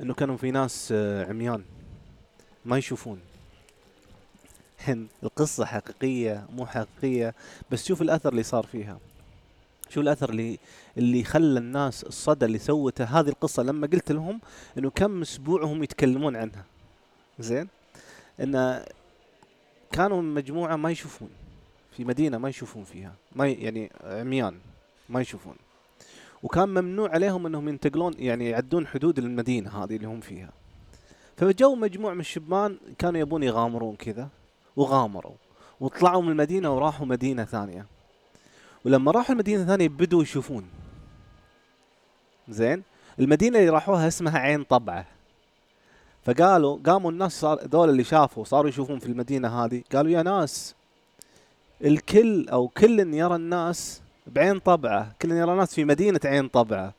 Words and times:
إنه 0.00 0.14
كانوا 0.14 0.36
في 0.36 0.50
ناس 0.50 0.88
آه، 0.92 1.24
عميان 1.24 1.64
ما 2.64 2.78
يشوفون. 2.78 3.20
القصة 5.22 5.64
حقيقية 5.64 6.46
مو 6.52 6.66
حقيقية 6.66 7.34
بس 7.70 7.86
شوف 7.86 8.02
الأثر 8.02 8.28
اللي 8.32 8.42
صار 8.42 8.66
فيها. 8.66 8.98
شو 9.88 10.00
الأثر 10.00 10.30
اللي 10.30 10.58
اللي 10.98 11.24
خلى 11.24 11.58
الناس 11.58 12.04
الصدى 12.04 12.44
اللي 12.44 12.58
سوته 12.58 13.04
هذه 13.04 13.28
القصة. 13.28 13.62
لما 13.62 13.86
قلت 13.86 14.12
لهم 14.12 14.40
إنه 14.78 14.90
كم 14.90 15.22
أسبوع 15.22 15.64
هم 15.64 15.82
يتكلمون 15.82 16.36
عنها. 16.36 16.64
زين؟ 17.38 17.68
إن 18.40 18.84
كانوا 19.92 20.22
مجموعة 20.22 20.76
ما 20.76 20.90
يشوفون. 20.90 21.30
في 21.96 22.04
مدينة 22.04 22.38
ما 22.38 22.48
يشوفون 22.48 22.84
فيها. 22.84 23.14
ما 23.32 23.48
يعني 23.48 23.90
عميان 24.04 24.58
ما 25.08 25.20
يشوفون. 25.20 25.56
وكان 26.44 26.68
ممنوع 26.68 27.10
عليهم 27.10 27.46
إنهم 27.46 27.68
ينتقلون 27.68 28.14
يعني 28.18 28.50
يعدون 28.50 28.86
حدود 28.86 29.18
المدينة 29.18 29.84
هذه 29.84 29.96
اللي 29.96 30.06
هم 30.06 30.20
فيها. 30.20 30.50
فجو 31.36 31.74
مجموعة 31.74 32.14
من 32.14 32.20
الشبان 32.20 32.78
كانوا 32.98 33.20
يبون 33.20 33.42
يغامرون 33.42 33.96
كذا 33.96 34.28
وغامروا 34.76 35.34
وطلعوا 35.80 36.22
من 36.22 36.30
المدينة 36.30 36.76
وراحوا 36.76 37.06
مدينة 37.06 37.44
ثانية. 37.44 37.86
ولما 38.84 39.10
راحوا 39.10 39.32
المدينة 39.32 39.62
الثانية 39.62 39.88
بدوا 39.88 40.22
يشوفون. 40.22 40.64
زين؟ 42.48 42.82
المدينة 43.18 43.58
اللي 43.58 43.70
راحوها 43.70 44.08
اسمها 44.08 44.38
عين 44.38 44.64
طبعة. 44.64 45.06
فقالوا 46.24 46.78
قاموا 46.86 47.10
الناس 47.10 47.40
صار 47.40 47.64
ذول 47.64 47.90
اللي 47.90 48.04
شافوا 48.04 48.44
صاروا 48.44 48.68
يشوفون 48.68 48.98
في 48.98 49.06
المدينة 49.06 49.64
هذه 49.64 49.82
قالوا 49.92 50.12
يا 50.12 50.22
ناس 50.22 50.74
الكل 51.84 52.48
أو 52.48 52.68
كل 52.68 53.14
يرى 53.14 53.36
الناس 53.36 54.03
بعين 54.26 54.58
طبعه. 54.58 55.12
كل 55.22 55.30
يرى 55.32 55.52
الناس 55.52 55.74
في 55.74 55.84
مدينة 55.84 56.20
عين 56.24 56.48
طبعه. 56.48 56.94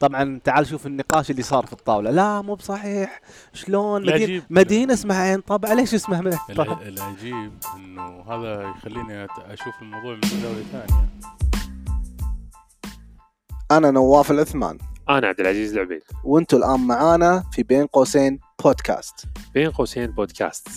طبعا 0.00 0.40
تعال 0.44 0.66
شوف 0.66 0.86
النقاش 0.86 1.30
اللي 1.30 1.42
صار 1.42 1.66
في 1.66 1.72
الطاولة. 1.72 2.10
لا 2.10 2.42
مو 2.42 2.54
بصحيح. 2.54 3.20
شلون؟ 3.52 4.02
مدينة, 4.02 4.16
العجيب- 4.16 4.42
مدينة 4.50 4.92
اسمها 4.92 5.22
عين 5.22 5.40
طبعه. 5.40 5.74
ليش 5.74 5.94
اسمها 5.94 6.18
عين 6.48 6.56
طبعة؟ 6.56 6.82
الع- 6.82 6.88
العجيب 6.88 7.52
إنه 7.76 8.22
هذا 8.22 8.62
يخليني 8.62 9.26
أشوف 9.38 9.74
الموضوع 9.82 10.14
من 10.14 10.20
زاويه 10.42 10.62
ثانية. 10.72 11.08
أنا 13.70 13.90
نواف 13.90 14.30
العثمان 14.30 14.78
أنا 15.08 15.26
عبد 15.26 15.40
العزيز 15.40 15.72
العبيد. 15.72 16.02
وانتوا 16.24 16.58
الآن 16.58 16.80
معانا 16.80 17.44
في 17.52 17.62
بين 17.62 17.86
قوسين 17.86 18.40
بودكاست. 18.64 19.24
بين 19.54 19.70
قوسين 19.70 20.06
بودكاست. 20.06 20.68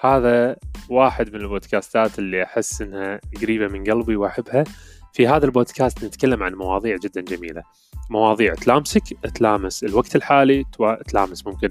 هذا 0.00 0.56
واحد 0.90 1.28
من 1.34 1.40
البودكاستات 1.40 2.18
اللي 2.18 2.42
أحس 2.42 2.82
إنها 2.82 3.20
قريبة 3.42 3.68
من 3.68 3.84
قلبي 3.84 4.16
وأحبها. 4.16 4.64
في 5.12 5.28
هذا 5.28 5.46
البودكاست 5.46 6.04
نتكلم 6.04 6.42
عن 6.42 6.54
مواضيع 6.54 6.96
جدا 6.96 7.20
جميلة. 7.20 7.62
مواضيع 8.10 8.54
تلامسك 8.54 9.02
تلامس 9.34 9.84
الوقت 9.84 10.16
الحالي 10.16 10.64
توا- 10.72 11.02
تلامس 11.02 11.46
ممكن 11.46 11.68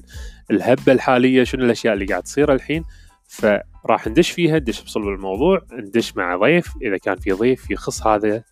الهبة 0.52 0.91
الحالية 0.91 1.43
شنو 1.43 1.65
الأشياء 1.65 1.93
اللي 1.93 2.05
قاعد 2.05 2.23
تصير 2.23 2.53
الحين. 2.53 2.83
فراح 3.27 4.08
ندش 4.08 4.31
فيها 4.31 4.59
ندش 4.59 4.81
بصلب 4.83 5.08
الموضوع 5.08 5.61
ندش 5.73 6.17
مع 6.17 6.35
ضيف. 6.38 6.73
إذا 6.81 6.97
كان 6.97 7.15
في 7.15 7.31
ضيف 7.31 7.71
يخص 7.71 8.08
هذا 8.08 8.43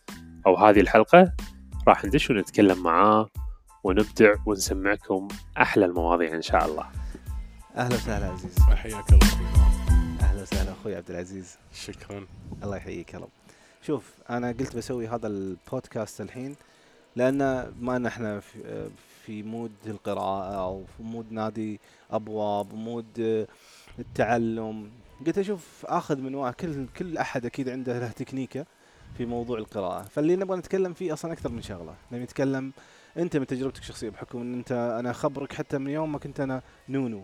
أو 0.47 0.55
هذه 0.57 0.79
الحلقة 0.79 1.31
راح 1.87 2.05
ندش 2.05 2.29
ونتكلم 2.29 2.83
معاه 2.83 3.29
ونبدع 3.83 4.33
ونسمعكم 4.45 5.27
أحلى 5.57 5.85
المواضيع 5.85 6.33
إن 6.35 6.41
شاء 6.41 6.65
الله. 6.65 6.85
أهلا 7.77 7.95
وسهلا 7.95 8.25
عزيز. 8.25 8.59
حياك 8.59 9.09
الله. 9.13 9.27
أخوي. 9.27 9.45
أهلا 10.21 10.41
وسهلا 10.41 10.71
أخوي 10.71 10.95
عبد 10.95 11.09
العزيز. 11.11 11.57
شكرا. 11.73 12.25
الله 12.63 12.77
يحييك 12.77 13.13
يا 13.13 13.19
رب. 13.19 13.29
شوف 13.87 14.13
أنا 14.29 14.47
قلت 14.47 14.75
بسوي 14.75 15.07
هذا 15.07 15.27
البودكاست 15.27 16.21
الحين 16.21 16.55
لأن 17.15 17.37
ما 17.79 17.95
ان 17.95 18.05
إحنا 18.05 18.39
في, 18.39 18.89
في 19.25 19.43
mood 19.43 19.71
القراءة 19.87 20.55
أو 20.55 20.83
في 20.97 21.03
mood 21.03 21.31
نادي 21.31 21.79
أبواب 22.11 22.73
mood 22.73 23.47
التعلم. 23.99 24.91
قلت 25.27 25.37
أشوف 25.37 25.85
آخذ 25.85 26.17
من 26.21 26.35
وعي 26.35 26.53
كل 26.53 26.85
كل 26.97 27.17
أحد 27.17 27.45
أكيد 27.45 27.69
عنده 27.69 27.99
له 27.99 28.11
تكنيكة 28.11 28.65
في 29.17 29.25
موضوع 29.25 29.57
القراءة. 29.57 30.01
فاللي 30.01 30.35
نبغى 30.35 30.57
نتكلم 30.57 30.93
فيه 30.93 31.13
أصلا 31.13 31.33
أكثر 31.33 31.49
من 31.49 31.61
شغلة. 31.61 31.95
نبي 32.11 32.23
نتكلم 32.23 32.71
أنت 33.17 33.37
من 33.37 33.47
تجربتك 33.47 33.81
الشخصية 33.81 34.09
بحكم 34.09 34.41
إن 34.41 34.53
أنت 34.53 34.71
أنا 34.71 35.11
اخبرك 35.11 35.53
حتى 35.53 35.77
من 35.77 35.91
يوم 35.91 36.11
ما 36.11 36.19
كنت 36.19 36.39
أنا 36.39 36.61
نونو. 36.89 37.23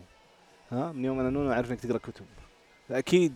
ها؟ 0.72 0.92
من 0.92 1.06
يوم 1.06 1.20
أنا 1.20 1.30
نونو 1.30 1.52
أعرف 1.52 1.72
إنك 1.72 1.80
تقرأ 1.80 1.98
كتب. 1.98 2.26
فأكيد 2.92 3.34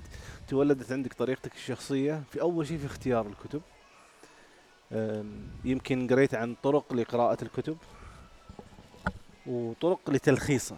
تولدت 0.48 0.92
عندك 0.92 1.14
طريقتك 1.14 1.54
الشخصية 1.56 2.24
في 2.32 2.42
أول 2.42 2.68
شيء 2.68 2.78
في 2.78 2.86
اختيار 2.86 3.28
الكتب. 3.28 3.62
يمكن 5.66 6.08
قريت 6.08 6.36
عن 6.36 6.56
طرق 6.64 6.94
لقراءة 6.94 7.44
الكتب 7.44 7.78
وطرق 9.46 10.10
لتلخيصها. 10.10 10.78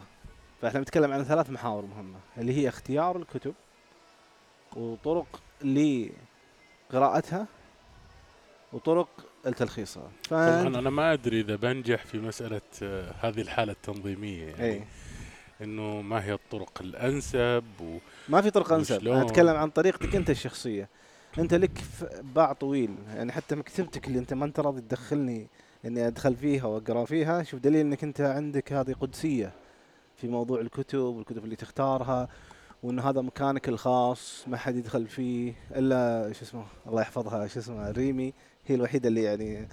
فإحنا 0.62 0.80
بنتكلم 0.80 1.12
عن 1.12 1.24
ثلاث 1.24 1.50
محاور 1.50 1.86
مهمة 1.86 2.20
اللي 2.38 2.54
هي 2.54 2.70
اختيار 2.70 3.18
الكتب 3.18 3.54
وطرق 4.76 5.42
لقراءتها 6.92 7.48
وطرق 8.74 9.10
لتلخيصها. 9.46 10.12
طبعا 10.30 10.68
أنا 10.68 10.90
ما 10.90 11.14
أدري 11.14 11.40
إذا 11.40 11.56
بنجح 11.56 12.06
في 12.06 12.20
مسألة 12.20 12.62
آه، 12.84 13.14
هذه 13.22 13.42
الحالة 13.42 13.72
التنظيمية 13.72 14.46
يعني. 14.46 14.64
اي 14.64 14.84
إنه 15.62 16.02
ما 16.02 16.24
هي 16.24 16.34
الطرق 16.34 16.82
الأنسب 16.82 17.64
و... 17.82 17.98
ما 18.30 18.42
في 18.42 18.52
طرق 18.52 18.74
انسب؟ 18.74 19.08
أنا 19.08 19.22
اتكلم 19.22 19.56
عن 19.56 19.70
طريقتك 19.70 20.16
أنت 20.16 20.30
الشخصية. 20.30 20.90
أنت 21.40 21.54
لك 21.54 21.84
باع 22.36 22.54
طويل. 22.54 22.96
يعني 23.16 23.32
حتى 23.32 23.56
مكتبتك 23.56 24.08
اللي 24.08 24.20
أنت 24.20 24.34
ما 24.34 24.46
أنت 24.46 24.60
راضي 24.60 24.82
تدخلني 24.82 25.48
إني 25.86 26.08
أدخل 26.08 26.36
فيها 26.36 26.66
وأقرأ 26.66 27.06
فيها 27.06 27.44
شوف 27.44 27.60
دليل 27.60 27.86
إنك 27.86 28.04
أنت 28.04 28.22
عندك 28.22 28.74
هذه 28.74 28.94
قدسية 28.94 29.52
في 30.18 30.28
موضوع 30.28 30.62
الكتب 30.62 31.00
والكتب 31.00 31.44
اللي 31.44 31.56
تختارها 31.56 32.30
وانه 32.84 33.10
هذا 33.10 33.22
مكانك 33.22 33.70
الخاص 33.70 34.44
ما 34.48 34.58
حد 34.58 34.76
يدخل 34.76 35.08
فيه 35.08 35.54
إلا 35.76 36.34
شو 36.34 36.42
اسمه 36.42 36.66
الله 36.88 37.02
يحفظها 37.02 37.48
شو 37.48 37.60
اسمه 37.60 37.92
ريمي. 37.92 38.34
هي 38.68 38.76
الوحيدة 38.76 39.10
اللي 39.10 39.24
يعني 39.24 39.68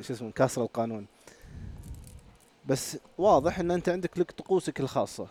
شو 0.00 0.12
اسمه 0.12 0.30
كاسره 0.30 0.62
القانون. 0.62 1.06
بس 2.66 2.98
واضح 3.18 3.58
إن 3.58 3.70
أنت 3.70 3.88
عندك 3.88 4.18
لك 4.18 4.30
طقوسك 4.30 4.80
الخاصة 4.80 5.26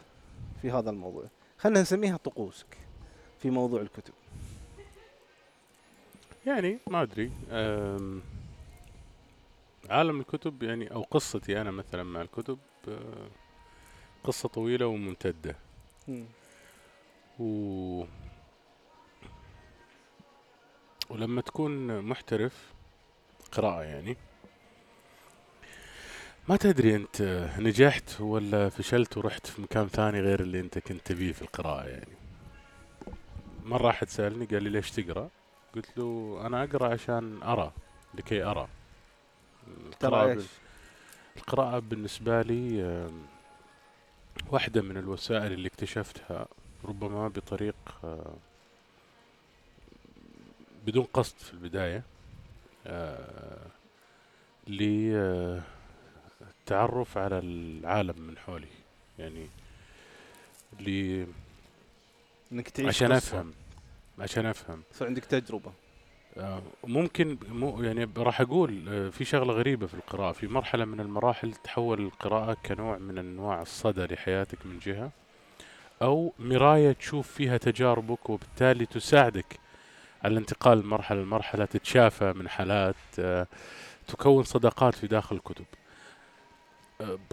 في 0.61 0.71
هذا 0.71 0.89
الموضوع. 0.89 1.23
خلينا 1.59 1.81
نسميها 1.81 2.17
طقوسك 2.17 2.77
في 3.39 3.49
موضوع 3.49 3.81
الكتب. 3.81 4.13
يعني 6.47 6.79
ما 6.87 7.01
أدري 7.01 7.31
عالم 9.89 10.19
الكتب 10.19 10.63
يعني 10.63 10.91
أو 10.91 11.01
قصتي 11.01 11.61
أنا 11.61 11.71
مثلا 11.71 12.03
مع 12.03 12.21
الكتب 12.21 12.57
آه، 12.87 13.27
قصة 14.23 14.49
طويلة 14.49 14.87
وممتدة. 14.87 15.55
و 17.39 18.03
ولما 21.09 21.41
تكون 21.41 22.01
محترف 22.01 22.73
قراءة 23.51 23.83
يعني 23.83 24.17
ما 26.49 26.57
تدري 26.57 26.95
انت 26.95 27.21
نجحت 27.59 28.21
ولا 28.21 28.69
فشلت 28.69 29.17
ورحت 29.17 29.47
في 29.47 29.61
مكان 29.61 29.87
ثاني 29.87 30.19
غير 30.21 30.39
اللي 30.39 30.59
انت 30.59 30.79
كنت 30.79 31.01
تبيه 31.07 31.31
في 31.31 31.41
القراءة 31.41 31.87
يعني؟ 31.87 32.13
مرة 33.65 33.85
واحد 33.85 34.09
سألني 34.09 34.45
قال 34.45 34.63
لي 34.63 34.69
ليش 34.69 34.91
تقرأ؟ 34.91 35.29
قلت 35.75 35.97
له 35.97 36.39
أنا 36.45 36.63
أقرأ 36.63 36.93
عشان 36.93 37.43
أرى 37.43 37.71
لكي 38.13 38.43
أرى. 38.43 38.67
القراءة 39.87 40.33
بال- 40.33 40.45
القراءة 41.37 41.79
بالنسبة 41.79 42.41
لي 42.41 43.07
واحدة 44.49 44.81
من 44.81 44.97
الوسائل 44.97 45.51
اللي 45.53 45.67
اكتشفتها 45.67 46.47
ربما 46.85 47.27
بطريق 47.27 47.75
آه، 48.03 48.33
بدون 50.85 51.03
قصد 51.13 51.35
في 51.37 51.53
البداية 51.53 52.03
آه، 52.87 53.65
للتعرف 56.69 57.17
على 57.17 57.39
العالم 57.39 58.15
من 58.17 58.37
حولي. 58.37 58.67
يعني 59.19 59.47
لي 60.79 61.27
إنك 62.51 62.69
تعيش 62.69 62.87
عشان 62.89 63.13
قصة. 63.13 63.17
أفهم. 63.17 63.53
عشان 64.19 64.45
أفهم. 64.45 64.81
يصير 64.91 65.07
عندك 65.07 65.25
تجربة. 65.25 65.71
آه، 66.37 66.61
ممكن 66.83 67.37
مو 67.49 67.83
يعني 67.83 68.09
راح 68.17 68.41
أقول 68.41 68.89
آه، 68.89 69.09
في 69.09 69.25
شغلة 69.25 69.53
غريبة 69.53 69.87
في 69.87 69.93
القراءة. 69.93 70.31
في 70.31 70.47
مرحلة 70.47 70.85
من 70.85 70.99
المراحل 70.99 71.53
تحول 71.53 71.99
القراءة 72.01 72.57
كنوع 72.65 72.97
من 72.97 73.17
أنواع 73.17 73.61
الصدى 73.61 74.05
لحياتك 74.13 74.65
من 74.65 74.79
جهة 74.79 75.11
أو 76.01 76.33
مراية 76.39 76.91
تشوف 76.91 77.31
فيها 77.31 77.57
تجاربك 77.57 78.29
وبالتالي 78.29 78.85
تساعدك 78.85 79.59
على 80.23 80.31
الانتقال 80.31 80.77
من 80.77 80.85
مرحلة 80.85 81.21
لمرحلة 81.21 81.65
تتشافى 81.65 82.33
من 82.33 82.49
حالات 82.49 82.95
آه، 83.19 83.47
تكون 84.07 84.43
صداقات 84.43 84.95
في 84.95 85.07
داخل 85.07 85.35
الكتب. 85.35 85.65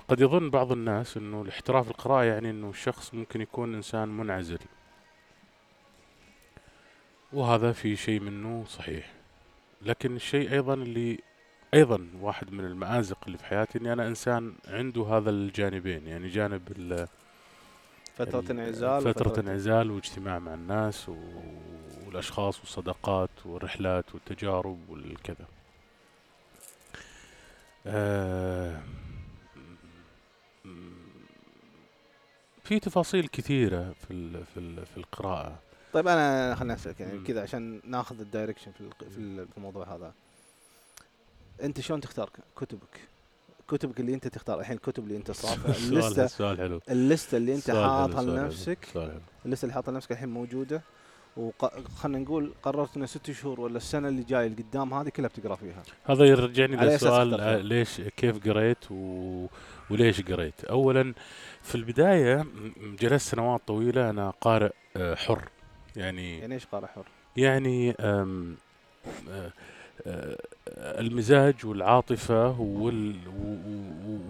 قد 0.08 0.20
يظن 0.20 0.50
بعض 0.50 0.72
الناس 0.72 1.16
إنه 1.16 1.42
الاحتراف 1.42 1.88
القراءة 1.90 2.24
يعني 2.24 2.50
إنه 2.50 2.70
الشخص 2.70 3.14
ممكن 3.14 3.40
يكون 3.40 3.74
إنسان 3.74 4.08
منعزل 4.08 4.58
وهذا 7.32 7.72
في 7.72 7.96
شيء 7.96 8.20
منه 8.20 8.64
صحيح 8.68 9.12
لكن 9.82 10.16
الشيء 10.16 10.52
أيضا 10.52 10.74
اللي 10.74 11.18
أيضا 11.74 12.08
واحد 12.20 12.52
من 12.52 12.64
المآزق 12.64 13.18
اللي 13.26 13.38
في 13.38 13.44
حياتي 13.44 13.78
إني 13.78 13.92
أنا 13.92 14.06
إنسان 14.08 14.54
عنده 14.68 15.04
هذا 15.06 15.30
الجانبين 15.30 16.06
يعني 16.06 16.28
جانب 16.28 16.62
ال- 16.76 17.08
فترة 18.16 18.40
ال- 18.40 18.50
انعزال 18.50 19.02
فترة 19.02 19.40
انعزال 19.40 19.90
واجتماع 19.90 20.38
مع 20.38 20.54
الناس. 20.54 21.10
والأشخاص 22.06 22.60
والصداقات 22.60 23.30
والرحلات 23.44 24.14
والتجارب 24.14 24.78
والكذا 24.90 25.46
آه... 27.86 28.80
في 32.66 32.80
تفاصيل 32.80 33.26
كثيرة 33.28 33.94
في 34.06 34.10
ال... 34.10 34.44
في 34.54 34.60
ال... 34.60 34.86
في 34.86 34.96
القراءة. 34.96 35.58
طيب 35.92 36.08
أنا 36.08 36.54
خليني 36.54 36.74
أسألك 36.74 37.00
يعني. 37.00 37.18
كذا 37.18 37.42
عشان 37.42 37.80
ناخذ 37.84 38.20
الدايركشن 38.20 38.72
في 38.72 38.90
في 39.10 39.18
ال- 39.18 39.48
في 39.48 39.56
الموضوع 39.56 39.94
هذا. 39.94 40.12
أنت 41.62 41.80
شلون 41.80 42.00
تختار 42.00 42.30
كتبك؟ 42.56 43.00
كتبك 43.68 44.00
اللي 44.00 44.14
أنت 44.14 44.28
تختار. 44.28 44.60
الحين 44.60 44.76
الكتب 44.76 45.04
اللي 45.04 45.16
أنت 45.16 45.30
صافها 45.30 45.76
اللستة. 45.88 46.56
حلو. 46.56 46.80
اللستة 46.90 47.36
اللي 47.36 47.54
أنت 47.54 47.70
حاطها 47.70 48.22
لنفسك. 48.22 48.78
اللستة 49.46 49.64
اللي 49.64 49.74
حاطها 49.74 49.92
لنفسك 49.92 50.12
الحين 50.12 50.28
موجودة. 50.28 50.82
وخلينا 51.36 52.18
نقول 52.18 52.54
قررت 52.62 52.96
ان 52.96 53.06
ست 53.06 53.30
شهور 53.30 53.60
ولا 53.60 53.76
السنة 53.76 54.08
اللي 54.08 54.22
جاية 54.22 54.46
اللي 54.46 54.62
قدام 54.62 54.94
هذه 54.94 55.08
كلها 55.08 55.28
بتقرأ 55.28 55.56
فيها. 55.56 55.82
هذا 56.04 56.24
يرجعني 56.24 56.76
على 56.76 56.88
أساس 56.88 57.02
لسؤال 57.02 57.34
اخترت. 57.34 57.48
آه، 57.48 57.58
ليش 57.58 58.00
كيف 58.00 58.48
قريت 58.48 58.90
و... 58.90 59.46
وليش 59.90 60.22
قريت؟ 60.22 60.64
اولا 60.64 61.14
في 61.62 61.74
البداية 61.74 62.46
جلست 63.00 63.30
سنوات 63.30 63.60
طويلة 63.66 64.10
أنا 64.10 64.30
قارئ 64.30 64.70
آه، 64.96 65.14
حر. 65.14 65.48
يعني 65.96 66.38
يعني 66.38 66.54
إيش 66.54 66.66
قارئ 66.66 66.86
حر؟ 66.86 67.06
يعني 67.36 67.90
أم 67.90 68.56
آه، 69.28 69.52
المزاج 70.76 71.66
والعاطفة 71.66 72.60
وال 72.60 73.16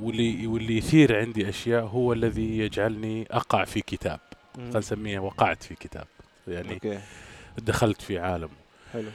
واللي 0.02 0.46
واللي 0.46 0.76
يثير 0.76 1.20
عندي 1.20 1.48
أشياء 1.48 1.84
هو 1.84 2.12
الذي 2.12 2.58
يجعلني 2.58 3.26
أقع 3.30 3.64
في 3.64 3.80
كتاب. 3.80 4.20
خلينا 4.56 4.78
نسميه 4.78 5.18
وقعت 5.18 5.62
في 5.62 5.74
كتاب. 5.74 6.06
يعني 6.48 6.74
أوكي. 6.74 7.00
دخلت 7.58 8.02
في 8.02 8.18
عالم. 8.18 8.48
حلو. 8.92 9.08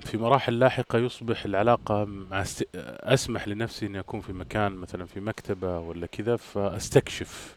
في 0.00 0.16
مراحل 0.18 0.58
لاحقة 0.58 0.98
يصبح 0.98 1.44
العلاقة 1.44 2.04
مع 2.04 2.42
است... 2.42 2.64
أسمح 3.00 3.48
لنفسي 3.48 3.86
أني 3.86 3.98
أكون 4.00 4.20
في 4.20 4.32
مكان 4.32 4.72
مثلا 4.72 5.06
في 5.06 5.20
مكتبة 5.20 5.78
ولا 5.78 6.06
كذا 6.06 6.36
فأستكشف. 6.36 7.56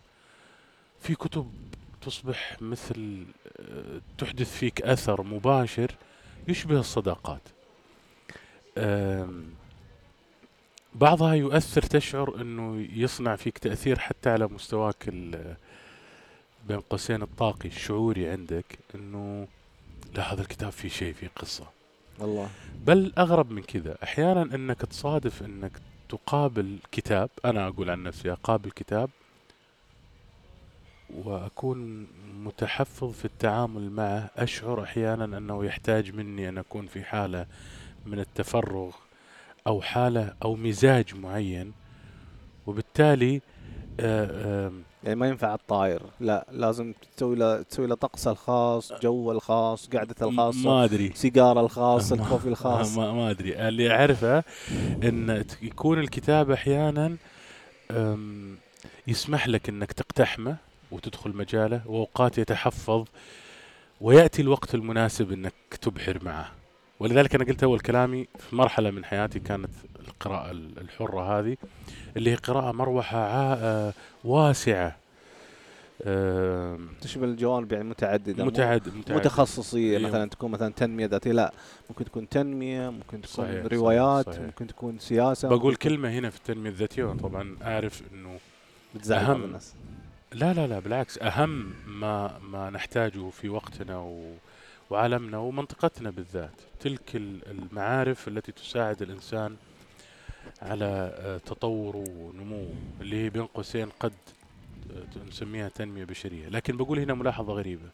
في 1.01 1.15
كتب 1.15 1.51
تصبح 2.01 2.57
مثل 2.61 3.25
أه، 3.59 4.01
تحدث 4.17 4.57
فيك 4.57 4.81
أثر 4.81 5.23
مباشر 5.23 5.91
يشبه 6.47 6.79
الصداقات. 6.79 7.41
بعضها 10.95 11.33
يؤثر 11.33 11.81
تشعر 11.81 12.41
أنه 12.41 12.87
يصنع 12.93 13.35
فيك 13.35 13.57
تأثير 13.57 13.99
حتى 13.99 14.29
على 14.29 14.47
مستواك 14.47 14.95
ال- 15.07 15.55
بين 16.67 16.79
قوسين 16.79 17.21
الطاقي 17.21 17.69
الشعوري 17.69 18.29
عندك 18.29 18.65
أنه 18.95 19.47
لا 20.15 20.33
هذا 20.33 20.41
الكتاب 20.41 20.69
فيه 20.71 20.89
شيء 20.89 21.13
فيه 21.13 21.27
قصة. 21.35 21.65
والله. 22.19 22.49
بل 22.85 23.13
أغرب 23.17 23.51
من 23.51 23.61
كذا 23.61 23.97
أحيانا 24.03 24.41
أنك 24.41 24.81
تصادف 24.81 25.43
أنك 25.43 25.71
تقابل 26.09 26.77
كتاب 26.91 27.29
أنا 27.45 27.67
أقول 27.67 27.89
عن 27.89 28.03
نفسي 28.03 28.31
أقابل 28.31 28.71
كتاب 28.71 29.09
وأكون 31.25 32.07
متحفظ 32.33 33.11
في 33.13 33.25
التعامل 33.25 33.89
معه. 33.91 34.29
أشعر 34.37 34.83
أحيانا 34.83 35.37
أنه 35.37 35.65
يحتاج 35.65 36.11
مني 36.15 36.49
أن 36.49 36.57
أكون 36.57 36.85
في 36.87 37.03
حالة 37.03 37.45
من 38.05 38.19
التفرغ 38.19 38.91
أو 39.67 39.81
حالة 39.81 40.33
أو 40.43 40.55
مزاج 40.55 41.15
معين 41.15 41.73
وبالتالي 42.67 43.41
آه، 43.99 44.67
آم، 44.67 44.83
يعني 45.03 45.15
ما 45.15 45.27
ينفع 45.27 45.53
الطاير. 45.53 46.01
لا 46.19 46.45
لازم 46.51 46.93
تسوي 47.17 47.35
له 47.35 47.61
تسوي 47.61 47.87
له 47.87 47.95
طقسه 47.95 48.31
الخاص 48.31 48.93
جو 49.01 49.31
الخاص 49.31 49.89
قعدته 49.89 50.29
الخاصه 50.29 50.69
ما 50.69 50.83
أدري. 50.83 51.11
سيجارة 51.15 51.59
الخاص 51.59 52.11
الكوفي 52.13 52.47
الخاص. 52.47 52.91
ما, 52.97 53.11
ما 53.13 53.29
أدري. 53.29 53.67
اللي 53.67 53.91
أعرفه 53.91 54.43
إن 55.03 55.45
يكون 55.61 55.99
الكتاب 55.99 56.51
أحيانا 56.51 57.15
يسمح 59.07 59.47
لك 59.47 59.69
إنك 59.69 59.91
تقتحمه 59.91 60.55
وتدخل 60.91 61.35
مجاله 61.35 61.81
وأوقات 61.85 62.37
يتحفظ 62.37 63.05
ويأتي 64.01 64.41
الوقت 64.41 64.75
المناسب 64.75 65.31
إنك 65.31 65.53
تبحر 65.81 66.19
معه. 66.23 66.51
ولذلك 66.99 67.35
أنا 67.35 67.43
قلت 67.45 67.63
أول 67.63 67.79
كلامي 67.79 68.27
في 68.39 68.55
مرحلة 68.55 68.91
من 68.91 69.05
حياتي 69.05 69.39
كانت 69.39 69.69
القراءة 70.07 70.51
ال- 70.51 70.79
الحرة 70.81 71.39
هذه 71.39 71.57
اللي 72.17 72.29
هي 72.29 72.33
آه، 73.61 73.93
واسعة 74.23 74.95
أم، 76.05 76.87
تشمل 77.01 77.29
الجوانب 77.29 77.71
يعني 77.71 77.83
متعددة 77.89 78.43
مو- 78.43 78.49
متعد 78.49 78.89
مو 78.89 78.99
متعد 78.99 79.21
تخصصيه 79.21 79.97
أيوة. 79.97 80.09
مثلا 80.09 80.29
تكون 80.29 80.51
مثلا 80.51 80.73
تنمية 80.73 81.05
ذاتية 81.05 81.31
لا 81.31 81.53
ممكن 81.89 82.05
تكون 82.05 82.29
تنمية 82.29 82.89
ممكن 82.89 83.21
تكون 83.21 83.45
صحيح، 83.45 83.65
روايات 83.65 84.25
صحيح،. 84.25 84.39
ممكن 84.45 84.67
تكون 84.67 84.99
سياسة 84.99 85.49
بقول 85.49 85.75
كلمة 85.75 86.09
هنا 86.09 86.29
في 86.29 86.37
التنمية 86.37 86.69
الذاتية 86.69 87.03
وأنا 87.03 87.19
طبعا 87.21 87.57
أعرف 87.61 88.01
إنه 88.13 88.39
أهم. 89.31 89.43
الناس 89.43 89.73
لا 90.33 90.53
لا 90.53 90.67
لا 90.67 90.79
بالعكس 90.79 91.17
أهم 91.17 91.73
ما 91.87 92.39
ما 92.39 92.69
نحتاجه 92.69 93.29
في 93.29 93.49
وقتنا 93.49 93.97
و 93.97 94.31
وعالمنا 94.89 95.37
ومنطقتنا 95.37 96.09
بالذات 96.09 96.51
تلك 96.79 97.15
ال- 97.15 97.47
المعارف 97.51 98.27
التي 98.27 98.51
تساعد 98.51 99.01
الإنسان 99.01 99.55
على 100.63 100.85
آه، 101.19 101.37
تطوره 101.37 102.03
ونموه 102.09 102.69
اللي 103.01 103.23
هي 103.25 103.29
بين 103.29 103.45
قوسين 103.45 103.89
قد 103.99 104.13
آه، 104.95 105.27
نسميها 105.29 105.69
تنمية 105.69 106.03
بشرية. 106.05 106.47
لكن 106.49 106.77
بقول 106.77 106.99
هنا 106.99 107.13
ملاحظة 107.13 107.53
غريبة. 107.53 107.89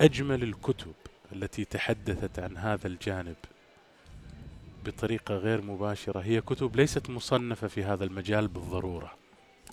أجمل 0.00 0.42
الكتب 0.42 0.92
التي 1.32 1.64
تحدثت 1.64 2.38
عن 2.38 2.56
هذا 2.56 2.86
الجانب 2.86 3.36
بطريقة 4.86 5.34
غير 5.34 5.62
مباشرة 5.62 6.20
هي 6.20 6.40
كتب 6.40 6.76
ليست 6.76 7.10
مصنفة 7.10 7.68
في 7.68 7.84
هذا 7.84 8.04
المجال 8.04 8.48
بالضرورة. 8.48 9.12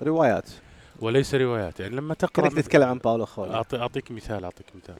روايات. 0.02 0.50
وليس 1.00 1.36
روايات. 1.36 1.80
يعني 1.80 1.96
لما 1.96 2.14
تقرأ 2.14 2.50
كانك 2.50 2.64
تتكلم 2.64 2.84
عن 2.90 2.98
باولو 2.98 3.26
خولي 3.26 3.54
أعطي 3.54 3.78
أعطيك 3.80 4.12
مثال 4.12 4.44
أعطيك 4.44 4.66
مثال. 4.76 4.98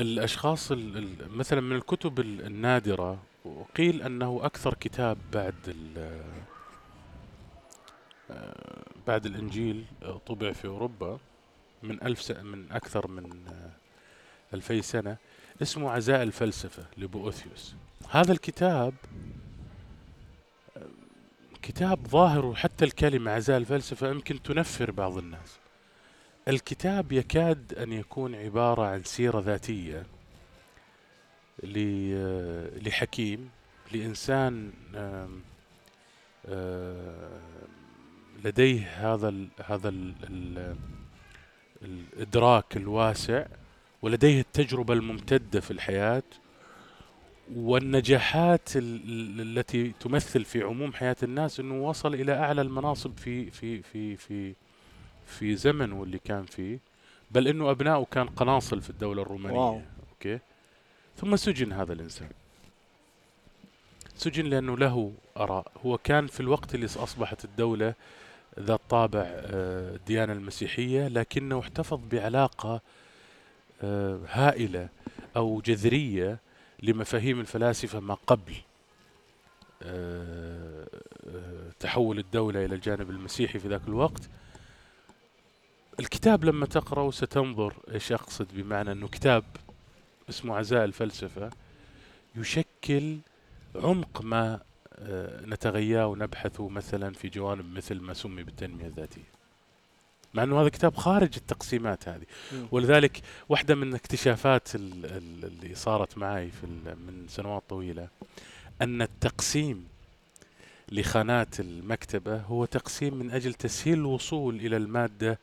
الأشخاص 0.00 0.72
ال- 0.72 0.96
ال- 0.98 1.36
مثلا 1.36 1.60
من 1.60 1.76
الكتب 1.76 2.20
ال- 2.20 2.46
النادرة 2.46 3.18
وقيل 3.56 4.02
أنه 4.02 4.40
أكثر 4.42 4.74
كتاب 4.74 5.18
بعد 5.32 5.54
آه، 8.30 8.82
بعد 9.06 9.26
الإنجيل 9.26 9.84
طبع 10.26 10.52
في 10.52 10.66
أوروبا 10.66 11.18
من 11.82 12.02
ألف 12.02 12.22
س- 12.22 12.30
من 12.30 12.72
أكثر 12.72 13.06
من 13.08 13.48
آه، 13.48 13.70
ألفي 14.54 14.82
سنة 14.82 15.16
اسمه 15.62 15.90
عزاء 15.90 16.22
الفلسفة 16.22 16.84
لبؤوثيوس 16.96 17.74
هذا 18.10 18.32
الكتاب 18.32 18.94
آه، 20.76 20.82
كتاب 21.62 22.06
ظاهر 22.08 22.54
حتى 22.54 22.84
الكلمة 22.84 23.30
عزاء 23.30 23.56
الفلسفة 23.58 24.08
يمكن 24.10 24.42
تنفر 24.42 24.90
بعض 24.90 25.18
الناس. 25.18 25.58
الكتاب 26.48 27.12
يكاد 27.12 27.74
أن 27.74 27.92
يكون 27.92 28.34
عبارة 28.34 28.86
عن 28.86 29.04
سيرة 29.04 29.40
ذاتية 29.40 30.06
لحكيم 32.82 33.50
لإنسان 33.92 34.70
لديه 38.44 38.86
هذا 39.14 39.28
ال 39.28 39.48
هذا 39.64 39.88
ال 39.88 40.14
ال 40.30 40.76
الإدراك 41.82 42.76
الواسع 42.76 43.46
ولديه 44.02 44.40
التجربة 44.40 44.94
الممتدة 44.94 45.60
في 45.60 45.70
الحياة 45.70 46.22
والنجاحات 47.54 48.76
ال- 48.76 49.02
ال- 49.40 49.58
التي 49.58 49.92
تمثل 50.00 50.44
في 50.44 50.62
عموم 50.62 50.92
حياة 50.92 51.16
الناس 51.22 51.60
أنه 51.60 51.74
وصل 51.88 52.14
إلى 52.14 52.32
أعلى 52.32 52.62
المناصب 52.62 53.16
في 53.18 53.50
في 53.50 53.82
في 53.82 54.16
في 54.16 54.54
في 55.26 55.56
زمنه 55.56 56.02
اللي 56.02 56.18
كان 56.18 56.44
فيه. 56.44 56.78
بل 57.30 57.48
إنه 57.48 57.70
ابنائه 57.70 58.04
كان 58.10 58.26
قناصل 58.28 58.80
في 58.82 58.90
الدولة 58.90 59.22
الرومانية. 59.22 59.58
واو. 59.58 59.82
okay؟ 60.10 60.38
ثم 61.20 61.36
سجن 61.36 61.72
هذا 61.72 61.92
الإنسان. 61.92 62.28
سجن 64.16 64.44
لأنه 64.44 64.76
له 64.76 65.12
آراء. 65.36 65.72
هو 65.86 65.98
كان 65.98 66.26
في 66.26 66.40
الوقت 66.40 66.74
اللي 66.74 66.86
أصبحت 66.86 67.44
الدولة 67.44 67.94
ذات 68.60 68.80
طابع 68.90 69.24
آه، 69.26 69.96
الديانه 69.96 70.32
المسيحية 70.32 71.08
لكنه 71.08 71.60
احتفظ 71.60 72.00
بعلاقة 72.10 72.80
آه، 73.82 74.20
هائلة 74.28 74.88
أو 75.36 75.60
جذرية 75.60 76.38
لمفاهيم 76.82 77.40
الفلاسفة 77.40 78.00
ما 78.00 78.14
قبل 78.14 78.54
آه، 79.82 80.86
آه، 81.26 81.70
تحول 81.80 82.18
الدولة 82.18 82.64
إلى 82.64 82.74
الجانب 82.74 83.10
المسيحي 83.10 83.58
في 83.58 83.68
ذاك 83.68 83.88
الوقت. 83.88 84.28
الكتاب 86.00 86.44
لما 86.44 86.66
تقرأه 86.66 87.10
ستنظر 87.10 87.74
إيش 87.94 88.12
أقصد 88.12 88.46
بمعنى 88.52 88.92
أنه 88.92 89.08
كتاب 89.08 89.44
اسمه 90.28 90.56
عزاء 90.56 90.84
الفلسفة 90.84 91.50
يشكل 92.36 93.18
عمق 93.74 94.22
ما 94.22 94.60
آه، 95.00 95.40
نتغياه 95.46 96.06
ونبحثه 96.06 96.68
مثلا 96.68 97.14
في 97.14 97.28
جوانب 97.28 97.72
مثل 97.76 98.00
ما 98.00 98.14
سمي 98.14 98.42
بالتنمية 98.42 98.86
الذاتية. 98.86 99.22
مع 100.34 100.42
إنه 100.42 100.60
هذا 100.60 100.68
كتاب 100.68 100.96
خارج 100.96 101.30
التقسيمات 101.36 102.08
هذه. 102.08 102.24
ولذلك 102.72 103.22
واحدة 103.48 103.74
من 103.74 103.94
اكتشافات 103.94 104.74
ال- 104.74 105.06
ال- 105.06 105.44
اللي 105.44 105.74
صارت 105.74 106.18
معي 106.18 106.50
في 106.50 106.66
من 107.06 107.26
سنوات 107.28 107.62
طويلة 107.68 108.08
أن 108.82 109.02
التقسيم 109.02 109.88
لخانات 110.92 111.60
المكتبة 111.60 112.36
هو 112.36 112.64
تقسيم 112.64 113.14
من 113.14 113.30
أجل 113.30 113.54
تسهيل 113.54 113.98
الوصول 113.98 114.54
إلى 114.56 114.76
المادة 114.76 115.38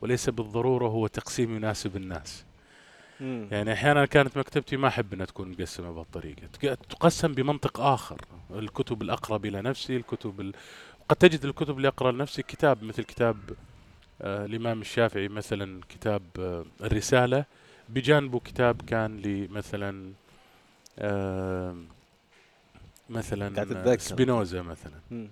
وليس 0.00 0.30
بالضرورة 0.30 0.88
هو 0.88 1.06
تقسيم 1.06 1.56
يناسب 1.56 1.96
الناس. 1.96 2.44
مم. 3.20 3.48
يعني 3.52 3.72
أحيانا 3.72 4.06
كانت 4.06 4.36
مكتبتي 4.38 4.76
ما 4.76 4.88
أحب 4.88 5.12
إنها 5.12 5.26
تكون 5.26 5.48
مقسمة 5.50 5.90
بهالطريقة 5.92 6.46
تق- 6.46 6.74
تقسم 6.74 7.32
بمنطق 7.32 7.80
آخر 7.80 8.20
الكتب 8.50 9.02
الأقرب 9.02 9.46
إلى 9.46 9.62
نفسي 9.62 9.96
الكتب 9.96 10.40
ال... 10.40 10.52
قد 11.08 11.16
تجد 11.16 11.44
الكتب 11.44 11.76
اللي 11.76 11.88
أقرأ 11.88 12.12
لنفسي 12.12 12.42
كتاب 12.42 12.82
مثل 12.84 13.02
كتاب 13.04 13.36
آه 14.22 14.44
الإمام 14.44 14.80
الشافعي 14.80 15.28
مثلا 15.28 15.80
كتاب 15.88 16.22
آه 16.38 16.64
الرسالة 16.80 17.44
بجانبه 17.88 18.40
كتاب 18.40 18.82
كان 18.82 19.16
لي 19.16 19.48
مثلا 19.48 20.12
آه 20.98 21.76
مثلا. 23.92 23.96
سبينوزا 24.00 24.62
مثلا 24.62 25.00
مم. 25.10 25.28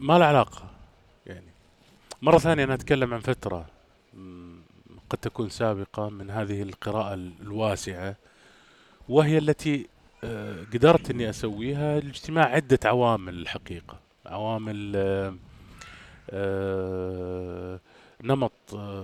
ما 0.00 0.18
له 0.18 0.24
علاقة 0.24 0.70
يعني 1.26 1.46
مرة 2.22 2.38
ثانية 2.38 2.64
أنا 2.64 2.74
أتكلم 2.74 3.14
عن 3.14 3.20
فترة 3.20 3.66
م، 4.14 4.47
قد 5.10 5.18
تكون 5.18 5.48
سابقة 5.48 6.08
من 6.08 6.30
هذه 6.30 6.62
القراءة 6.62 7.14
ال- 7.14 7.32
الواسعة 7.40 8.16
وهي 9.08 9.38
التي 9.38 9.86
آه، 10.24 10.64
قدرت 10.74 11.10
أني 11.10 11.30
أسويها 11.30 12.00
لاجتماع 12.00 12.44
عدة 12.46 12.78
عوامل 12.84 13.34
الحقيقة 13.34 13.98
عوامل 14.26 14.92
آه، 14.96 15.34
آه، 16.30 17.80
نمط 18.24 18.52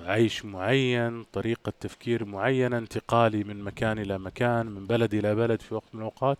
عيش 0.06 0.44
معين 0.44 1.24
طريقة 1.32 1.72
تفكير 1.80 2.24
معينة 2.24 2.78
انتقالي 2.78 3.44
من 3.44 3.62
مكان 3.62 3.98
إلى 3.98 4.18
مكان 4.18 4.66
من 4.66 4.86
بلد 4.86 5.14
إلى 5.14 5.34
بلد 5.34 5.60
في 5.62 5.74
وقت 5.74 5.84
من 5.94 6.00
الأوقات. 6.00 6.38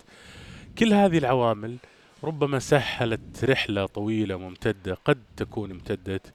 كل 0.77 0.93
هذه 0.93 1.17
العوامل 1.17 1.77
ربما 2.23 2.59
سهلت 2.59 3.45
رحلة 3.45 3.85
طويلة 3.85 4.37
ممتدة 4.37 4.97
قد 5.05 5.17
تكون 5.37 5.71
امتدت. 5.71 6.33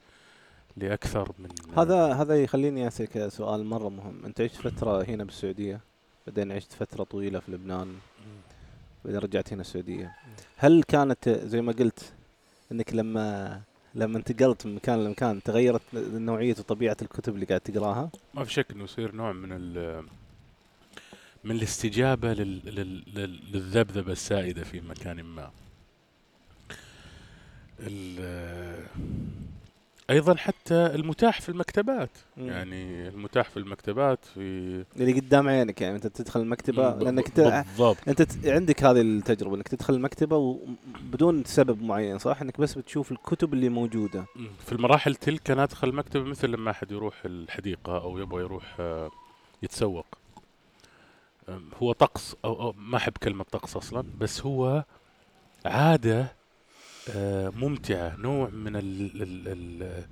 لأكثر 0.81 1.33
من 1.39 1.49
هذا 1.79 2.13
هذا 2.13 2.43
يخليني 2.43 2.89
أسألك 2.89 3.29
سؤال 3.29 3.65
مرة 3.65 3.89
مهم. 3.89 4.25
أنت 4.25 4.41
عشت 4.41 4.55
فترة 4.55 5.05
هنا 5.05 5.25
بالسعودية 5.25 5.81
بعدين 6.27 6.53
عشت 6.53 6.73
فترة 6.73 7.05
طويلة 7.05 7.41
في 7.41 7.53
لبنان 7.53 7.95
بعدين 9.05 9.21
رجعت 9.21 9.53
هنا 9.53 9.61
السعودية. 9.61 10.15
هل 10.57 10.83
كانت 10.83 11.29
زي 11.29 11.61
ما 11.63 11.73
قلت 11.73 12.13
إنك 12.73 12.95
لما 12.95 13.61
لما 13.95 14.19
انتقلت 14.19 14.67
من 14.67 14.75
مكان 14.75 15.05
لمكان 15.05 15.43
تغيرت 15.43 15.83
نوعية 15.95 16.55
وطبيعة 16.59 16.97
الكتب 17.03 17.35
اللي 17.35 17.47
قاعد 17.47 17.61
تقراها؟ 17.61 18.11
ما 18.35 18.45
في 18.45 18.53
شك 18.53 18.71
إنه 18.71 18.85
يصير 18.85 19.15
نوع 19.15 19.33
من 19.33 19.49
ال 19.53 20.05
من 21.45 21.51
الاستجابة 21.57 22.33
لل 22.33 22.61
لل 22.65 23.05
لل 23.15 23.41
للذبذبة 23.53 24.13
السائدة 24.13 24.65
في 24.65 24.81
مكان 24.81 25.23
ما. 25.23 25.51
أيضا 30.11 30.35
حتى 30.37 30.75
المتاح 30.75 31.41
في 31.41 31.49
المكتبات. 31.49 32.11
مم. 32.37 32.49
يعني 32.49 33.09
المتاح 33.09 33.49
في 33.51 33.57
المكتبات 33.57 34.25
في 34.25 34.41
اللي 34.97 35.13
قدام 35.21 35.49
عينك 35.49 35.81
يعني 35.81 35.97
أنت 35.97 36.07
تدخل 36.07 36.41
المكتبة 36.41 36.91
ب- 36.91 37.03
لأنك 37.03 37.29
ت... 37.29 37.41
بالضبط. 37.41 37.97
أنت 38.09 38.23
ت... 38.23 38.47
عندك 38.47 38.85
هذه 38.85 39.01
التجربة 39.01 39.57
إنك 39.57 39.69
تدخل 39.69 39.95
المكتبة 39.95 40.37
وبدون 40.37 41.45
سبب 41.45 41.83
معين 41.83 42.19
صح؟ 42.19 42.43
إنك 42.43 42.61
بس 42.61 42.79
بتشوف 42.79 43.13
الكتب 43.13 43.55
اللي 43.55 43.69
موجودة. 43.69 44.25
مم. 44.37 44.51
في 44.67 44.73
المراحل 44.73 45.15
تلك 45.15 45.51
أنا 45.51 45.63
أدخل 45.65 45.89
المكتبة 45.89 46.25
مثل 46.25 46.49
لما 46.49 46.71
أحد 46.71 46.93
يروح 46.93 47.15
الحديقة 47.25 47.99
أو 48.03 48.19
يبغى 48.19 48.43
يروح 48.43 48.77
آه، 48.81 49.11
يتسوق. 49.63 50.07
أم، 51.49 51.69
هو 51.83 51.93
طقس 51.93 52.37
أو, 52.45 52.61
أو 52.63 52.75
ما 52.79 52.97
أحب 52.97 53.13
كلمة 53.23 53.45
طقس 53.45 53.77
أصلا 53.77 54.05
بس 54.21 54.47
هو 54.47 54.85
عادة 55.65 56.21
آه، 56.21 56.31
ممتعة 57.57 58.17
نوع 58.17 58.49
من 58.49 58.77
ال 58.77 59.23
ال 59.23 59.49
ال 59.49 60.05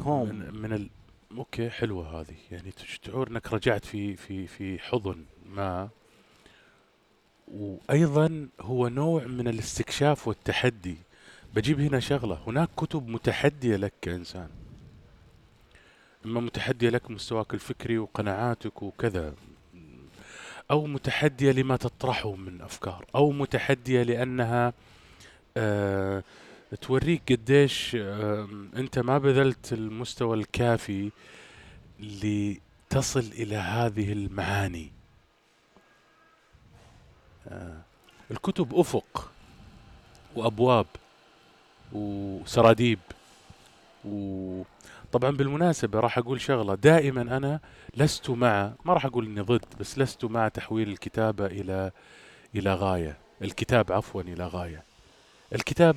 هوم. 0.00 0.28
من, 0.28 0.54
من 0.54 0.72
ال 0.72 0.88
أوكي 1.38 1.70
حلوة 1.70 2.20
هذه. 2.20 2.36
يعني 2.50 2.70
تشعر 2.70 3.28
إنك 3.28 3.52
رجعت 3.52 3.84
في 3.84 4.16
في 4.16 4.46
في 4.46 4.78
حضن 4.78 5.24
ما. 5.46 5.88
وأيضا 7.48 8.48
هو 8.60 8.88
نوع 8.88 9.24
من 9.24 9.48
الاستكشاف 9.48 10.28
والتحدي. 10.28 10.96
بجيب 11.54 11.80
هنا 11.80 12.00
شغلة 12.00 12.38
هناك 12.46 12.68
كتب 12.76 13.08
متحدية 13.08 13.76
لك 13.76 13.92
كإنسان. 14.02 14.48
إما 16.26 16.40
متحدية 16.40 16.88
لك 16.88 17.10
مستواك 17.10 17.54
الفكري 17.54 17.98
وقناعاتك 17.98 18.82
وكذا 18.82 19.34
أو 20.70 20.86
متحدية 20.86 21.52
لما 21.52 21.76
تطرحه 21.76 22.34
من 22.34 22.60
أفكار 22.60 23.04
أو 23.14 23.30
متحدية 23.30 24.02
لأنها 24.02 24.68
آه 24.68 24.72
توريك 26.80 27.32
قديش 27.32 27.96
آه 28.00 28.48
أنت 28.76 28.98
ما 28.98 29.18
بذلت 29.18 29.72
المستوى 29.72 30.36
الكافي 30.36 31.10
لتصل 32.00 33.20
إلى 33.20 33.56
هذه 33.56 34.12
المعاني. 34.12 34.92
آه 37.48 37.80
الكتب 38.30 38.74
أفق 38.74 39.30
وأبواب 40.36 40.86
وسراديب 41.92 42.98
وطبعا 44.04 45.30
بالمناسبة 45.30 46.00
راح 46.00 46.18
أقول 46.18 46.40
شغلة 46.40 46.74
دائما 46.74 47.22
أنا 47.22 47.60
لست 47.96 48.30
مع 48.30 48.72
ما 48.84 48.92
راح 48.92 49.06
أقول 49.06 49.26
إني 49.26 49.40
ضد 49.40 49.64
بس 49.80 49.98
لست 49.98 50.24
مع 50.24 50.48
تحويل 50.48 50.88
الكتابة 50.88 51.46
إلى 51.46 51.90
إلى 52.54 52.74
غاية. 52.74 53.16
الكتاب 53.42 53.92
عفوا 53.92 54.22
إلى 54.22 54.46
غاية. 54.46 54.82
الكتاب 55.54 55.96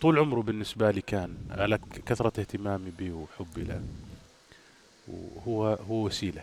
طول 0.00 0.18
عمره 0.18 0.40
بالنسبة 0.40 0.90
لي 0.90 1.00
كان 1.00 1.34
على 1.50 1.78
كثرة 2.06 2.40
اهتمامي 2.40 2.92
به 2.98 3.12
وحبي 3.12 3.64
له. 3.64 3.82
وهو 5.08 5.66
هو 5.66 6.06
وسيلة. 6.06 6.42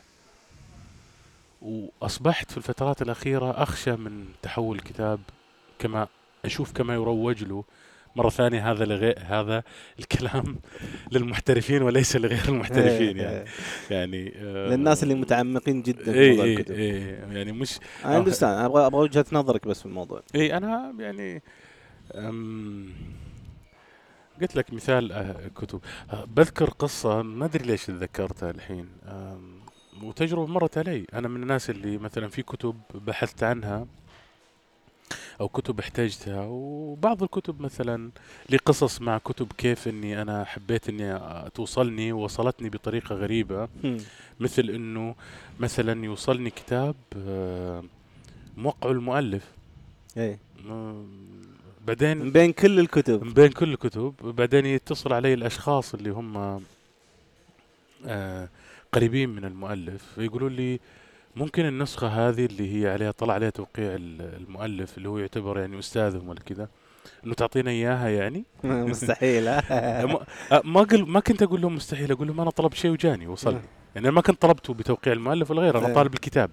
وأصبحت 1.61 2.51
في 2.51 2.57
الفترات 2.57 3.01
الأخيرة 3.01 3.63
أخشى 3.63 3.91
من 3.91 4.25
تحول 4.41 4.75
الكتاب 4.75 5.19
كما 5.79 6.07
أشوف 6.45 6.71
كما 6.71 6.93
يروج 6.93 7.43
له 7.43 7.63
مرة 8.15 8.29
ثانية 8.29 8.71
هذا 8.71 8.85
لغير 8.85 9.19
هذا 9.25 9.63
الكلام 9.99 10.55
للمحترفين 11.11 11.81
وليس 11.81 12.15
لغير 12.15 12.43
المحترفين 12.47 13.17
يعني. 13.17 13.45
يعني 13.91 14.33
آه، 14.35 14.69
للناس 14.69 15.03
اللي 15.03 15.15
متعمقين 15.15 15.81
جدا 15.81 16.03
في 16.03 16.19
اي 16.19 16.29
موضوع 16.29 16.45
الكتب. 16.45 16.75
اي 16.75 16.89
يعني 17.33 17.51
مش 17.51 17.79
أنا 18.05 18.17
understand 18.17 18.59
أبغى 18.59 18.85
أبغى 18.85 19.01
وجهة 19.01 19.25
نظرك 19.31 19.67
بس 19.67 19.79
في 19.79 19.85
الموضوع. 19.85 20.21
اي 20.35 20.57
أنا 20.57 20.93
يعني 20.99 21.41
قلت 24.41 24.55
لك 24.55 24.73
مثال 24.73 25.11
آه، 25.11 25.47
كتب. 25.55 25.79
آه، 26.11 26.25
بذكر 26.25 26.69
قصة 26.69 27.21
ما 27.21 27.45
أدري 27.45 27.65
ليش 27.65 27.85
تذكرتها 27.85 28.49
الحين. 28.51 28.87
وتجربة 30.03 30.45
مرت 30.47 30.77
علي. 30.77 31.05
أنا 31.13 31.27
من 31.27 31.41
الناس 31.43 31.69
اللي 31.69 31.97
مثلا 31.97 32.27
في 32.27 32.41
كتب 32.41 32.75
بحثت 32.95 33.43
عنها 33.43 33.87
أو 35.41 35.49
كتب 35.49 35.79
احتاجتها 35.79 36.45
وبعض 36.45 37.23
الكتب 37.23 37.61
مثلا 37.61 38.11
لي 38.49 38.57
قصص 38.57 39.01
مع 39.01 39.17
كتب 39.17 39.47
كيف 39.57 39.87
إني 39.87 40.21
أنا 40.21 40.43
حبيت 40.43 40.89
آه، 41.01 41.47
توصلني 41.47 42.11
ووصلتني 42.11 42.69
بطريقة 42.69 43.15
غريبة. 43.15 43.67
مثل 44.39 44.69
إنه 44.69 45.15
مثلا 45.59 46.05
يوصلني 46.05 46.49
كتاب 46.49 46.95
آه، 47.17 47.83
موقع 48.57 48.91
المؤلف. 48.91 49.51
اي 50.17 50.37
آه، 51.89 51.93
من 51.93 51.95
بعدين 51.95 52.31
بين 52.31 52.51
كل 52.53 52.79
الكتب 52.79 53.23
من 53.23 53.33
بين 53.33 53.51
كل 53.51 53.73
الكتب 53.73 54.13
بعدين 54.21 54.65
يتصل 54.65 55.13
علي 55.13 55.33
الأشخاص 55.33 55.93
اللي 55.93 56.09
هم 56.09 56.61
آه، 58.07 58.49
قريبين 58.91 59.29
من 59.29 59.45
المؤلف 59.45 60.17
يقولوا 60.17 60.49
لي 60.49 60.79
ممكن 61.35 61.65
النسخة 61.65 62.07
هذه 62.07 62.45
اللي 62.45 62.83
هي 62.83 62.91
عليها 62.91 63.11
طلع 63.11 63.33
عليها 63.33 63.49
توقيع 63.49 63.95
ال- 63.95 64.21
المؤلف 64.47 64.97
اللي 64.97 65.09
هو 65.09 65.17
يعتبر 65.17 65.59
يعني 65.59 65.79
أستاذهم 65.79 66.29
ولا 66.29 66.39
كذا 66.39 66.67
إنه 67.25 67.33
تعطينا 67.33 67.71
إياها 67.71 68.09
يعني 68.09 68.43
مستحيل؟ 68.63 69.45
ما 69.45 70.25
آه، 70.51 70.61
ما 70.65 70.81
قل 70.81 71.05
ما 71.09 71.19
كنت 71.19 71.41
أقول 71.43 71.61
لهم 71.61 71.75
مستحيل 71.75 72.11
أقول 72.11 72.27
لهم 72.27 72.41
أنا 72.41 72.49
طلبت 72.49 72.73
شيء 72.73 72.91
وجاني 72.91 73.27
وصلني 73.27 73.59
يعني 73.95 74.07
أنا 74.07 74.15
ما 74.15 74.21
كنت 74.21 74.41
طلبته 74.41 74.73
بتوقيع 74.73 75.13
المؤلف 75.13 75.51
ولا 75.51 75.61
غيره 75.61 75.79
أنا 75.79 75.87
إيه. 75.87 75.93
طالب 75.93 76.13
الكتاب 76.13 76.51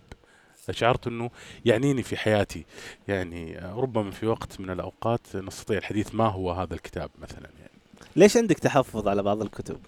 شعرت 0.71 1.07
إنه 1.07 1.31
يعنيني 1.65 2.03
في 2.03 2.17
حياتي 2.17 2.65
يعني 3.09 3.59
آه، 3.59 3.75
ربما 3.75 4.11
في 4.11 4.27
وقت 4.27 4.61
من 4.61 4.71
الأوقات 4.71 5.37
نستطيع 5.37 5.79
الحديث 5.79 6.15
ما 6.15 6.27
هو 6.27 6.53
هذا 6.53 6.75
الكتاب 6.75 7.11
مثلا 7.19 7.49
يعني 7.59 7.73
ليش 8.17 8.37
عندك 8.37 8.59
تحفظ 8.59 9.09
على 9.09 9.23
بعض 9.23 9.43
الكتب؟ 9.43 9.79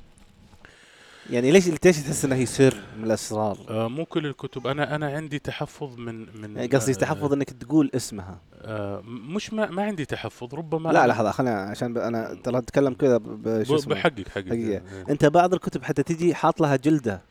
يعني 1.31 1.51
ليش 1.51 1.69
ليش 1.69 1.79
تحس 1.79 2.25
انها 2.25 2.37
هي 2.37 2.47
سر 2.47 2.75
من 2.99 3.05
الأسرار؟ 3.05 3.59
آه 3.69 3.89
مو 3.89 4.05
كل 4.05 4.27
الكتب 4.27 4.67
أنا 4.67 4.95
أنا 4.95 5.07
عندي 5.07 5.39
تحفظ 5.39 5.99
من 5.99 6.41
من 6.41 6.57
يعني 6.57 6.67
قصدي 6.67 6.93
آه، 6.93 6.97
تحفظ 6.97 7.33
إنك 7.33 7.51
تقول 7.51 7.91
اسمها 7.95 8.39
آه 8.55 9.03
مش 9.07 9.53
ما, 9.53 9.71
ما 9.71 9.83
عندي 9.83 10.05
تحفظ 10.05 10.55
ربما 10.55 10.89
لا 10.89 11.07
لحظة 11.07 11.31
خلينا 11.31 11.61
عشان 11.61 11.97
أنا 11.97 12.35
ترى 12.45 12.59
أتكلم 12.59 12.95
كذا 12.95 13.19
بحقك 13.19 14.29
حقك 14.29 14.49
حقيقة. 14.49 14.71
إيه. 14.71 14.83
أنت 15.09 15.25
بعض 15.25 15.55
الكتب 15.55 15.83
حتى 15.83 16.03
تجي 16.03 16.35
حاط 16.35 16.61
لها 16.61 16.77
جلدة 16.77 17.23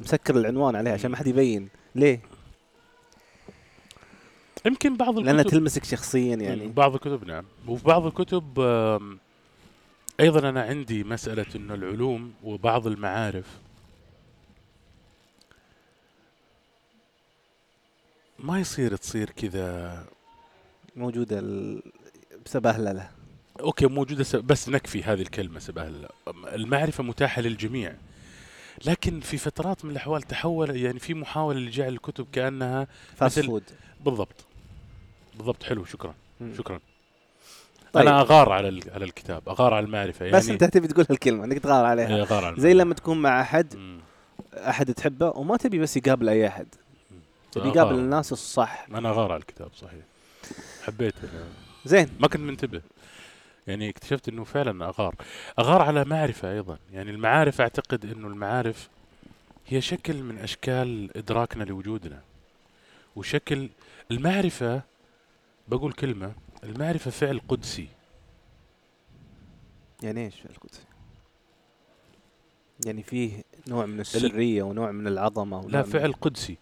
مسكر 0.00 0.36
العنوان 0.36 0.76
عليها 0.76 0.92
عشان 0.92 1.10
ما 1.10 1.16
حد 1.16 1.26
يبين 1.26 1.68
ليه؟ 1.94 2.20
يمكن 4.66 4.96
بعض 4.96 5.08
الكتب 5.18 5.26
لانها 5.26 5.42
تلمسك 5.42 5.84
شخصيا 5.84 6.36
يعني. 6.36 6.68
بعض 6.68 6.94
الكتب 6.94 7.24
نعم. 7.24 7.44
وفي 7.68 7.84
بعض 7.84 8.06
الكتب 8.06 8.58
أيضا 10.20 10.48
أنا 10.48 10.62
عندي 10.62 11.04
مسألة 11.04 11.46
إنه 11.56 11.74
العلوم 11.74 12.32
وبعض 12.44 12.86
المعارف. 12.86 13.46
ما 18.38 18.60
يصير 18.60 18.96
تصير 18.96 19.30
كذا 19.30 20.04
موجودة 20.96 21.38
ال- 21.38 21.82
بسبهلله 22.46 23.10
أوكي 23.60 23.86
موجودة 23.86 24.24
س- 24.24 24.36
بس 24.36 24.68
نكفي 24.68 25.02
هذه 25.02 25.20
الكلمة 25.22 25.58
سبهل 25.58 26.08
المعرفة 26.52 27.04
متاحة 27.04 27.42
للجميع. 27.42 27.94
لكن 28.86 29.20
في 29.20 29.36
فترات 29.38 29.84
من 29.84 29.90
الأحوال 29.90 30.22
تحول 30.22 30.76
يعني 30.76 30.98
في 30.98 31.14
محاولة 31.14 31.58
لجعل 31.60 31.88
الكتب 31.92 32.26
كأنها 32.32 32.86
fast 33.16 33.38
مثل- 33.38 33.46
food 33.46 33.62
بالضبط. 34.04 34.44
بالضبط. 35.34 35.62
حلو. 35.62 35.84
شكرا. 35.84 36.14
شكرا. 36.58 36.80
طيب. 37.92 38.06
أنا 38.06 38.20
أغار 38.20 38.52
على 38.52 38.80
على 38.94 39.04
الكتاب. 39.04 39.48
أغار 39.48 39.74
على 39.74 39.86
المعرفة. 39.86 40.24
يعني 40.24 40.38
بس 40.38 40.48
أنت 40.48 40.64
تبي 40.64 40.88
تقول 40.88 41.06
هالكلمة 41.10 41.44
إنك 41.44 41.58
تغار 41.58 41.84
عليها. 41.84 42.08
إيه، 42.08 42.22
أغار 42.22 42.44
على 42.44 42.60
زي. 42.60 42.74
لما 42.74 42.94
تكون 42.94 43.22
مع 43.22 43.40
أحد. 43.40 43.98
أحد 44.56 44.94
تحبه 44.94 45.28
وما 45.28 45.56
تبي 45.56 45.78
بس 45.78 45.96
يقابل 45.96 46.28
أي 46.28 46.46
أحد. 46.48 46.66
تبي. 47.52 47.68
يقابل 47.68 47.94
الناس 47.94 48.32
الصح. 48.32 48.86
أنا 48.94 49.10
أغار 49.10 49.32
على 49.32 49.40
الكتاب 49.40 49.68
صحيح. 49.76 50.00
حبيته. 50.84 51.28
زين. 51.84 52.08
ما 52.20 52.28
كنت 52.28 52.40
منتبه. 52.40 52.80
يعني 53.66 53.88
اكتشفت 53.88 54.28
إنه 54.28 54.44
فعلا 54.44 54.88
أغار. 54.88 55.14
أغار 55.58 55.82
على 55.82 56.04
معرفة 56.04 56.52
أيضا. 56.52 56.78
يعني 56.92 57.10
المعارف 57.10 57.60
أعتقد 57.60 58.04
إنه 58.04 58.28
المعارف 58.28 58.88
هي 59.66 59.80
شكل 59.80 60.22
من 60.22 60.38
أشكال 60.38 61.16
إدراكنا 61.16 61.64
لوجودنا. 61.64 62.20
وشكل 63.16 63.68
المعرفة 64.10 64.82
بقول 65.68 65.92
كلمة 65.92 66.32
المعرفة 66.64 67.10
فعل 67.10 67.40
قدسي 67.48 67.88
يعني 70.02 70.24
إيش 70.24 70.34
القدس 70.46 70.84
يعني 72.86 73.02
فيه 73.02 73.44
نوع 73.68 73.86
من 73.86 74.00
السرية 74.00 74.62
ونوع 74.62 74.90
من 74.90 75.06
العظمة 75.06 75.58
ونوع 75.58 75.70
لا 75.70 75.78
من- 75.78 75.84
فعل 75.92 76.12
قدسي 76.12 76.56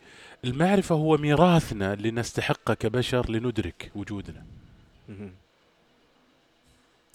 المعرفة 0.45 0.95
هو 0.95 1.17
ميراثنا 1.17 1.95
لنستحقه 1.95 2.75
كبشر 2.75 3.31
لندرك 3.31 3.93
وجودنا 3.95 4.45
مهم. 5.09 5.33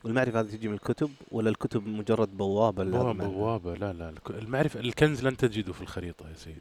والمعرفه 0.03 0.39
هذه 0.39 0.47
تجي 0.47 0.67
من 0.67 0.73
الكتب 0.73 1.11
ولا 1.31 1.49
الكتب 1.49 1.87
مجرد 1.87 2.37
بوابة 2.37 2.83
المعنى؟ 2.83 3.13
بوابة 3.33 3.73
لا 3.75 3.93
لا 3.93 4.13
المعرفة 4.29 4.79
الكنز 4.79 5.23
لن 5.23 5.37
تجده 5.37 5.73
في 5.73 5.81
الخريطة 5.81 6.29
يا 6.29 6.33
سيدي 6.35 6.59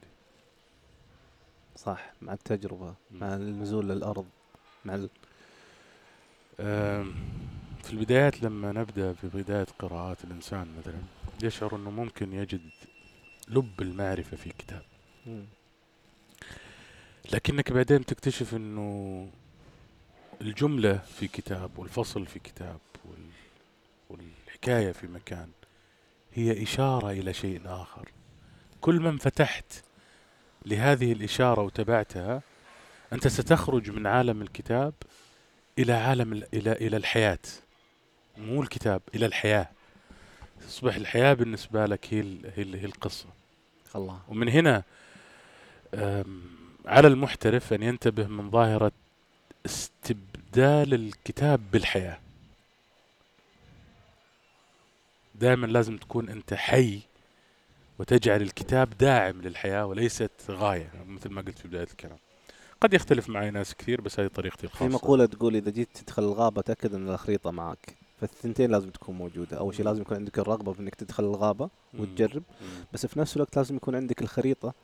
صح 1.77 2.13
مع 2.23 2.33
التجربة 2.33 2.87
مم. 3.11 3.21
مع 3.21 3.35
النزول 3.35 3.89
للأرض 3.89 4.27
مع 4.85 4.95
ال... 4.95 5.09
أم، 6.61 7.15
في 7.85 7.93
البدايات 7.93 8.43
لما 8.43 8.73
نبدأ 8.73 9.13
في 9.13 9.27
بداية 9.27 9.67
قراءات 9.79 10.25
الإنسان 10.25 10.67
مثلا 10.79 10.99
يشعر 11.43 11.77
أنه 11.77 11.91
ممكن 11.91 12.33
يجد 12.33 12.71
لب 13.49 13.83
المعرفة 13.83 14.37
في 14.37 14.51
كتاب. 14.59 14.83
لكنك 17.33 17.73
بعدين 17.73 18.05
تكتشف 18.05 18.55
أنه 18.55 19.29
الجملة 20.41 20.99
في 20.99 21.29
كتاب 21.29 21.79
والفصل 21.79 22.27
في 22.27 22.39
كتاب 22.39 22.79
وال... 23.05 23.27
والحكاية 24.11 24.93
في 24.93 25.07
مكان 25.07 25.49
هي 26.35 26.63
إشارة 26.63 27.11
إلى 27.11 27.33
شيء 27.33 27.61
آخر. 27.65 28.09
كل 28.81 29.01
ما 29.01 29.11
انفتحت 29.11 29.85
لهذه 30.67 31.13
الإشارة 31.13 31.63
وتبعتها 31.63 32.43
أنت 33.15 33.29
ستخرج 33.29 33.91
من 33.91 34.07
عالم 34.07 34.43
الكتاب 34.43 34.95
إلى 35.79 35.93
عالم 35.93 36.33
ال- 36.33 36.49
إلى 36.55 36.73
إلى 36.73 36.97
الحياة. 36.97 37.39
مو 38.39 38.63
الكتاب 38.63 39.03
إلى 39.15 39.27
الحياة. 39.27 39.69
تصبح 40.61 40.95
الحياة 40.95 41.33
بالنسبة 41.35 41.87
لك 41.87 42.07
هي 42.15 42.21
ال- 42.21 42.51
هي, 42.57 42.63
ال- 42.63 42.75
هي 42.77 42.85
القصة. 42.85 43.27
الله. 43.97 44.21
ومن 44.29 44.49
هنا 44.49 44.83
على 46.87 47.09
المحترف 47.09 47.73
أن 47.73 47.83
ينتبه 47.83 48.27
من 48.27 48.51
ظاهرة 48.51 48.93
استبدال 49.67 50.95
الكتاب 50.95 51.61
بالحياة. 51.73 52.19
دائما 55.35 55.67
لازم 55.67 55.97
تكون 55.97 56.29
أنت 56.29 56.55
حي 56.55 57.01
وتجعل 57.99 58.43
الكتاب 58.43 58.99
داعم 58.99 59.43
للحياة 59.43 59.87
وليست 59.87 60.31
غاية 60.51 60.91
مثل 61.07 61.31
ما 61.31 61.43
قلت 61.43 61.59
في 61.59 61.69
بداية 61.69 61.83
الكلام. 61.91 62.19
قد 62.85 62.95
يختلف 62.95 63.29
معي 63.29 63.51
ناس 63.51 63.75
كثير 63.75 64.01
بس 64.01 64.21
هذه 64.21 64.27
طريقتي 64.29 64.65
الخاصة 64.67 64.89
في 64.89 64.95
مقولة 64.95 65.27
تقول 65.27 65.57
إذا 65.57 65.71
جيت 65.71 65.89
تدخل 65.95 66.23
الغابة 66.23 66.63
تأكد 66.63 66.95
إن 66.95 67.09
الخريطه 67.09 67.51
معك 67.51 67.97
فالثنتين 68.21 68.71
لازم 68.71 68.91
تكون 68.91 69.15
موجودة 69.19 69.59
أول 69.59 69.75
شيء. 69.75 69.85
لازم 69.85 70.01
يكون 70.03 70.17
عندك 70.17 70.39
الرغبة 70.39 70.73
في 70.73 70.81
إنك 70.81 70.95
تدخل 70.95 71.25
الغابة. 71.25 71.69
وتجرب. 71.99 72.43
بس 72.93 73.07
في 73.07 73.19
نفس 73.19 73.37
الوقت 73.37 73.57
لازم 73.57 73.77
يكون 73.77 73.95
عندك 73.95 74.23
الخريطة 74.23 74.75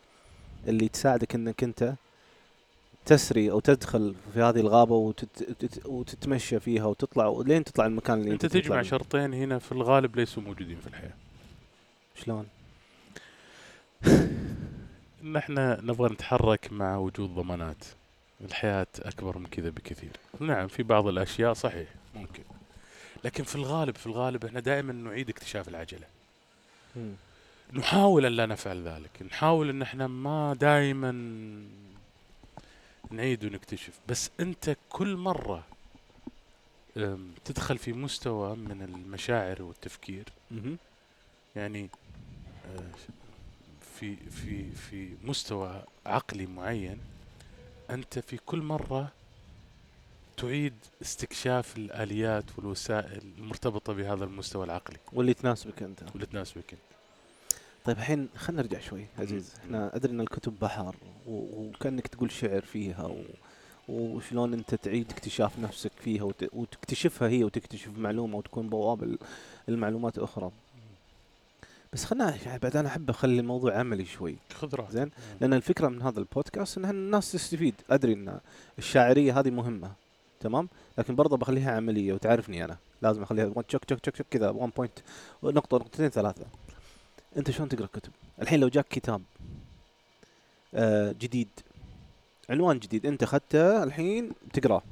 اللي 0.69 0.89
تساعدك 0.89 1.35
إنك 1.35 1.65
أنت 1.65 1.95
تسري 3.07 3.51
أو 3.51 3.61
تدخل 3.61 4.15
في 4.35 4.41
هذه 4.41 4.61
الغابة 4.61 4.95
وتت... 4.95 5.29
وتت- 5.51 5.87
وتتمشى 5.87 6.61
فيها 6.61 6.85
وتطلع 6.85 7.43
لين 7.47 7.65
تطلع 7.65 7.87
المكان 7.87 8.21
اللي 8.21 8.31
أنت 8.33 8.47
تطلع 8.47 8.61
تجمع. 8.61 8.83
شرطين 8.83 9.35
هنا 9.35 9.59
في 9.59 9.73
الغالب 9.73 10.17
ليسوا 10.17 10.43
موجودين 10.43 10.77
في 10.81 10.87
الحياة 10.87 11.15
شلون؟ 12.15 12.47
ان 15.23 15.37
إحنا 15.37 15.81
نبغى 15.83 16.13
نتحرك 16.13 16.73
مع 16.73 16.97
وجود 16.97 17.35
ضمانات. 17.35 17.85
الحياة 18.41 18.87
أكبر 18.99 19.39
من 19.39 19.47
كذا 19.47 19.71
بكثير. 19.71 20.11
نعم 20.41 20.69
في 20.69 20.83
بعض 20.83 21.07
الأشياء 21.07 21.53
صحيح 21.53 21.89
ممكن. 22.15 22.43
لكن 23.25 23.45
في 23.45 23.57
الغالب 23.57 23.97
في 23.97 24.07
الغالب 24.07 24.45
إحنا 24.45 24.61
دائما 24.61 24.93
نعيد 24.93 25.29
اكتشاف 25.29 25.69
العجلة. 25.69 26.07
مم. 26.97 27.13
نحاول 27.73 28.27
أن 28.27 28.33
لا 28.33 28.47
نفعل 28.47 28.89
ذلك. 28.89 29.11
نحاول 29.23 29.69
أن 29.69 29.83
إحنا 29.83 30.07
ما 30.07 30.55
دائما 30.55 31.11
نعيد 33.11 33.45
ونكتشف. 33.45 33.99
بس 34.09 34.31
أنت 34.41 34.77
كل 34.89 35.17
مرة 35.17 35.65
أم، 36.97 37.33
تدخل 37.45 37.79
في 37.79 37.93
مستوى 37.93 38.57
من 38.57 38.83
المشاعر 38.83 39.63
والتفكير. 39.63 40.25
يعني 41.57 41.89
آه، 42.77 42.83
في 44.01 44.17
في 44.17 44.71
في 44.71 45.09
مستوى 45.23 45.83
عقلي 46.07 46.47
معين 46.47 46.99
أنت 47.91 48.19
في 48.19 48.37
كل 48.47 48.63
مرة 48.63 49.13
تعيد 50.37 50.75
استكشاف 51.03 51.77
الآليات 51.77 52.45
والوسائل 52.57 53.23
المرتبطة 53.39 53.93
بهذا 53.93 54.25
المستوى 54.25 54.65
العقلي 54.65 54.97
واللي 55.13 55.35
تناسبك 55.35 55.83
أنت 55.83 56.03
واللي 56.13 56.27
تناسبك 56.27 56.73
أنت. 56.73 56.81
طيب 57.85 57.99
الحين 57.99 58.29
خلينا 58.37 58.63
نرجع 58.63 58.81
شوي 58.81 59.07
عزيز. 59.19 59.55
إحنا 59.65 59.97
أدري 59.97 60.13
إن 60.13 60.21
الكتب 60.21 60.59
بحر 60.61 60.97
وكأنك 61.27 62.07
تقول 62.07 62.31
شعر 62.33 62.61
فيها 62.61 63.07
و... 63.07 63.23
وشلون 63.89 64.53
أنت 64.55 64.75
تعيد 64.75 65.11
اكتشاف 65.11 65.59
نفسك 65.59 65.93
فيها 66.05 66.23
وت... 66.23 66.45
وتكتشفها 66.53 67.29
هي 67.29 67.45
وتكتشف 67.45 67.99
معلومة 67.99 68.37
وتكون 68.37 68.69
بوابة 68.69 69.19
المعلومات 69.69 70.19
أخرى 70.19 70.51
بس 71.93 72.05
خلنا 72.05 72.39
بعد 72.63 72.77
أنا 72.77 72.89
أحب 72.89 73.11
أخلي 73.11 73.41
الموضوع 73.41 73.79
عملي 73.79 74.05
شوي. 74.05 74.37
خذ 74.55 74.75
راحتك. 74.75 74.93
زين؟ 74.93 75.11
لأن 75.41 75.55
الفكرة 75.55 75.89
من 75.89 76.03
هذا 76.03 76.19
البودكاست 76.19 76.79
إن 76.79 76.85
الناس 76.85 77.33
تستفيد. 77.33 77.75
أدري 77.91 78.13
إن 78.13 78.41
الشاعرية 78.79 79.41
هذه 79.41 79.51
مهمة. 79.51 79.93
تمام؟ 80.41 80.69
لكن 80.99 81.15
برضه 81.15 81.37
بخليها 81.37 81.77
عملية 81.77 82.13
وتعرفني 82.13 82.65
أنا. 82.65 82.77
لازم 83.03 83.23
أخليها 83.23 83.63
تشك 83.69 83.85
تشك 83.85 84.01
تشك 84.01 84.27
كذا 84.31 84.51
1 84.51 84.73
point 84.77 84.99
نقطة 85.43 85.77
نقطتين 85.77 86.09
ثلاثة. 86.09 86.47
أنت 87.37 87.51
شلون 87.51 87.69
تقرأ 87.69 87.87
كتب؟ 87.87 88.13
الحين 88.43 88.61
لو 88.61 88.69
جاك 88.69 88.89
كتاب 88.89 89.23
آه 90.75 91.13
جديد 91.13 91.49
عنوان 92.51 92.79
جديد 92.79 93.07
أنت 93.07 93.23
أخذته 93.23 93.83
الحين 93.83 94.33
تقرأه. 94.53 94.83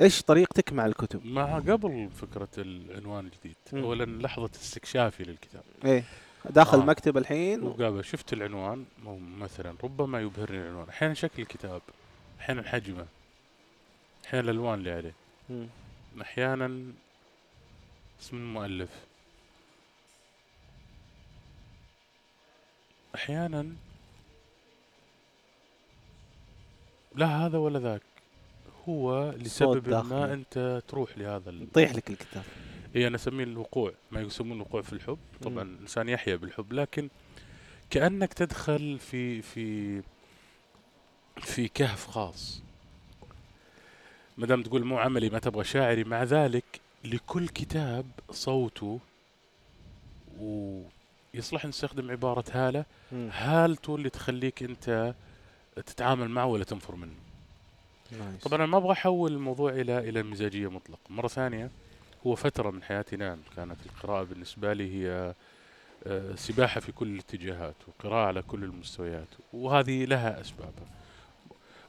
إيش 0.00 0.22
طريقتك 0.22 0.72
مع 0.72 0.86
الكتب؟ 0.86 1.26
مع 1.26 1.58
قبل 1.58 2.10
فكرة 2.10 2.48
العنوان 2.58 3.24
الجديد 3.26 3.56
مم. 3.72 3.82
اولا 3.82 4.04
لحظة 4.04 4.50
استكشافي 4.54 5.24
للكتاب. 5.24 5.62
إيه. 5.84 6.04
داخل 6.50 6.78
آه. 6.78 6.80
المكتب 6.80 7.16
الحين؟ 7.16 7.62
وقابل 7.62 8.04
شفت 8.04 8.32
العنوان 8.32 8.84
مثلا 9.38 9.74
ربما 9.84 10.20
يبهرني 10.20 10.58
العنوان. 10.58 10.88
أحيانا 10.88 11.14
شكل 11.14 11.42
الكتاب 11.42 11.82
أحيانا 12.40 12.62
حجمه 12.62 13.06
أحيانا 14.26 14.50
الألوان 14.50 14.78
اللي 14.78 14.90
عليه. 14.92 15.14
مم. 15.50 15.66
أحيانا 16.20 16.92
اسم 18.20 18.36
المؤلف. 18.36 18.90
أحيانا 23.14 23.72
لا 27.14 27.26
هذا 27.26 27.58
ولا 27.58 27.78
ذاك. 27.78 28.02
هو 28.88 29.30
لسبب 29.30 29.88
ما. 29.88 30.32
أنت 30.32 30.82
تروح 30.88 31.18
لهذا. 31.18 31.50
يطيح 31.50 31.94
لك 31.94 32.10
الكتاب 32.10 32.42
هي 32.94 33.06
أنا 33.06 33.16
أسميه 33.16 33.44
الوقوع 33.44 33.92
ما 34.10 34.20
يسمون 34.20 34.52
الوقوع 34.56 34.82
في 34.82 34.92
الحب 34.92 35.18
طبعا 35.42 35.64
مم. 35.64 35.74
الانسان 35.74 36.08
يحيا 36.08 36.36
بالحب 36.36 36.72
لكن 36.72 37.08
كأنك 37.90 38.32
تدخل 38.32 38.98
في 38.98 39.42
في 39.42 40.02
في 41.40 41.68
كهف 41.68 42.06
خاص 42.06 42.62
ما 44.38 44.46
دام 44.46 44.62
تقول 44.62 44.84
مو 44.84 44.98
عملي 44.98 45.30
ما 45.30 45.38
تبغى 45.38 45.64
شاعري 45.64 46.04
مع 46.04 46.22
ذلك 46.22 46.64
لكل 47.04 47.48
كتاب 47.48 48.06
صوته 48.30 49.00
ويصلح 50.40 51.66
نستخدم 51.66 52.10
عبارة 52.10 52.44
هالة 52.52 52.84
مم. 53.12 53.28
هالته 53.32 53.96
اللي 53.96 54.10
تخليك 54.10 54.62
أنت 54.62 55.14
تتعامل 55.76 56.28
معه 56.28 56.46
ولا 56.46 56.64
تنفر 56.64 56.94
منه 56.96 57.14
نايس. 58.18 58.42
طبعا 58.42 58.56
أنا 58.58 58.66
ما 58.66 58.78
أبغى 58.78 58.92
أحول 58.92 59.32
الموضوع 59.32 59.70
إلى 59.70 59.98
إلى 59.98 60.20
المزاجيه 60.20 60.70
مطلق 60.70 60.98
مرة 61.10 61.28
ثانية 61.28 61.70
هو 62.26 62.34
فترة 62.34 62.70
من 62.70 62.82
حياتي 62.82 63.16
نعم 63.16 63.38
كانت 63.56 63.76
القراءة 63.86 64.22
بالنسبة 64.24 64.72
لي 64.72 64.94
هي 64.94 65.34
آه، 66.06 66.34
سباحة 66.34 66.80
في 66.80 66.92
كل 66.92 67.06
الاتجاهات 67.14 67.74
وقراءة 67.88 68.26
على 68.26 68.42
كل 68.42 68.64
المستويات 68.64 69.28
وهذه 69.52 70.04
لها 70.04 70.40
أسبابها 70.40 70.86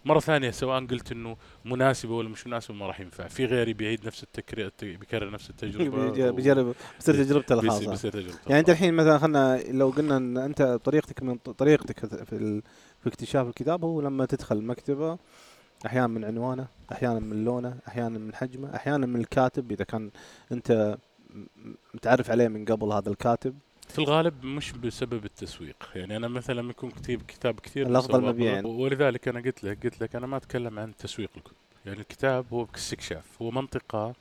مرة 0.05 0.19
ثانية 0.19 0.51
سواء 0.51 0.85
قلت 0.85 1.11
إنه 1.11 1.37
مناسبة 1.65 2.13
ولا 2.13 2.29
مش 2.29 2.47
مناسبة 2.47 2.73
ما 2.73 2.87
راح 2.87 2.99
ينفع، 2.99 3.27
في 3.27 3.45
غيري 3.45 3.73
بيعيد 3.73 4.05
نفس 4.07 4.23
التكرير 4.23 4.71
بيكرر 4.81 5.31
نفس 5.31 5.49
و- 5.65 6.31
بيجرب 6.31 6.65
بيس- 6.97 7.05
تجربته 7.05 7.53
الخاصة 7.53 7.91
بيصير 7.91 8.11
تجربة 8.11 8.37
يعني 8.47 8.59
أنت. 8.59 8.69
الحين 8.69 8.93
مثلا 8.93 9.17
خلنا 9.17 9.61
لو 9.67 9.89
قلنا 9.89 10.17
إن 10.17 10.37
أنت 10.37 10.61
طريقتك 10.61 11.23
من 11.23 11.37
طريقتك 11.37 11.99
في 12.25 12.33
ال... 12.35 12.61
في 13.03 13.09
اكتشاف 13.09 13.47
الكتاب 13.47 13.85
هو 13.85 14.01
لما 14.01 14.25
تدخل 14.25 14.57
المكتبة 14.57 15.17
أحيانا 15.85 16.07
من 16.07 16.25
عنوانه 16.25 16.67
أحيانا 16.91 17.19
من 17.19 17.43
لونه 17.45 17.77
أحيانا 17.87 18.19
من 18.19 18.35
حجمه 18.35 18.75
أحيانا 18.75 19.05
من 19.05 19.19
الكاتب 19.19 19.71
إذا 19.71 19.83
كان 19.83 20.11
أنت 20.51 20.97
متعرف 21.93 22.31
عليه 22.31 22.47
من 22.47 22.65
قبل 22.65 22.91
هذا 22.91 23.09
الكاتب. 23.09 23.57
في 23.89 23.99
الغالب 23.99 24.45
مش 24.45 24.71
بسبب 24.71 25.25
التسويق. 25.25 25.89
يعني 25.95 26.17
أنا 26.17 26.27
مثلا 26.27 26.55
لما 26.55 26.69
يكون 26.69 26.91
كتيب 26.91 27.21
كتاب 27.21 27.59
كثير 27.59 27.87
الأفضل 27.87 28.21
بسوق- 28.21 28.29
مبيعاً. 28.29 28.61
ولذلك 28.61 29.27
أنا 29.27 29.39
قلت 29.41 29.63
لك 29.63 29.83
قلت 29.83 30.01
لك 30.01 30.15
أنا 30.15 30.27
ما 30.27 30.37
أتكلم 30.37 30.79
عن 30.79 30.95
تسويق 30.95 31.29
الكتب 31.37 31.55
يعني 31.85 31.99
الكتاب 31.99 32.45
هو 32.53 32.67
استكشاف 32.75 33.41
هو 33.41 33.51
منطقة 33.51 34.13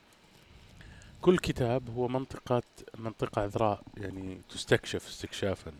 كل 1.21 1.37
كتاب 1.37 1.89
هو 1.97 2.07
منطقة 2.07 2.63
منطقة 2.97 3.41
عذراء 3.41 3.81
يعني 3.97 4.41
تستكشف 4.49 5.07
استكشافا. 5.07 5.71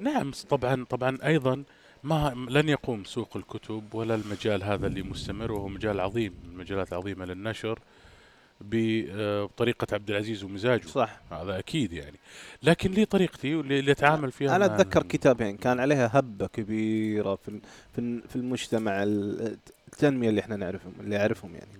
نعم 0.00 0.30
طبعا 0.50 0.84
طبعا 0.84 1.18
أيضا 1.24 1.64
ما 2.04 2.46
لن 2.50 2.68
يقوم 2.68 3.04
سوق 3.04 3.36
الكتب 3.36 3.94
ولا 3.94 4.14
المجال 4.14 4.62
هذا 4.64 4.86
اللي 4.86 5.02
مستمر 5.02 5.52
وهو 5.52 5.68
مجال 5.68 6.00
عظيم 6.00 6.34
من 6.44 6.50
المجالات 6.50 6.92
العظيمة 6.92 7.24
للنشر 7.24 7.78
ب- 8.60 9.42
بطريقة 9.44 9.86
عبد 9.94 10.10
العزيز 10.10 10.44
ومزاجه. 10.44 10.86
صح. 10.86 11.20
هذا 11.30 11.58
أكيد 11.58 11.92
يعني. 11.92 12.16
لكن 12.62 12.90
لي 12.90 13.04
طريقتي 13.04 13.54
واللي 13.54 13.78
اللي 13.78 13.92
أتعامل 13.92 14.32
فيها 14.32 14.56
أنا 14.56 14.64
أتذكر 14.66 15.02
كتابين 15.02 15.56
كان 15.56 15.80
عليها 15.80 16.10
هبة 16.18 16.46
كبيرة 16.46 17.34
في 17.34 17.60
في 17.92 17.98
ال- 17.98 18.22
في 18.28 18.36
المجتمع 18.36 19.02
ال- 19.02 19.58
التنمية 19.88 20.28
اللي 20.28 20.40
إحنا 20.40 20.56
نعرفهم 20.56 20.92
اللي 21.00 21.16
أعرفهم 21.20 21.54
يعني. 21.54 21.70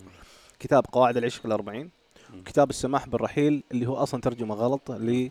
كتاب 0.58 0.84
قواعد 0.92 1.16
العشق 1.16 1.46
الأربعين 1.46 1.90
مم. 2.34 2.42
كتاب 2.42 2.70
السماح 2.70 3.08
بالرحيل 3.08 3.62
اللي 3.72 3.86
هو 3.88 3.94
أصلا 3.96 4.20
ترجمة 4.20 4.54
غلط 4.54 4.90
ل 4.92 5.30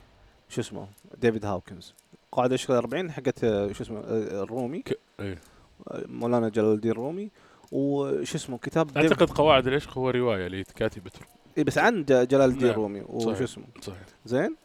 شو 0.50 0.62
اسمه؟ 0.62 0.88
ديفيد 1.22 1.46
هاوكنز. 1.46 1.94
قواعد 2.36 2.50
العشق 2.50 2.72
الأربعين 2.72 3.12
حقت 3.12 3.44
آه، 3.44 3.72
شو 3.72 3.84
اسمه 3.84 4.00
آه، 4.00 4.44
الرومي. 4.44 4.80
ك... 4.80 5.00
إيه. 5.20 5.38
آه، 5.88 6.04
مولانا 6.08 6.50
جلال 6.50 6.74
الدين 6.74 6.92
الرومي. 6.92 7.32
وش 7.72 8.36
اسمه 8.36 8.58
كتاب 8.58 8.98
أعتقد 8.98 9.30
قواعد 9.30 9.68
العشق 9.68 9.98
هو 9.98 10.10
رواية 10.10 10.48
لكاتبه 10.48 11.12
إيه 11.58 11.64
بس 11.64 11.78
عن 11.78 12.06
جلال 12.06 12.50
الدين 12.50 12.62
نعم. 12.62 12.72
الرومي. 12.72 13.02
وش. 13.08 13.42
اسمه؟ 13.42 13.64
صحيح. 13.82 14.04
زين. 14.26 14.56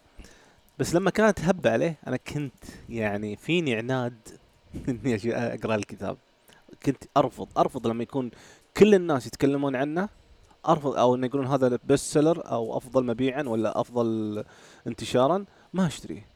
بس 0.79 0.95
لما 0.95 1.11
كانت 1.11 1.41
هبة 1.41 1.71
عليه 1.71 1.99
أنا 2.07 2.17
كنت 2.17 2.65
يعني 2.89 3.37
فيني 3.37 3.75
عناد 3.75 4.29
إني 4.89 5.19
أقرأ 5.35 5.75
الكتاب. 5.75 6.17
كنت 6.87 7.05
أرفض 7.17 7.49
أرفض 7.59 7.87
لما 7.87 8.03
يكون 8.03 8.31
كل 8.77 8.95
الناس 8.95 9.27
يتكلمون 9.27 9.77
عنه 9.77 10.09
أرفض 10.69 10.97
أو 10.97 11.15
إنه 11.15 11.27
يقولون 11.27 11.47
هذا 11.47 11.79
best 11.85 12.13
seller 12.13 12.51
أو 12.51 12.77
أفضل 12.77 13.07
مبيعا 13.07 13.43
ولا 13.43 13.81
أفضل 13.81 14.45
انتشارا 14.87 15.45
ما 15.73 15.87
أشتريه. 15.87 16.30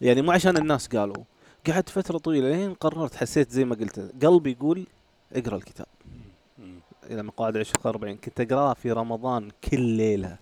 يعني 0.00 0.22
مو 0.22 0.32
عشان 0.32 0.56
الناس 0.56 0.88
قالوا. 0.88 1.24
قعدت 1.66 1.88
فترة 1.88 2.18
طويلة 2.18 2.50
لين 2.50 2.74
قررت 2.74 3.14
حسيت 3.14 3.50
زي 3.50 3.64
ما 3.64 3.74
قلت 3.74 4.24
قلبي 4.24 4.50
يقول 4.50 4.86
اقرأ 5.32 5.56
الكتاب. 5.56 5.86
إلى 7.10 7.22
قواعد 7.22 7.54
العشق 7.54 7.86
40 7.86 8.16
كنت 8.16 8.40
اقراه 8.40 8.74
في 8.74 8.92
رمضان 8.92 9.50
كل 9.70 9.80
ليلة. 9.80 10.36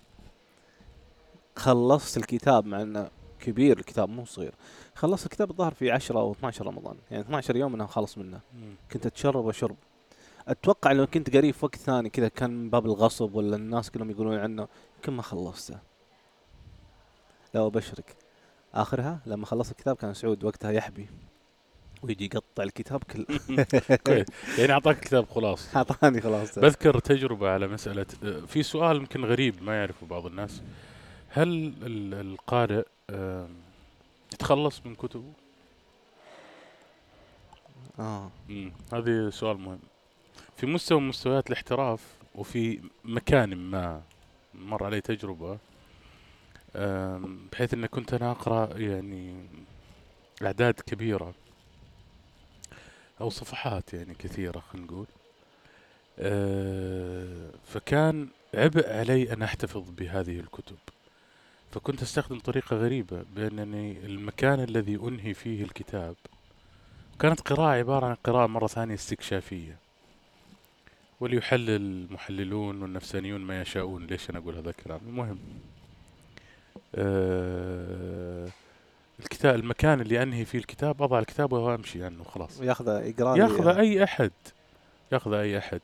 خلصت 1.55 2.17
الكتاب 2.17 2.65
مع 2.65 2.81
إنه 2.81 3.09
كبير 3.39 3.77
الكتاب 3.77 4.09
مو 4.09 4.25
صغير. 4.25 4.53
خلصت 4.95 5.25
الكتاب 5.25 5.49
الظاهر 5.49 5.73
في 5.73 5.91
10 5.91 6.19
أو 6.19 6.31
12 6.31 6.67
رمضان. 6.67 6.95
يعني 7.11 7.23
12 7.23 7.55
يوم 7.55 7.73
أنا 7.73 7.87
خلص 7.87 8.17
منه. 8.17 8.39
كنت 8.91 9.05
أتشرب 9.05 9.45
وشرب 9.45 9.75
أتوقع 10.47 10.91
لو 10.91 11.07
كنت 11.07 11.35
قريب 11.35 11.53
في 11.53 11.65
وقت 11.65 11.75
ثاني 11.75 12.09
كذا 12.09 12.27
كان 12.27 12.49
من 12.49 12.69
باب 12.69 12.85
الغصب 12.85 13.35
ولا 13.35 13.55
الناس 13.55 13.91
كلهم 13.91 14.11
يقولون 14.11 14.37
عنه 14.37 14.67
يمكن 14.95 15.13
ما 15.13 15.21
خلصته. 15.21 15.79
لا 17.53 17.65
أبشرك. 17.65 18.15
آخرها 18.73 19.19
لما 19.25 19.45
خلصت 19.45 19.71
الكتاب 19.71 19.95
كان 19.95 20.13
سعود 20.13 20.43
وقتها 20.43 20.71
يحبي 20.71 21.07
ويجي 22.03 22.25
يقطع 22.25 22.63
الكتاب 22.63 23.03
كله. 23.03 23.25
كويس 24.05 24.25
يعني 24.59 24.71
أعطاك 24.71 24.99
كتاب 24.99 25.29
خلاص. 25.29 25.67
أعطاني 25.75 26.21
خلاص. 26.21 26.59
بذكر 26.59 26.99
تجربة 26.99 27.49
على 27.49 27.67
مسألة 27.67 28.05
في 28.47 28.63
سؤال 28.63 28.95
يمكن 28.95 29.25
غريب 29.25 29.63
ما 29.63 29.75
يعرفه 29.79 30.07
بعض 30.07 30.25
الناس. 30.25 30.61
هل 31.29 31.47
ال- 31.81 32.13
القارئ 32.13 32.83
يتخلص 34.33 34.81
من 34.85 34.95
كتبه؟ 34.95 35.31
آه. 37.99 38.31
هذه 38.93 39.29
سؤال 39.29 39.57
مهم. 39.57 39.79
في 40.57 40.65
مستوى 40.67 40.99
من 41.01 41.07
مستويات 41.07 41.47
الاحتراف 41.47 42.01
وفي 42.35 42.81
مكان 43.05 43.55
ما 43.55 44.01
مر 44.53 44.83
علي 44.83 45.01
تجربة 45.01 45.51
آم، 45.51 45.59
بحيث 47.51 47.73
أن 47.73 47.85
كنت 47.85 48.13
أنا 48.13 48.31
أقرأ 48.31 48.77
يعني 48.77 49.45
أعداد 50.41 50.73
كبيرة 50.73 51.33
أو 53.21 53.29
صفحات 53.29 53.93
يعني 53.93 54.13
كثيرة 54.13 54.59
خلينا 54.59 54.87
نقول. 54.87 55.05
آه، 56.19 57.49
فكان 57.65 58.27
عبء 58.53 58.89
علي 58.89 59.33
أن 59.33 59.41
أحتفظ 59.41 59.89
بهذه 59.89 60.39
الكتب. 60.39 60.77
فكنت 61.71 62.01
أستخدم 62.01 62.39
طريقة 62.39 62.75
غريبة 62.75 63.25
بأنني 63.35 64.05
المكان 64.05 64.63
الذي 64.63 64.95
أنهي 64.95 65.33
فيه 65.33 65.63
الكتاب 65.63 66.15
كانت 67.19 67.41
قراءة 67.41 67.77
عبارة 67.77 68.05
عن 68.05 68.15
قراءة 68.15 68.47
مرة 68.47 68.67
ثانية 68.67 68.93
استكشافية. 68.93 69.77
وليحلل 71.19 71.69
المحللون 71.69 72.81
والنفسانيون 72.81 73.41
ما 73.41 73.61
يشاءون. 73.61 74.05
ليش 74.07 74.29
أنا 74.29 74.39
أقول 74.39 74.55
هذا 74.55 74.69
الكلام؟ 74.69 74.99
المهم. 75.07 75.39
الكتاب 79.19 79.55
المكان 79.55 80.01
اللي 80.01 80.23
أنهي 80.23 80.45
فيه 80.45 80.57
الكتاب 80.57 81.03
أضع 81.03 81.19
الكتاب 81.19 81.51
وأمشي 81.51 82.03
عنه 82.03 82.23
خلاص. 82.23 82.61
ياخذه 82.61 82.99
يقرا 82.99 83.35
لي 83.35 83.41
ياخذ 83.41 83.67
أي 83.67 84.03
أحد. 84.03 84.31
ياخذ 85.11 85.33
أي 85.33 85.57
أحد. 85.57 85.81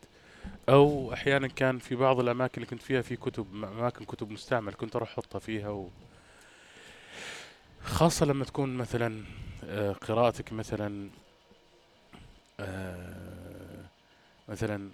أو 0.69 1.13
أحيانا 1.13 1.48
كان 1.48 1.80
في 1.80 1.95
بعض 1.95 2.19
الأماكن 2.19 2.54
اللي 2.56 2.65
كنت 2.65 2.82
فيها 2.82 3.02
في 3.02 3.15
كتب 3.15 3.45
أماكن 3.56 4.06
كتب 4.06 4.32
مستعمل 4.32 4.74
كنت 4.74 4.95
أروح 4.95 5.12
أحطها 5.12 5.39
فيها 5.39 5.69
و 5.69 5.89
خاصة 7.84 8.26
لما 8.26 8.45
تكون 8.45 8.78
مثلا 8.78 9.24
آه، 9.63 9.91
قراءتك 9.91 10.54
مثلا 10.54 11.10
آه، 12.60 13.86
مثلا 14.50 14.89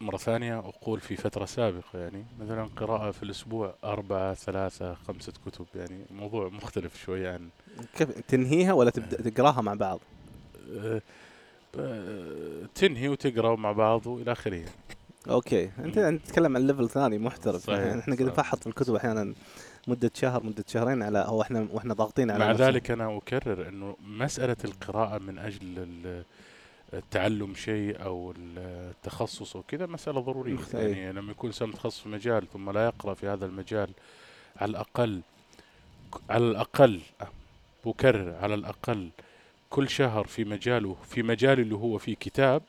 مرة 0.00 0.16
ثانية 0.16 0.58
أقول 0.58 1.00
في 1.00 1.16
فترة 1.16 1.44
سابقة 1.44 1.98
يعني 1.98 2.24
مثلا 2.40 2.68
قراءة 2.76 3.10
في 3.10 3.22
الأسبوع 3.22 3.74
أربعة 3.84 4.34
ثلاثة 4.34 4.94
خمسة 4.94 5.32
كتب 5.46 5.66
يعني 5.74 6.04
موضوع 6.10 6.48
مختلف 6.48 7.02
شوي 7.04 7.28
عن 7.28 7.48
كيف 7.96 8.10
تنهيها 8.20 8.72
ولا 8.72 8.90
تبدأ 8.90 9.30
تقراها 9.30 9.60
مع 9.60 9.74
بعض؟ 9.74 10.00
آه، 10.76 11.02
آه، 11.78 12.62
تنهي 12.74 13.08
وتقرأ 13.08 13.56
مع 13.56 13.72
بعض 13.72 14.06
وإلى 14.06 14.32
آخره 14.32 14.64
okay 15.30 15.70
أنت 15.78 15.98
تتكلم 15.98 16.56
عن 16.56 16.66
level 16.66 16.88
ثاني 16.88 17.18
محترف 17.18 17.62
صحيح، 17.66 17.78
يعني 17.78 18.00
إحنا 18.00 18.14
صحيح. 18.14 18.26
نفحط 18.26 18.58
في 18.58 18.66
الكتب 18.66 18.94
أحيانا 18.94 19.34
مدة 19.88 20.10
شهر 20.14 20.42
مدة 20.44 20.64
شهرين 20.68 21.02
على 21.02 21.18
هو 21.28 21.42
إحنا 21.42 21.68
وإحنا 21.72 21.94
ضاغطين 21.94 22.30
على 22.30 22.44
مع 22.44 22.50
نفسنا. 22.50 22.66
ذلك 22.66 22.90
أنا 22.90 23.16
أكرر 23.16 23.68
إنه 23.68 23.96
مسألة 24.00 24.56
القراءة 24.64 25.18
من 25.18 25.38
أجل 25.38 25.58
ال- 25.78 26.24
التعلم 26.94 27.54
شيء 27.54 28.02
أو 28.04 28.34
التخصص 28.38 29.56
أو 29.56 29.62
كذا 29.62 29.86
مسألة 29.86 30.20
ضرورية. 30.20 30.52
مخت- 30.54 30.74
يعني 30.74 31.12
لما 31.12 31.30
يكون 31.30 31.50
انسان 31.50 31.68
متخصص 31.68 32.00
في 32.00 32.08
مجال 32.08 32.46
ثم 32.52 32.70
لا 32.70 32.84
يقرأ 32.86 33.14
في 33.14 33.26
هذا 33.28 33.46
المجال 33.46 33.90
على 34.56 34.70
الأقل 34.70 35.20
على 36.30 36.44
الأقل 36.50 37.00
وكرر 37.84 38.34
على 38.34 38.54
الأقل 38.54 39.08
كل 39.70 39.88
شهر 39.88 40.24
في 40.26 40.44
مجاله 40.44 40.96
في 41.08 41.22
مجال 41.22 41.60
اللي 41.60 41.74
هو 41.74 41.98
فيه 41.98 42.14
كتاب. 42.14 42.62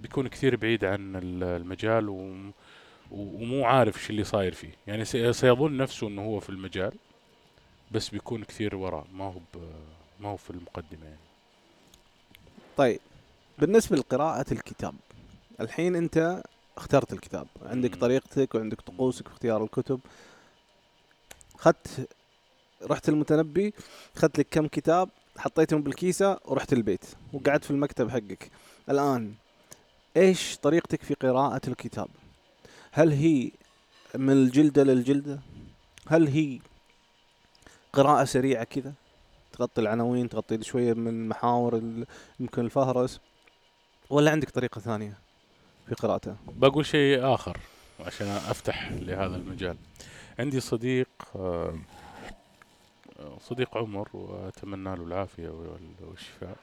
بيكون 0.00 0.28
كثير 0.28 0.56
بعيد 0.56 0.84
عن 0.84 1.16
ال- 1.16 1.44
المجال 1.44 2.08
و 2.08 2.36
ومو 3.10 3.64
عارف 3.64 4.02
شو 4.02 4.10
اللي 4.10 4.24
صاير 4.24 4.52
فيه. 4.54 4.72
يعني 4.86 5.04
سي- 5.04 5.32
سيظن 5.32 5.76
نفسه 5.76 6.08
إنه 6.08 6.22
هو 6.24 6.40
في 6.40 6.48
المجال 6.50 6.92
بس 7.90 8.08
بيكون 8.08 8.44
كثير 8.44 8.76
ورا 8.76 9.04
ما 9.14 9.24
هو 9.24 9.34
ما 10.20 10.28
هو 10.28 10.36
في 10.36 10.50
المقدمة 10.50 11.04
يعني. 11.04 11.18
طيب 12.76 13.00
بالنسبة 13.58 13.96
لقراءة 13.96 14.52
الكتاب 14.52 14.94
الحين 15.60 15.96
أنت 15.96 16.42
اخترت 16.76 17.12
الكتاب 17.12 17.46
عندك. 17.62 17.94
طريقتك 17.94 18.54
وعندك 18.54 18.80
طقوسك 18.80 19.28
في 19.28 19.32
اختيار 19.34 19.64
الكتب. 19.64 20.00
خدت 21.58 22.08
رحت 22.82 23.08
المتنبي 23.08 23.74
خدت 24.16 24.38
لك 24.38 24.46
كم 24.50 24.66
كتاب 24.66 25.08
حطيتهم 25.38 25.82
بالكيسة 25.82 26.38
ورحت 26.44 26.72
البيت 26.72 27.04
وقعدت 27.32 27.64
في 27.64 27.70
المكتب 27.70 28.10
حقك. 28.10 28.50
الآن 28.90 29.34
إيش 30.16 30.56
طريقتك 30.62 31.02
في 31.02 31.14
قراءة 31.14 31.60
الكتاب؟ 31.68 32.08
هل 32.92 33.12
هي 33.12 33.50
من 34.14 34.30
الجلدة 34.32 34.82
للجلدة؟ 34.82 35.38
هل 36.08 36.28
هي 36.28 36.58
قراءة 37.92 38.24
سريعة 38.24 38.64
كذا؟ 38.64 38.92
تغطي 39.52 39.80
العناوين 39.80 40.28
تغطي 40.28 40.62
شوية 40.62 40.92
من 40.94 41.28
محاور 41.28 41.76
ال- 41.76 42.06
يمكن 42.40 42.62
الفهرس. 42.64 43.20
ولا 44.10 44.30
عندك 44.30 44.50
طريقة 44.50 44.80
ثانية 44.80 45.18
في 45.88 45.94
قراءته؟ 45.94 46.36
بقول 46.48 46.86
شيء 46.86 47.34
آخر 47.34 47.58
عشان 48.00 48.26
أفتح 48.26 48.92
لهذا 48.92 49.36
المجال. 49.36 49.76
عندي 50.38 50.60
صديق 50.60 51.08
صديق 53.40 53.76
عمر 53.76 54.08
وأتمنى 54.12 54.96
له 54.96 55.04
العافية 55.04 55.48
وال- 55.48 55.94
والشفاء. 56.08 56.56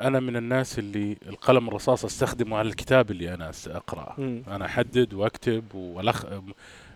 أنا 0.00 0.20
من 0.20 0.36
الناس 0.36 0.78
اللي 0.78 1.16
القلم 1.26 1.68
الرصاص 1.68 2.04
أستخدمه 2.04 2.56
على 2.56 2.68
الكتاب 2.68 3.10
اللي 3.10 3.24
أقرأه. 3.68 4.14
مم. 4.18 4.42
أنا 4.48 4.66
أحدد 4.66 5.14
وأكتب 5.14 5.64
والخ 5.74 6.24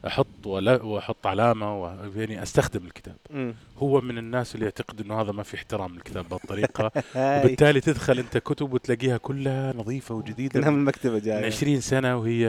أحط 0.06 0.46
وأحط 0.46 1.26
علامة 1.26 1.82
و... 1.82 1.96
يعني 2.16 2.42
أستخدم 2.42 2.86
الكتاب. 2.86 3.16
مم. 3.30 3.54
هو 3.78 4.00
من 4.00 4.18
الناس 4.18 4.54
اللي 4.54 4.64
يعتقد 4.64 5.00
إنه 5.00 5.20
هذا 5.20 5.32
ما 5.32 5.42
في 5.42 5.54
احترام 5.56 5.94
للكتاب 5.94 6.28
بهالطريقه 6.28 6.90
وبالتالي 7.16 7.80
تدخل 7.80 8.18
أنت 8.18 8.38
كتب 8.38 8.72
وتلاقيها 8.72 9.16
كلها 9.16 9.72
نظيفة 9.72 10.14
كانها 10.14 10.30
وجديده 10.30 10.60
من 10.60 10.68
المكتبة 10.68 11.14
من 11.14 11.20
جاية 11.20 11.46
20 11.46 11.80
سنة 11.80 12.16
وهي 12.16 12.48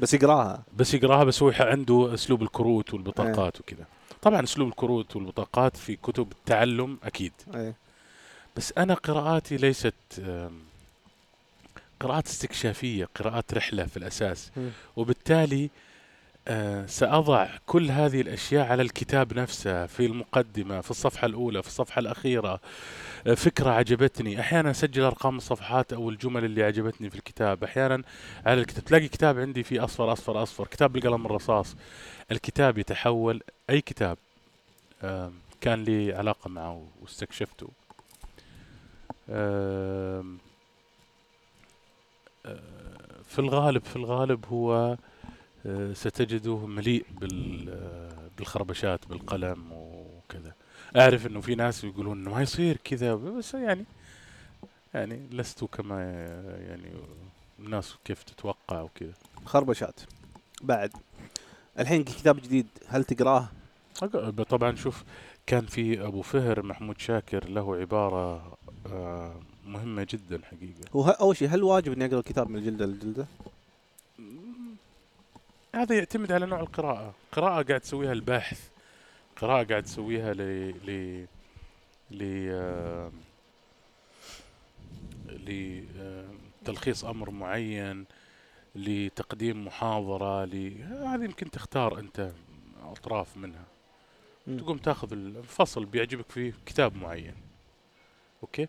بس 0.00 0.14
يقراها. 0.14 0.62
بس 0.76 0.94
يقراها 0.94 1.24
بس 1.24 1.42
هو 1.42 1.52
عنده 1.60 2.14
أسلوب 2.14 2.42
الكروت 2.42 2.94
والبطاقات 2.94 3.60
وكذا. 3.60 3.84
طبعا 4.22 4.42
أسلوب 4.42 4.68
الكروت 4.68 5.16
والبطاقات 5.16 5.76
في 5.76 5.96
كتب 5.96 6.32
التعلم 6.32 6.98
أكيد. 7.04 7.32
إيه. 7.54 7.85
بس 8.56 8.72
أنا 8.78 8.94
قراءاتي 8.94 9.56
ليست 9.56 9.94
قراءات 12.00 12.26
استكشافية 12.26 13.08
قراءات 13.14 13.54
رحلة 13.54 13.86
في 13.86 13.96
الأساس. 13.96 14.50
وبالتالي 14.96 15.70
آه، 16.48 16.86
سأضع 16.86 17.48
كل 17.66 17.90
هذه 17.90 18.20
الأشياء 18.20 18.66
على 18.66 18.82
الكتاب 18.82 19.34
نفسه 19.38 19.86
في 19.86 20.06
المقدمة 20.06 20.80
في 20.80 20.90
الصفحة 20.90 21.26
الأولى 21.26 21.62
في 21.62 21.68
الصفحة 21.68 21.98
الأخيرة. 21.98 22.60
آه، 23.26 23.34
فكرة 23.34 23.70
عجبتني. 23.70 24.40
أحيانا 24.40 24.70
أسجل 24.70 25.02
أرقام 25.02 25.36
الصفحات 25.36 25.92
أو 25.92 26.10
الجمل 26.10 26.44
اللي 26.44 26.62
عجبتني 26.62 27.10
في 27.10 27.16
الكتاب. 27.16 27.64
أحيانا 27.64 28.02
على 28.46 28.60
الكتاب 28.60 28.84
تلاقي 28.84 29.08
كتاب 29.08 29.38
عندي 29.38 29.62
فيه 29.62 29.84
أصفر 29.84 30.12
أصفر 30.12 30.42
أصفر. 30.42 30.66
كتاب 30.66 30.92
بالقلم 30.92 31.26
الرصاص 31.26 31.76
الكتاب 32.32 32.78
يتحول 32.78 33.42
أي 33.70 33.80
كتاب 33.80 34.18
كان 35.60 35.84
لي 35.84 36.12
علاقة 36.14 36.48
معه 36.48 36.86
واستكشفته. 37.02 37.68
في 39.26 40.38
الغالب 43.38 43.84
في 43.84 43.96
الغالب 43.96 44.46
هو 44.46 44.96
ستجده 45.92 46.66
مليء 46.66 47.06
بال 47.10 47.76
بالخربشات 48.38 49.06
بالقلم 49.06 49.72
وكذا. 49.72 50.52
أعرف 50.96 51.26
إنه 51.26 51.40
في 51.40 51.54
ناس 51.54 51.84
يقولون 51.84 52.18
إنه 52.18 52.30
ما 52.30 52.42
يصير 52.42 52.76
كذا 52.84 53.14
بس 53.14 53.54
يعني 53.54 53.84
يعني 54.94 55.28
لست 55.32 55.64
كما 55.64 56.02
يعني 56.68 56.92
الناس 57.58 57.96
كيف 58.04 58.22
تتوقع 58.22 58.80
وكذا. 58.80 59.12
خربشات. 59.44 60.00
بعد 60.62 60.90
الحين 61.78 62.04
كتاب 62.04 62.36
جديد 62.36 62.66
هل 62.88 63.04
تقراه؟ 63.04 63.48
طبعا 64.48 64.74
شوف 64.74 65.04
كان 65.46 65.66
في 65.66 66.06
أبو 66.06 66.22
فهر 66.22 66.62
محمود 66.62 66.98
شاكر 66.98 67.48
له 67.48 67.76
عبارة 67.76 68.55
مهمة 69.66 70.06
جدا 70.10 70.40
حقيقه 70.44 70.90
هو 70.92 71.08
أول 71.10 71.36
شيء 71.36 71.48
هل 71.48 71.62
واجب 71.62 71.92
إني 71.92 72.04
أقرأ 72.06 72.18
الكتاب 72.18 72.50
من 72.50 72.56
الجلدة 72.56 72.86
للجلدة؟ 72.86 73.26
هذا 75.74 75.96
يعتمد 75.96 76.32
على 76.32 76.46
نوع 76.46 76.60
القراءة 76.60 77.14
قراءة 77.32 77.62
قاعد 77.62 77.80
تسويها 77.80 78.12
الباحث 78.12 78.68
قراءة 79.36 79.64
قاعد 79.64 79.82
تسويها 79.82 80.34
ل 80.34 80.70
ل 80.86 81.26
ل 82.10 82.50
آه، 82.50 83.10
لتلخيص 86.62 87.04
أمر 87.04 87.30
معين 87.30 88.04
لتقديم 88.74 89.64
محاضرة 89.66 90.44
ل 90.44 90.82
هذه 90.82 91.24
يمكن 91.24 91.50
تختار 91.50 91.98
أنت 91.98 92.32
أطراف 92.82 93.36
منها. 93.36 93.64
تقوم 94.46 94.78
تاخذ 94.78 95.12
الفصل 95.12 95.84
بيعجبك 95.84 96.30
فيه 96.30 96.54
كتاب 96.66 96.96
معين 96.96 97.34
أوكي؟ 98.46 98.66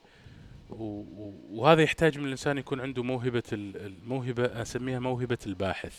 وهذا 1.50 1.82
يحتاج 1.82 2.18
من 2.18 2.26
الإنسان 2.26 2.58
يكون 2.58 2.82
عنده 2.82 3.04
موهبة 3.04 3.44
ال- 3.54 3.78
الموهبه 3.86 4.62
أسميها 4.62 5.00
موهبة 5.00 5.38
الباحث 5.48 5.98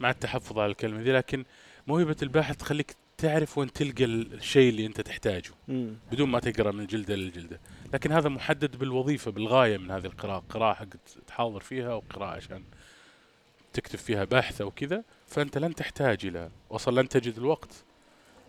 مع 0.00 0.10
التحفظ 0.10 0.58
على 0.58 0.70
الكلمة 0.70 1.02
دي 1.02 1.12
لكن 1.12 1.44
موهبة 1.86 2.16
الباحث 2.22 2.56
تخليك 2.56 2.94
تعرف 3.18 3.58
وين 3.58 3.72
تلقى 3.72 4.04
ال- 4.04 4.32
الشيء 4.34 4.70
اللي 4.70 4.86
أنت 4.86 5.00
تحتاجه 5.00 5.50
مم. 5.68 5.94
بدون 6.12 6.28
ما 6.28 6.40
تقرأ 6.40 6.72
من 6.72 6.86
جلدة 6.86 7.14
للجلدة. 7.14 7.60
لكن 7.94 8.12
هذا 8.12 8.28
محدد 8.28 8.76
بالوظيفة 8.76 9.30
بالغاية 9.30 9.78
من 9.78 9.90
هذه 9.90 10.04
القراءة. 10.06 10.44
قراءة 10.48 10.74
حق 10.74 10.86
تحاضر 11.26 11.60
فيها 11.60 11.94
وقراءه 11.94 12.36
عشان 12.36 12.62
تكتب 13.72 13.98
فيها 13.98 14.24
بحث 14.24 14.60
أو 14.60 14.70
كذا 14.70 15.04
فأنت 15.26 15.58
لن 15.58 15.74
تحتاج 15.74 16.26
إلى 16.26 16.50
أصلا 16.70 17.00
لن 17.00 17.08
تجد 17.08 17.38
الوقت 17.38 17.84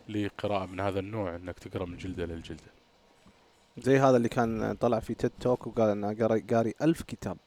لقراءة 0.10 0.66
من 0.66 0.80
هذا 0.80 1.00
النوع 1.00 1.36
إنك 1.36 1.60
تقرأ 1.60 1.86
من 1.86 1.98
جلدة 1.98 2.26
للجلدة. 2.26 2.75
زي 3.78 4.00
هذا 4.00 4.18
اللي 4.18 4.30
كان 4.30 4.74
طلع 4.74 5.00
في 5.00 5.14
تيد 5.14 5.32
توك 5.40 5.68
وقال 5.68 5.90
إنه 5.90 6.14
قاري 6.14 6.40
قاري 6.40 6.74
كتاب 7.08 7.38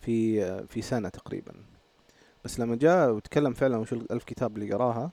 في 0.00 0.66
في 0.66 0.82
سنة 0.82 1.08
تقريبا. 1.08 1.52
بس 2.44 2.60
لما 2.60 2.76
جاء 2.76 3.10
وتكلم 3.10 3.52
فعلا 3.52 3.76
وش 3.76 3.92
الألف 3.92 4.24
كتاب 4.24 4.56
اللي 4.56 4.74
قرأها 4.74 5.10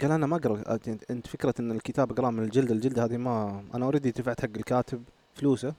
قال 0.00 0.12
أنا 0.12 0.26
ما 0.26 0.36
اقرا 0.36 0.62
أنت 1.10 1.26
فكرة 1.26 1.54
إن 1.60 1.70
الكتاب 1.70 2.12
اقراه 2.12 2.30
من 2.30 2.42
الجلد 2.42 2.72
للجلد 2.72 2.98
هذه 2.98 3.16
ما 3.16 3.64
أنا 3.74 3.84
already 3.84 4.10
دفعت 4.10 4.40
حق 4.40 4.48
الكاتب 4.56 5.02
فلوسه 5.34 5.74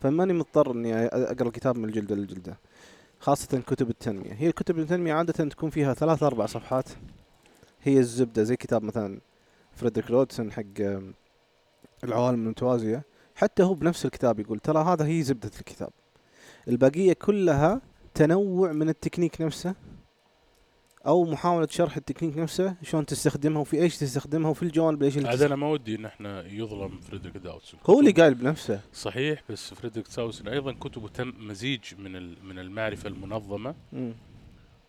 فماني 0.00 0.32
مضطر 0.32 0.72
إني 0.72 1.06
أقرأ 1.06 1.48
الكتاب 1.48 1.76
من 1.78 1.84
الجلد 1.84 2.12
للجلده 2.12 2.58
خاصة 3.20 3.60
كتب 3.66 3.90
التنمية. 3.90 4.32
هي 4.32 4.52
كتب 4.52 4.78
التنمية 4.78 5.14
عادة 5.14 5.48
تكون 5.48 5.70
فيها 5.70 5.94
ثلاث 5.94 6.22
أربع 6.22 6.46
صفحات. 6.46 6.88
هي 7.82 7.98
الزبدة 7.98 8.42
زي 8.42 8.56
كتاب 8.56 8.82
مثلا 8.82 9.20
فريدريك 9.72 10.10
دودسون 10.10 10.52
حق 10.52 10.62
العوالم 12.04 12.44
المتوازية. 12.44 13.02
حتى 13.36 13.62
هو 13.62 13.74
بنفس 13.74 14.04
الكتاب 14.04 14.40
يقول 14.40 14.58
ترى 14.58 14.84
هذا 14.84 15.06
هي 15.06 15.22
زبدة 15.22 15.50
الكتاب. 15.60 15.90
البقية 16.68 17.12
كلها 17.12 17.80
تنوع 18.14 18.72
من 18.72 18.88
التكنيك 18.88 19.40
نفسه 19.40 19.74
أو 21.06 21.24
محاولة 21.24 21.66
شرح 21.70 21.96
التكنيك 21.96 22.38
نفسه 22.38 22.74
شلون 22.82 23.06
تستخدمها 23.06 23.60
وفي 23.60 23.82
إيش 23.82 23.98
تستخدمها 23.98 24.50
وفي 24.50 24.62
الجوانب 24.62 25.02
إيش 25.02 25.16
اللي 25.18 25.28
عاد 25.28 25.42
أنا 25.42 25.56
ما 25.56 25.66
ودي 25.68 25.94
إن 25.94 26.04
إحنا 26.04 26.46
يظلم 26.46 27.00
فريدريك 27.00 27.36
دودسون 27.36 27.80
هو 27.86 28.00
اللي 28.00 28.10
قايل 28.10 28.34
بنفسه. 28.34 28.80
صحيح 28.92 29.42
بس 29.50 29.74
فريدريك 29.74 30.06
دودسون 30.16 30.48
أيضا 30.48 30.72
كتبه 30.72 31.08
تم 31.08 31.32
مزيج 31.38 31.80
من 31.98 32.12
من 32.44 32.58
المعرفة 32.58 33.08
المنظمة. 33.08 33.74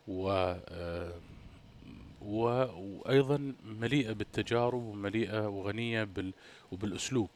و 0.08 0.30
آه، 0.70 1.14
و- 2.22 2.68
وأيضا 3.00 3.54
مليئة 3.82 4.12
بالتجارب 4.14 4.84
ومليئة 4.84 5.48
وغنية 5.48 6.04
بال 6.04 6.34
وبالأسلوب. 6.72 7.30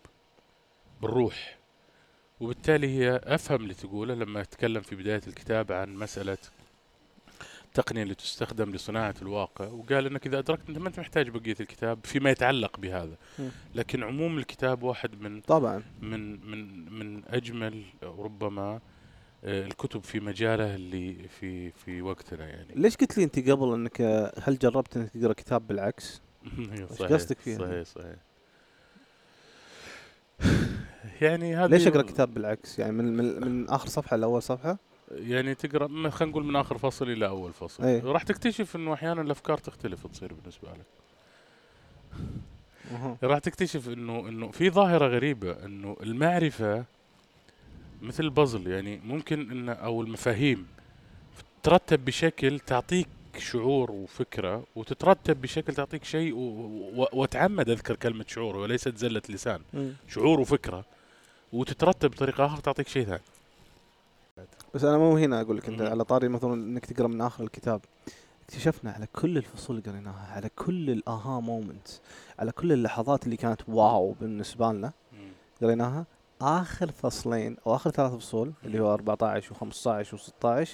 بالروح 1.02 1.58
وبالتالي 2.40 2.88
هي 2.88 3.22
أفهم 3.24 3.62
اللي 3.64 3.74
تقوله 3.74 4.14
لما 4.14 4.42
أتكلم 4.42 4.82
في 4.82 4.96
بداية 4.96 5.22
الكتاب 5.28 5.72
عن 5.72 5.96
مسألة 5.96 6.38
التقنيه 7.66 8.04
اللي 8.04 8.16
تستخدم 8.16 8.72
لصناعة 8.72 9.16
الواقع 9.22 9.68
وقال 9.68 10.06
إنك 10.06 10.28
إذا 10.28 10.40
أدركت 10.40 10.70
أنت 10.70 10.78
ما 10.78 10.88
أنت 10.88 11.00
محتاج 11.00 11.30
بقية 11.30 11.56
الكتاب 11.60 12.00
فيما 12.04 12.30
يتعلق 12.30 12.80
بهذا. 12.80 13.18
لكن 13.76 14.04
عموم 14.04 14.38
الكتاب 14.38 14.84
واحد 14.84 15.22
من 15.22 15.42
طبعا 15.42 15.84
من 16.02 16.50
من 16.52 16.92
من 16.94 17.24
أجمل 17.28 17.84
ربما 18.04 18.80
آه، 19.44 19.66
الكتب 19.66 20.04
في 20.04 20.20
مجاله 20.20 20.76
اللي 20.76 21.28
في 21.28 21.72
في 21.72 22.02
وقتنا 22.02 22.48
يعني 22.48 22.68
ليش 22.76 22.96
قلت 22.98 23.18
لي 23.18 23.24
أنت 23.24 23.50
قبل 23.50 23.74
إنك 23.74 24.02
هل 24.44 24.58
جربت 24.58 24.98
إنك 24.98 25.10
تقرأ 25.10 25.34
كتاب 25.34 25.68
بالعكس؟ 25.68 26.22
صحيح 27.00 27.12
قصدك 27.12 27.40
فيها؟ 27.40 27.58
صحيح 27.58 27.84
صحيح 27.84 28.16
يعني 31.22 31.56
هذه 31.56 31.70
ليش 31.70 31.88
أقرأ 31.88 32.02
كتاب 32.02 32.34
بالعكس 32.34 32.80
يعني 32.80 32.92
من 32.92 33.18
من, 33.18 33.40
من 33.42 33.70
آخر 33.70 33.88
صفحة 33.88 34.16
لأول 34.18 34.42
صفحة 34.42 34.78
يعني 35.12 35.56
تقرأ 35.56 36.10
خلينا 36.10 36.32
نقول 36.32 36.44
من 36.44 36.56
آخر 36.56 36.78
فصل 36.78 37.10
إلى 37.10 37.28
أول 37.28 37.54
فصل 37.54 37.84
أي. 37.84 38.00
راح 38.00 38.24
تكتشف 38.24 38.76
إنه 38.76 38.94
أحيانا 38.94 39.22
الأفكار 39.22 39.58
تختلف 39.58 40.08
تصير 40.08 40.34
بالنسبة 40.34 40.68
لك. 40.70 40.86
راح 43.24 43.40
تكتشف 43.40 43.90
انه 43.90 44.30
إنه 44.30 44.52
في 44.52 44.70
ظاهرة 44.70 45.08
غريبة 45.08 45.66
إنه 45.66 45.98
المعرفة 46.04 46.86
مثل 48.02 48.24
البازل 48.24 48.68
يعني 48.68 49.00
ممكن 49.06 49.52
ان 49.52 49.70
أو 49.70 50.02
المفاهيم 50.02 50.68
ترتب 51.64 52.06
بشكل 52.06 52.60
تعطيك 52.60 53.08
شعور 53.38 53.92
وفكرة 53.92 54.64
وتترتب 54.76 55.42
بشكل 55.42 55.74
تعطيك 55.74 56.04
شيء. 56.04 56.34
وأتعمد 57.14 57.70
أذكر 57.70 57.96
كلمة 57.96 58.26
شعور 58.28 58.56
وليست 58.56 58.98
زلة 58.98 59.22
لسان 59.30 59.60
مم. 59.74 59.94
شعور 60.08 60.40
وفكرة 60.40 60.86
وتترتب 61.54 62.12
بطريقة 62.12 62.46
أخرى 62.46 62.62
تعطيك 62.62 62.88
شيء 62.88 63.06
ثاني. 63.06 63.22
بس 64.74 64.84
أنا 64.84 64.98
مو 64.98 65.18
هنا 65.18 65.42
أقول 65.42 65.58
لك 65.58 65.70
أنت. 65.70 65.82
على 65.82 66.04
طاري 66.04 66.28
مثلا 66.28 66.54
إنك 66.54 66.86
تقرأ 66.86 67.08
من 67.08 67.22
آخر 67.22 67.44
الكتاب. 67.44 67.82
اكتشفنا 68.44 68.92
على 68.92 69.08
كل 69.14 69.38
الفصول 69.38 69.78
اللي 69.78 69.90
قريناها 69.90 70.32
على 70.32 70.50
كل 70.50 70.90
ال 70.90 71.40
aha 71.40 71.58
moments 71.58 72.02
على 72.40 72.52
كل 72.52 72.72
اللحظات 72.72 73.26
اللي 73.26 73.38
كانت 73.38 73.62
واو 73.68 74.16
بالنسبة 74.22 74.72
لنا 74.72 74.92
قريناها. 75.62 76.06
آخر 76.42 76.92
فصلين 76.92 77.58
أو 77.68 77.76
آخر 77.76 77.92
ثلاث 77.92 78.12
فصول 78.12 78.54
اللي 78.66 78.80
هو 78.80 78.94
14 78.94 79.56
و15 79.56 80.18
و16 80.18 80.70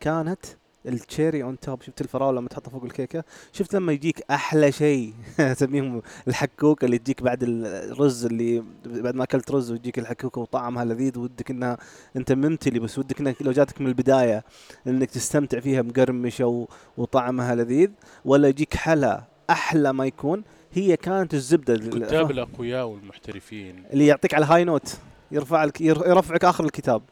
كانت 0.00 0.46
ال 0.86 0.94
cherry 0.94 1.42
on 1.42 1.60
top 1.60 1.82
شفت 1.82 2.00
الفراولة 2.00 2.38
لما 2.38 2.48
تحطها 2.48 2.70
فوق 2.70 2.84
الكيكة؟ 2.84 3.24
شفت 3.52 3.74
لما 3.74 3.92
يجيك 3.92 4.22
أحلى 4.30 4.72
شيء؟ 4.72 5.14
أسميهم 5.40 6.02
الحكوكه 6.28 6.84
اللي 6.84 6.98
تجيك 6.98 7.22
بعد 7.22 7.42
الرز 7.42 8.26
اللي 8.26 8.62
بعد 8.84 9.14
ما 9.14 9.24
أكلت 9.24 9.50
رز 9.50 9.70
ويجيك 9.70 9.98
الحكوكة 9.98 10.40
وطعمها 10.40 10.84
لذيذ 10.84 11.18
ودك 11.18 11.50
إنها 11.50 11.78
أنت 12.16 12.32
ممتلي 12.32 12.78
بس 12.78 12.98
ودك 12.98 13.20
إنك 13.20 13.42
لو 13.42 13.52
جاتك 13.52 13.80
من 13.80 13.86
البداية 13.86 14.44
إنك 14.86 15.10
تستمتع 15.10 15.60
فيها 15.60 15.82
مقرمشة 15.82 16.66
وطعمها 16.96 17.54
لذيذ 17.54 17.90
ولا 18.24 18.48
يجيك 18.48 18.74
حلا 18.74 19.24
أحلى 19.50 19.92
ما 19.92 20.06
يكون 20.06 20.44
هي 20.72 20.96
كانت 20.96 21.34
الزبدة 21.34 21.74
الكتاب 21.74 22.30
الأقوياء 22.30 22.86
والمحترفين. 22.86 23.84
اللي 23.92 24.06
يعطيك 24.06 24.34
على 24.34 24.46
high 24.46 24.64
note 24.64 24.98
يرفع 25.32 25.68
يرفعك 25.80 26.44
آخر 26.44 26.64
الكتاب. 26.64 27.02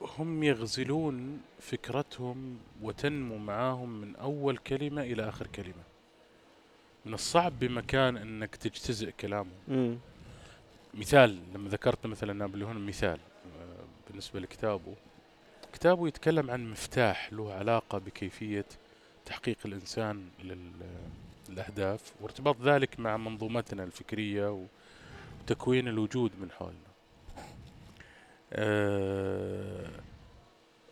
هم 0.00 0.42
يغزلون 0.42 1.40
فكرتهم 1.60 2.58
وتنمو 2.82 3.38
معاهم 3.38 4.00
من 4.00 4.16
أول 4.16 4.56
كلمة 4.56 5.02
إلى 5.02 5.28
آخر 5.28 5.46
كلمة. 5.46 5.82
من 7.06 7.14
الصعب 7.14 7.58
بمكان 7.58 8.16
أنك 8.16 8.56
تجتزئ 8.56 9.12
كلامهم. 9.12 9.52
امم 9.68 9.98
مثال 10.94 11.38
لما 11.54 11.68
ذكرت 11.68 12.06
مثلا 12.06 12.32
نابليون 12.32 12.86
مثال 12.86 13.18
آه، 13.60 13.84
بالنسبة 14.08 14.40
لكتابه. 14.40 14.94
كتابه 15.72 16.08
يتكلم 16.08 16.50
عن 16.50 16.70
مفتاح 16.70 17.32
له 17.32 17.52
علاقة 17.52 17.98
بكيفية 17.98 18.64
تحقيق 19.26 19.58
الإنسان 19.64 20.28
للأهداف 21.48 22.12
وارتباط 22.20 22.56
ذلك 22.62 23.00
مع 23.00 23.16
منظومتنا 23.16 23.84
الفكرية 23.84 24.66
وتكوين 25.44 25.88
الوجود 25.88 26.32
من 26.40 26.50
حولنا. 26.50 26.87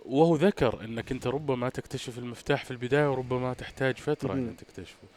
وهو 0.04 0.36
ذكر 0.36 0.84
إنك 0.84 1.12
أنت 1.12 1.26
ربما 1.26 1.68
تكتشف 1.68 2.18
المفتاح 2.18 2.64
في 2.64 2.70
البداية 2.70 3.10
وربما 3.10 3.54
تحتاج 3.54 3.96
فترة. 3.96 4.32
أن 4.32 4.56
تكتشفه. 4.56 5.08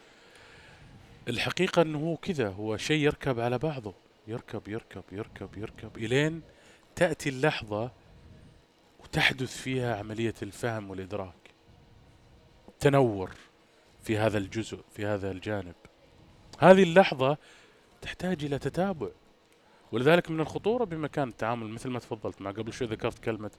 الحقيقة 1.28 1.82
أنه 1.82 1.98
هو 1.98 2.16
كذا 2.16 2.48
هو 2.48 2.76
شيء 2.76 3.04
يركب 3.04 3.40
على 3.40 3.58
بعضه 3.58 3.94
يركب 4.26 4.68
يركب 4.68 5.02
يركب 5.12 5.58
يركب 5.58 5.96
إلين 5.96 6.42
تأتي 6.96 7.28
اللحظة 7.28 7.90
وتحدث 9.00 9.56
فيها 9.56 9.96
عملية 9.96 10.34
الفهم 10.42 10.90
والإدراك. 10.90 11.34
تنور 12.80 13.30
في 14.02 14.18
هذا 14.18 14.38
الجزء 14.38 14.80
في 14.96 15.06
هذا 15.06 15.30
الجانب. 15.30 15.74
هذه 16.58 16.82
اللحظة 16.82 17.36
تحتاج 18.02 18.44
إلى 18.44 18.58
تتابع 18.58 19.08
ولذلك 19.92 20.30
من 20.30 20.40
الخطورة 20.40 20.84
بمكان 20.84 21.28
التعامل 21.28 21.68
مثل 21.68 21.90
ما 21.90 21.98
تفضلت 21.98 22.42
مع 22.42 22.50
قبل 22.50 22.72
شوي 22.72 22.88
ذكرت 22.88 23.18
كلمة 23.18 23.50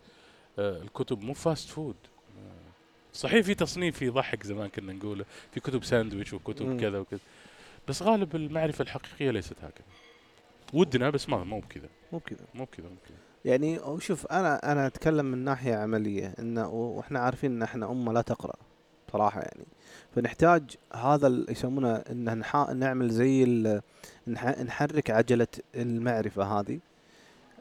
آه، 0.60 0.82
الكتب 0.82 1.22
مو 1.22 1.34
fast 1.34 1.70
food 1.70 1.96
آه، 2.38 2.72
صحيح 3.14 3.46
في 3.46 3.54
تصنيف 3.54 4.02
يضحك 4.02 4.44
زمان 4.44 4.70
كنا 4.70 4.94
نقوله 4.94 5.26
في 5.52 5.60
كتب 5.60 5.84
ساندويتش 5.84 6.34
وكتب. 6.34 6.82
كذا 6.82 7.00
وكذا. 7.00 7.20
بس 7.88 8.02
غالب 8.02 8.36
المعرفة 8.36 8.82
الحقيقية 8.82 9.32
ليست 9.32 9.58
هكذا. 9.58 9.88
ودنا 10.74 11.10
بس 11.10 11.30
ما 11.30 11.44
مو 11.44 11.60
بكذا. 11.60 11.90
مو 12.14 12.20
كذا 12.20 12.46
مو 12.54 12.64
بكذا 12.66 12.88
مو 12.88 12.96
بكذا. 12.96 13.18
يعني 13.46 13.80
شوف 14.00 14.26
أنا 14.26 14.72
أنا 14.72 14.88
أتكلم 14.88 15.26
من 15.26 15.38
ناحية 15.38 15.76
عملية 15.76 16.34
إنه 16.40 16.68
وإحنا 16.70 17.20
عارفين 17.20 17.52
إن 17.52 17.62
إحنا 17.62 17.92
أمة 17.92 18.14
لا 18.14 18.22
تقرأ 18.22 18.56
صراحة 19.12 19.42
يعني. 19.42 19.66
فنحتاج 20.16 20.64
هذا 20.94 21.46
يسمونه 21.50 21.96
إن 21.96 22.44
نعمل 22.74 23.10
زي 23.10 23.46
نحرك 24.64 25.12
عجلة 25.12 25.48
المعرفة 25.76 26.44
هذه. 26.44 26.80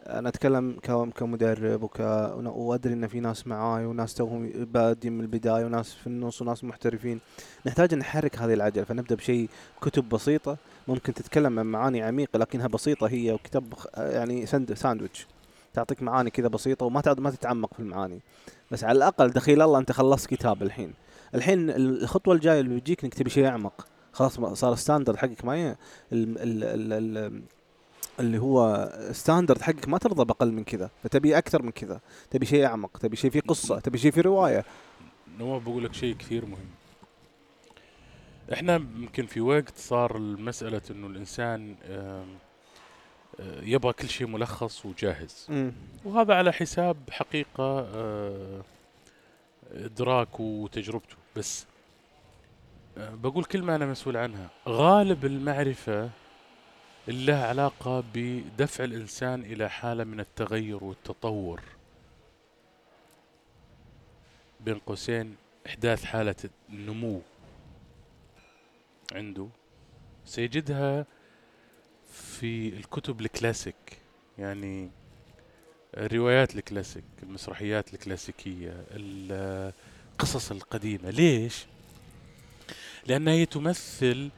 أنا 0.07 0.29
أتكلم 0.29 0.77
كمدرب 1.17 1.83
وك 1.83 2.01
وأدري 2.47 2.93
إن 2.93 3.07
في 3.07 3.21
ناس 3.21 3.47
معاي 3.47 3.85
وناس 3.85 4.15
توهم 4.15 4.51
بادين 4.57 5.13
من 5.13 5.21
البداية 5.21 5.65
وناس 5.65 5.95
في 5.95 6.07
النص 6.07 6.43
وناس 6.43 6.65
محترفين. 6.65 7.21
نحتاج 7.67 7.95
نحرك 7.95 8.39
هذه 8.39 8.55
العجلة. 8.55 8.85
فنبدأ 8.85 9.15
بشيء 9.15 9.49
كتب 9.83 10.09
بسيطة. 10.09 10.57
ممكن 10.89 11.15
تتكلم 11.15 11.59
عن 11.59 11.67
معاني 11.67 12.03
عميقة 12.03 12.39
لكنها 12.39 12.67
بسيطة 12.67 13.07
هي 13.07 13.33
وكتاب 13.33 13.75
يعني 13.97 14.47
ساند 14.47 14.73
ساندويتش. 14.73 15.27
تعطيك 15.75 16.03
معاني 16.03 16.31
كذا 16.31 16.49
بسيطة 16.49 16.87
وما 16.87 17.03
ما 17.19 17.31
تتعمق 17.31 17.75
في 17.75 17.81
المعاني. 17.81 18.21
بس 18.71 18.85
على 18.85 18.97
الأقل 18.97 19.31
دخيل 19.31 19.63
الله 19.63 19.79
أنت 19.79 19.93
خلصت 19.93 20.27
كتاب 20.27 20.63
الحين. 20.63 20.93
الحين 21.35 21.71
الخطوة 21.71 22.35
الجاية 22.35 22.61
اللي 22.61 22.75
بيجيك 22.75 23.05
إنك 23.05 23.15
تبي 23.15 23.31
شيء 23.31 23.47
أعمق. 23.47 23.87
خلاص 24.13 24.41
صار 24.41 24.73
ال 24.73 24.78
standard 24.78 25.17
حقك 25.17 25.45
ما 25.45 25.57
ي- 25.57 25.71
ال 25.71 25.77
ال 26.13 26.65
ال 26.65 26.93
ال 27.19 27.43
اللي 28.21 28.39
هو 28.39 28.93
standard 29.13 29.63
حقك 29.63 29.89
ما 29.89 29.99
ترضى 29.99 30.25
بأقل 30.25 30.53
من 30.53 30.65
كذا. 30.65 30.91
فتبي 31.03 31.39
أكثر 31.39 31.63
من 31.63 31.71
كذا. 31.71 32.01
تبي 32.31 32.47
شيء 32.47 32.65
أعمق. 32.67 32.99
تبي 32.99 33.17
شيء 33.17 33.31
فيه 33.31 33.41
قصة. 33.41 33.81
تبي 33.81 33.99
شيء 33.99 34.11
فيه 34.11 34.21
رواية. 34.21 34.65
نواف 35.39 35.63
بقول 35.63 35.85
لك 35.85 35.95
شيء 35.95 36.15
كثير 36.17 36.47
مهم. 36.47 36.69
إحنا 38.53 38.75
يمكن 38.75 39.27
في 39.27 39.41
وقت 39.41 39.77
صار 39.77 40.17
المسألة 40.17 40.81
إنه 40.91 41.07
الإنسان 41.07 41.75
آه، 41.85 42.25
يبغى 43.63 43.93
كل 43.93 44.09
شيء 44.09 44.27
ملخص 44.27 44.87
وجاهز. 44.87 45.47
وهذا 46.05 46.35
على 46.35 46.53
حساب 46.53 46.97
حقيقة 47.11 47.89
آه، 47.95 48.63
إدراك 49.73 50.41
وتجربته. 50.41 51.17
بس 51.37 51.67
آه، 52.99 53.15
بقول 53.15 53.45
كلمة 53.45 53.75
أنا 53.75 53.87
مسؤول 53.87 54.17
عنها. 54.17 54.51
غالب 54.69 55.25
المعرفة 55.25 56.11
اللي 57.09 57.27
لها 57.27 57.47
علاقة 57.47 58.05
بدفع 58.15 58.85
الإنسان 58.85 59.41
إلى 59.43 59.71
حالة 59.71 60.05
من 60.05 60.21
التغير 60.21 60.85
والتطور. 60.85 61.61
بين 64.61 64.79
قوسين 64.79 65.37
إحداث 65.67 66.05
حالة 66.05 66.35
النمو 66.69 67.21
عنده. 69.13 69.49
سيجدها 70.25 71.07
في 72.13 72.69
الكتب 72.69 73.21
الكلاسيك 73.21 73.99
يعني 74.39 74.91
الروايات 75.97 76.57
الكلاسيك 76.57 77.05
المسرحيات 77.23 77.95
الكلاسيكية 77.95 78.85
القصص 80.21 80.51
القديمة. 80.51 81.11
ليش؟ 81.11 81.67
لأنها 83.07 83.33
هي 83.33 83.47
تمثل 83.47 84.31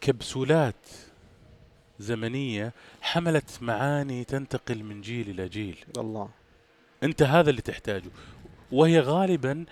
كبسولات 0.00 0.86
زمنية 1.98 2.72
حملت 3.00 3.62
معاني 3.62 4.24
تنتقل 4.24 4.82
من 4.84 5.00
جيل 5.00 5.30
إلى 5.30 5.48
جيل. 5.48 5.84
الله. 5.98 6.28
أنت 7.02 7.22
هذا 7.22 7.50
اللي 7.50 7.62
تحتاجه. 7.62 8.10
وهي 8.72 9.00
غالبا 9.00 9.64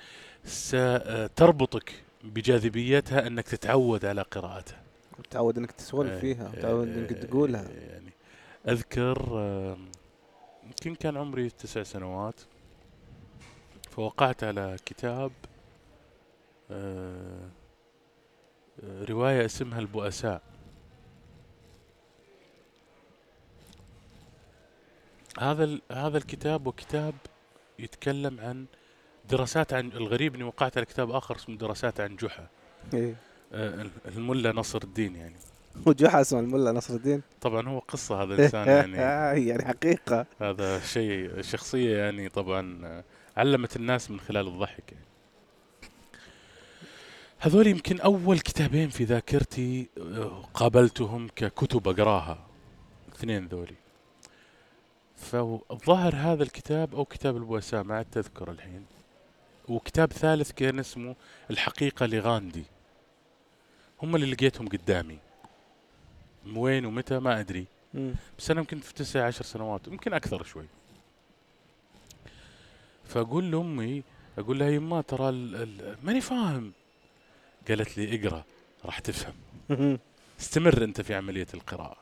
ستربطك 0.45 1.93
بجاذبيتها 2.25 3.27
أنك 3.27 3.49
تتعود 3.49 4.05
على 4.05 4.23
قراءتها. 4.23 4.83
تعود 5.31 5.59
أنك 5.59 5.71
تسولف 5.71 6.21
فيها 6.21 6.53
تعود 6.63 6.89
أنك 6.89 7.13
آه، 7.13 7.23
تقولها. 7.23 7.69
يعني 7.71 8.11
أذكر 8.69 9.29
آم، 9.39 9.89
يمكن 10.65 10.95
كان 10.95 11.17
عمري 11.17 11.51
تسع 11.51 11.83
سنوات 11.83 12.41
فوقعت 13.91 14.45
على 14.45 14.77
كتاب 14.87 15.33
رواية 19.09 19.45
اسمها 19.45 19.79
البؤساء. 19.79 20.43
هذا 25.39 25.79
هذا 25.93 26.18
الكتاب 26.18 26.66
وكتاب 26.66 27.14
يتكلم 27.79 28.41
عن 28.41 28.66
دراسات 29.31 29.73
عن 29.73 29.89
الغريب 29.89 30.35
إني 30.35 30.45
وقعت 30.45 30.77
على 30.77 30.87
كتاب 30.87 31.11
آخر 31.11 31.37
اسمه 31.37 31.57
دراسات 31.57 32.01
عن 32.01 32.16
جحا. 32.16 32.47
إيه. 32.95 33.14
آه، 33.53 33.87
الملا 34.07 34.53
نصر 34.53 34.81
الدين 34.85 35.16
يعني. 35.16 35.37
وجحا 35.87 36.21
اسمه 36.21 36.41
الملا 36.41 36.73
نصر 36.73 36.95
الدين؟ 36.95 37.23
طبعا 37.41 37.68
هو 37.68 37.79
قصة 37.79 38.23
هذا 38.23 38.35
الإنسان 38.35 38.68
يعني. 38.68 39.47
يعني 39.49 39.64
حقيقة. 39.64 40.27
هذا 40.41 40.81
شيء 40.81 41.43
شخصية 41.43 41.97
يعني 41.97 42.29
طبعا 42.29 42.81
آه، 42.87 43.05
علمت 43.37 43.77
الناس 43.77 44.11
من 44.11 44.21
خلال 44.21 44.47
الضحك. 44.49 44.93
يعني. 44.93 45.10
هذول 47.43 47.66
يمكن 47.66 48.01
أول 48.01 48.38
كتابين 48.38 48.88
في 48.88 49.05
ذاكرتي 49.05 49.88
آه، 49.99 50.43
قابلتهم 50.55 51.28
ككتب 51.36 51.88
أقراها 51.88 52.47
اثنين 53.14 53.47
ذولي. 53.47 53.74
فالظاهر 55.16 56.14
هذا 56.16 56.43
الكتاب 56.43 56.95
أو 56.95 57.05
كتاب 57.05 57.36
البؤساء 57.36 57.82
ما 57.82 57.97
عاد 57.97 58.07
تذكر 58.12 58.51
الحين. 58.51 58.84
وكتاب 59.68 60.12
ثالث 60.12 60.53
كان 60.53 60.78
اسمه 60.78 61.16
الحقيقة 61.51 62.07
لغاندي. 62.07 62.64
هم 64.03 64.16
اللي 64.16 64.32
لقيتهم 64.32 64.68
قدامي. 64.68 65.18
وين 66.55 66.84
ومتى 66.86 67.18
ما 67.18 67.41
أدري. 67.41 67.66
مم. 67.95 68.14
بس 68.38 68.51
أنا 68.51 68.61
يمكن 68.61 68.80
في 68.80 68.95
تسع 68.95 69.26
عشر 69.26 69.45
سنوات 69.45 69.88
يمكن 69.88 70.12
أكثر 70.14 70.45
شوي. 70.45 70.66
فأقول 73.05 73.51
لأمي 73.51 74.03
أقول 74.38 74.59
لها 74.59 74.70
يما 74.70 75.01
ترى 75.01 75.32
ماني 76.03 76.20
فاهم. 76.20 76.72
قالت 77.69 77.99
لي 77.99 78.15
اقرأ 78.21 78.45
راح 78.85 78.99
تفهم. 78.99 79.35
استمر 80.41 80.85
انت 80.85 81.01
في 81.01 81.15
عملية 81.15 81.47
القراءة. 81.55 81.97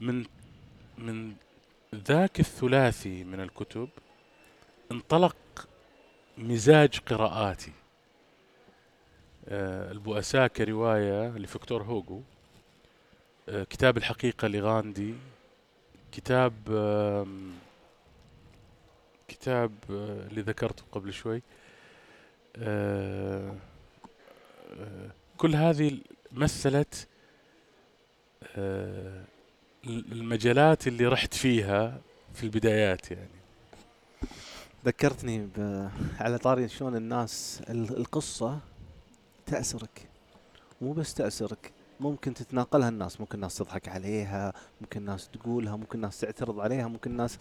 من 0.00 0.24
من 0.98 1.34
ذاك 1.94 2.40
الثلاثي 2.40 3.24
من 3.24 3.40
الكتب 3.40 3.88
انطلق 4.92 5.36
مزاج 6.38 6.98
قراءاتي. 6.98 7.72
آه، 9.48 9.92
البؤساء 9.92 10.46
كرواية 10.46 11.28
لفيكتور 11.28 11.82
هوغو. 11.82 12.22
آه، 13.48 13.64
كتاب 13.64 13.96
الحقيقة 13.96 14.48
لغاندي. 14.48 15.14
كتاب 16.12 16.52
آم، 16.70 17.52
كتاب 19.28 19.72
آه، 19.90 20.26
اللي 20.26 20.40
ذكرته 20.40 20.82
قبل 20.92 21.12
شوي. 21.12 21.42
آه، 22.56 23.50
آه، 23.50 23.56
كل 25.36 25.54
هذه 25.56 25.98
مثلت 26.32 27.08
آه، 28.56 29.24
المجالات 29.86 30.86
اللي 30.86 31.06
رحت 31.06 31.34
فيها 31.34 32.00
في 32.34 32.42
البدايات 32.44 33.10
يعني 33.10 33.28
ذكرتني. 34.86 35.48
على 36.20 36.38
طاري 36.38 36.68
شلون 36.68 36.96
الناس 36.96 37.62
ال- 37.70 37.96
القصة 37.96 38.58
تأسرك 39.46 40.08
مو 40.80 40.92
بس 40.92 41.14
تأسرك 41.14 41.72
ممكن 42.00 42.34
تتناقلها 42.34 42.88
الناس 42.88 43.20
ممكن 43.20 43.34
الناس 43.34 43.56
تضحك 43.56 43.88
عليها 43.88 44.52
ممكن 44.80 45.00
الناس 45.00 45.28
تقولها 45.28 45.76
ممكن 45.76 45.98
الناس 45.98 46.20
تعترض 46.20 46.60
عليها 46.60 46.88
ممكن 46.88 47.10
الناس 47.10 47.38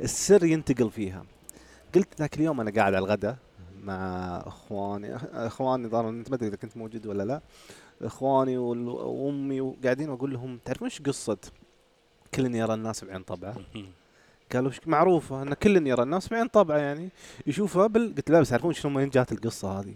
السر 0.00 0.44
ينتقل 0.44 0.90
فيها 0.90 1.24
قلت 1.94 2.08
ذاك 2.18 2.36
اليوم 2.36 2.60
أنا 2.60 2.70
قاعد 2.70 2.94
على 2.94 2.98
الغداء 3.04 3.36
مع 3.84 4.36
إخواني. 4.46 5.16
إخواني 5.32 5.88
ظهر 5.88 6.08
أنت 6.08 6.30
ما 6.30 6.36
أدري 6.36 6.48
إذا 6.48 6.56
كنت 6.56 6.76
موجود 6.76 7.06
ولا 7.06 7.22
لا. 7.22 7.40
إخواني 8.02 8.58
وأمي 8.58 9.60
وقاعدين 9.60 10.10
أقول 10.10 10.32
لهم 10.32 10.58
تعرفون 10.64 10.88
إيش 10.88 11.02
قصة 11.02 11.38
كل 12.34 12.54
يرى 12.54 12.74
الناس 12.74 13.04
بعين 13.04 13.22
طبعه؟ 13.22 13.56
قالوا 14.52 14.72
معروفه 14.86 15.42
إن 15.42 15.54
كل 15.54 15.86
يرى 15.86 16.02
الناس 16.02 16.28
بعين 16.28 16.48
طبعه 16.48 16.76
يعني. 16.76 17.08
يشوفها 17.46 17.86
بال 17.86 18.14
قلت 18.14 18.30
لا 18.30 18.40
بس 18.40 18.48
تعرفون 18.48 18.72
شلون 18.72 18.96
وين 18.96 19.08
جات 19.08 19.32
القصة 19.32 19.80
هذه. 19.80 19.94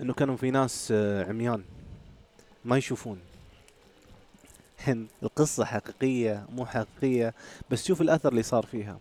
إنه 0.00 0.14
كانوا 0.14 0.36
في 0.36 0.50
ناس 0.50 0.88
آه، 0.92 1.24
عميان 1.24 1.62
ما 2.64 2.76
يشوفون. 2.76 3.18
هن 4.84 5.06
القصة 5.22 5.64
حقيقية 5.64 6.46
مو 6.52 6.66
حقيقية 6.66 7.34
بس 7.70 7.86
شوف 7.86 8.00
الأثر 8.00 8.28
اللي 8.28 8.42
صار 8.42 8.66
فيها. 8.66 8.98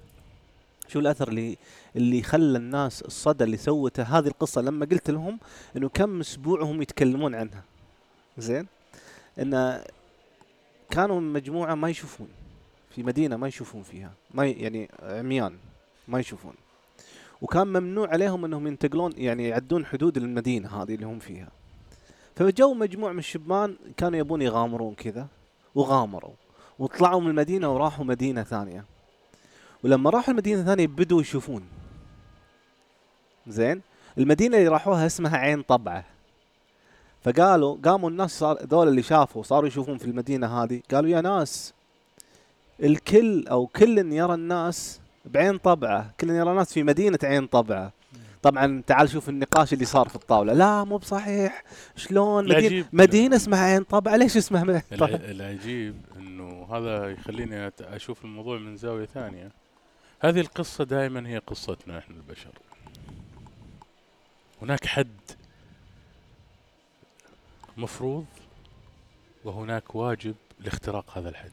شو 0.88 1.00
الأثر 1.00 1.28
اللي 1.28 1.58
اللي 1.96 2.22
خلى 2.22 2.58
الناس 2.58 3.02
الصدى 3.02 3.44
اللي 3.44 3.58
سوته 3.58 4.04
هذه 4.04 4.28
القصة 4.28 4.62
لما 4.62 4.86
قلت 4.86 5.10
لهم 5.10 5.40
إنه 5.78 5.90
كم 5.90 6.20
أسبوع 6.20 6.62
هم 6.64 6.82
يتكلمون 6.82 7.36
عنها. 7.36 7.64
زين؟ 8.38 8.68
إن 9.40 9.84
كانوا 10.90 11.22
مجموعة 11.22 11.76
ما 11.76 11.90
يشوفون. 11.90 12.28
في 12.90 13.04
مدينة 13.04 13.38
ما 13.38 13.48
يشوفون 13.48 13.84
فيها. 13.84 14.12
ما 14.34 14.46
يعني 14.46 14.90
عميان 15.04 15.58
ما 16.08 16.20
يشوفون. 16.20 16.54
وكان 17.42 17.68
ممنوع 17.68 18.10
عليهم 18.10 18.46
إنهم 18.46 18.68
ينتقلون 18.68 19.14
يعني 19.18 19.48
يعدون 19.48 19.86
حدود 19.86 20.18
المدينة 20.18 20.82
هذه 20.82 20.96
اللي 20.96 21.06
هم 21.06 21.20
فيها. 21.20 21.48
فجو 22.36 22.74
مجموعة 22.74 23.12
من 23.12 23.20
الشبان 23.20 23.76
كانوا 23.98 24.20
يبون 24.20 24.42
يغامرون 24.42 24.96
كذا 24.96 25.28
وغامروا. 25.76 26.34
وطلعوا 26.80 27.22
من 27.22 27.30
المدينة 27.30 27.74
وراحوا 27.74 28.06
مدينة 28.06 28.44
ثانية. 28.44 28.86
ولما 29.86 30.10
راحوا 30.10 30.32
المدينة 30.32 30.62
الثانية 30.62 30.88
بدوا 30.88 31.22
يشوفون. 31.22 31.64
زين؟ 33.48 33.82
المدينة 34.18 34.58
اللي 34.58 34.68
راحوها 34.68 35.06
اسمها 35.06 35.38
عين 35.38 35.62
طبعة. 35.62 36.06
فقالوا 37.24 37.78
قاموا 37.86 38.10
الناس 38.10 38.40
صار 38.40 38.58
ذول 38.66 38.88
اللي 38.88 39.02
شافوا 39.02 39.44
صاروا 39.44 39.68
يشوفون 39.68 39.98
في 39.98 40.06
المدينة 40.06 40.64
هذه. 40.64 40.82
قالوا 40.92 41.10
يا 41.10 41.22
ناس 41.22 41.74
الكل 42.84 43.48
أو 43.48 43.68
كل 43.68 43.98
يرى 44.14 44.34
الناس 44.34 45.02
بعين 45.26 45.58
طبعة. 45.58 46.14
كل 46.20 46.30
يرى 46.30 46.52
الناس 46.52 46.74
في 46.74 46.84
مدينة 46.84 47.20
عين 47.24 47.48
طبعة. 47.48 47.92
طبعا 48.42 48.84
تعال 48.88 49.10
شوف 49.10 49.30
النقاش 49.30 49.74
اللي 49.74 49.86
صار 49.86 50.10
في 50.10 50.16
الطاولة. 50.16 50.54
لا 50.54 50.84
مو 50.84 50.98
بصحيح. 50.98 51.64
شلون؟ 51.96 52.50
مدينه 52.50 52.86
مدينة 52.94 53.36
اسمها 53.36 53.60
عين 53.60 53.84
طبعة. 53.84 54.16
ليش 54.16 54.38
اسمها 54.38 54.62
عين 54.62 54.82
العجيب 55.02 55.96
إنه 56.18 56.68
هذا 56.72 57.10
يخليني 57.12 57.72
أشوف 57.82 58.26
الموضوع 58.26 58.58
من 58.58 58.78
زاوية 58.78 59.06
ثانية. 59.06 59.65
هذه 60.26 60.40
القصة 60.40 60.84
دائما 60.84 61.30
هي 61.30 61.38
قصتنا 61.38 62.00
إحنا 62.00 62.16
البشر. 62.16 62.52
هناك 64.62 64.86
حد 64.86 65.20
مفروض 67.78 68.26
وهناك 69.44 69.96
واجب 69.96 70.36
لاختراق 70.60 71.18
هذا 71.18 71.30
الحد. 71.30 71.52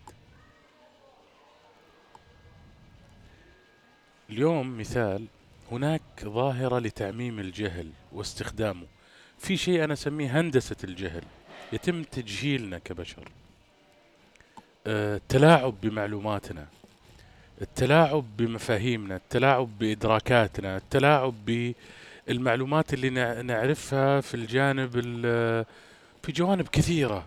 اليوم 4.30 4.78
مثال 4.78 5.26
هناك 5.70 6.02
ظاهرة 6.22 6.78
لتعميم 6.78 7.38
الجهل 7.38 7.90
واستخدامه. 8.12 8.86
في 9.38 9.56
شيء 9.56 9.84
أنا 9.84 9.92
أسميه 9.92 10.40
هندسة 10.40 10.76
الجهل. 10.84 11.24
يتم 11.72 12.02
تجهيلنا 12.02 12.78
كبشر. 12.78 13.28
التلاعب 14.86 15.80
بمعلوماتنا. 15.80 16.66
التلاعب 17.62 18.24
بمفاهيمنا 18.36 19.16
التلاعب 19.16 19.78
بإدراكاتنا 19.78 20.76
التلاعب 20.76 21.34
بالمعلومات 22.26 22.94
اللي 22.94 23.10
نع- 23.10 23.40
نعرفها 23.40 24.20
في 24.20 24.34
الجانب 24.34 24.90
ال- 24.96 25.64
في 26.22 26.32
جوانب 26.32 26.68
كثيرة 26.68 27.26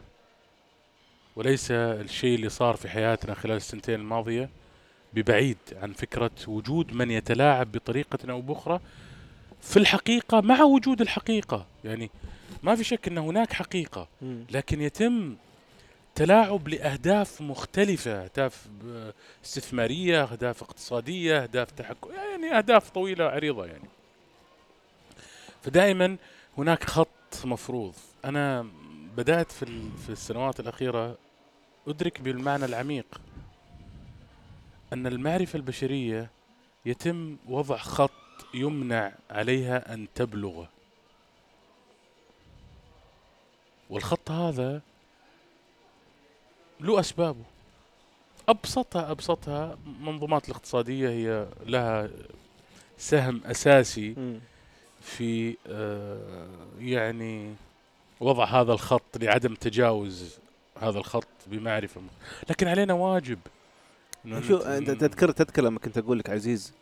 وليس 1.36 1.72
الشيء 1.72 2.36
اللي 2.36 2.50
صار 2.50 2.76
في 2.76 2.90
حياتنا 2.90 3.34
خلال 3.34 3.56
السنتين 3.56 3.96
الماضية 3.96 4.50
ببعيد 5.14 5.58
عن 5.82 5.94
فكرة 5.94 6.32
وجود 6.48 6.94
من 6.94 7.12
يتلاعب 7.12 7.72
بطريقة 7.72 8.32
أو 8.32 8.42
بأخرى 8.42 8.80
في 9.62 9.78
الحقيقة 9.78 10.42
مع 10.42 10.64
وجود 10.64 11.02
الحقيقة 11.02 11.66
يعني 11.86 12.10
ما 12.64 12.76
في 12.76 12.84
شك 12.84 13.08
أن 13.08 13.18
هناك 13.18 13.54
حقيقة. 13.54 14.08
لكن 14.52 14.82
يتم 14.82 15.36
تلاعب 16.16 16.68
لأهداف 16.68 17.42
مختلفة 17.42 18.24
أهداف 18.24 18.68
آه، 18.88 19.14
استثمارية 19.46 20.24
أهداف 20.24 20.64
اقتصادية 20.64 21.44
أهداف 21.44 21.72
تحكم 21.72 22.10
يعني 22.12 22.58
أهداف 22.58 22.90
طويلة 22.90 23.26
عريضة 23.26 23.66
يعني. 23.66 23.90
فدائما 25.64 26.18
هناك 26.58 26.84
خط 26.84 27.08
مفروض. 27.46 27.94
أنا 28.26 28.68
بدأت 29.18 29.52
في 29.52 29.66
في 30.06 30.10
السنوات 30.10 30.60
الأخيرة 30.60 31.18
أدرك 31.88 32.22
بالمعنى 32.22 32.66
العميق 32.66 33.22
أن 34.94 35.08
المعرفة 35.08 35.58
البشرية 35.58 36.30
يتم 36.86 37.38
وضع 37.48 37.78
خط 37.78 38.12
يمنع 38.54 39.12
عليها 39.30 39.94
أن 39.94 40.08
تبلغ. 40.16 40.66
والخط 43.90 44.32
هذا 44.32 44.82
له 46.80 47.00
أسبابه 47.00 47.44
أبسطها 48.50 49.12
أبسطها 49.12 49.78
المنظومات 49.88 50.50
الاقتصادية 50.50 51.10
هي 51.10 51.48
لها 51.66 52.10
سهم 52.98 53.42
أساسي 53.46 54.14
مم. 54.18 54.40
في 55.02 55.56
آه، 55.68 56.48
يعني 56.80 57.54
وضع 58.20 58.46
هذا 58.46 58.74
الخط 58.74 59.18
لعدم 59.18 59.56
تجاوز 59.56 60.38
هذا 60.82 60.98
الخط 61.00 61.28
بمعرفة 61.48 62.02
لكن 62.50 62.68
علينا 62.68 62.94
واجب 62.94 63.40
إنه 64.26 64.42
شو 64.42 64.58
نت- 64.58 64.62
أنت 64.66 64.90
تذكر 64.92 65.32
تذكر 65.32 65.62
لما 65.64 65.80
كنت 65.80 65.98
أقول 65.98 66.20
لك 66.20 66.30
عزيز 66.30 66.74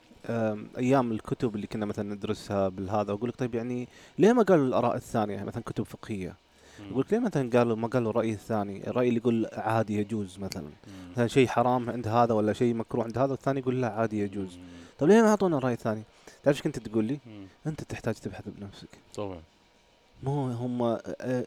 أيام 0.78 1.12
الكتب 1.12 1.56
اللي 1.56 1.68
كنا 1.68 1.86
مثلا 1.86 2.16
ندرسها 2.16 2.70
بالهذا 2.70 3.12
أقول 3.12 3.30
لك 3.30 3.36
طيب 3.36 3.56
يعني 3.56 3.88
ليه 4.20 4.34
ما 4.34 4.44
قالوا 4.44 4.66
الآراء 4.68 4.96
الثانية 4.96 5.44
مثلا 5.44 5.64
كتب 5.66 5.84
فقهية. 5.84 6.36
يقول 6.90 7.02
لك 7.02 7.14
ليه 7.14 7.20
مثلا 7.20 7.50
قالوا 7.50 7.76
ما 7.76 7.88
قالوا 7.88 8.10
الراي 8.10 8.32
الثاني؟ 8.34 8.88
الراي 8.90 9.08
اللي 9.08 9.20
يقول 9.20 9.48
عادي 9.54 9.98
يجوز 10.00 10.40
مثلا. 10.40 10.70
مثلا 11.12 11.28
شيء 11.28 11.48
حرام 11.48 11.90
عند 11.90 12.08
هذا 12.08 12.34
ولا 12.34 12.54
شيء 12.54 12.74
مكروه 12.74 13.04
عند 13.04 13.18
هذا 13.18 13.32
والثاني 13.32 13.60
يقول 13.60 13.82
لا 13.82 13.88
عادي 13.88 14.20
يجوز. 14.20 14.60
طيب 15.00 15.10
ليه 15.10 15.22
ما 15.22 15.30
اعطونا 15.30 15.58
الراي 15.58 15.74
الثاني 15.74 16.04
تعرف 16.44 16.58
إيش 16.58 16.64
كنت 16.64 16.80
تقول 16.80 17.06
لي. 17.06 17.20
أنت 17.68 17.84
تحتاج 17.84 18.16
تبحث 18.16 18.44
بنفسك. 18.48 18.90
طبعا. 19.16 19.40
مو 20.24 20.48
هم 20.48 20.82
آه، 20.82 21.02
آه، 21.22 21.46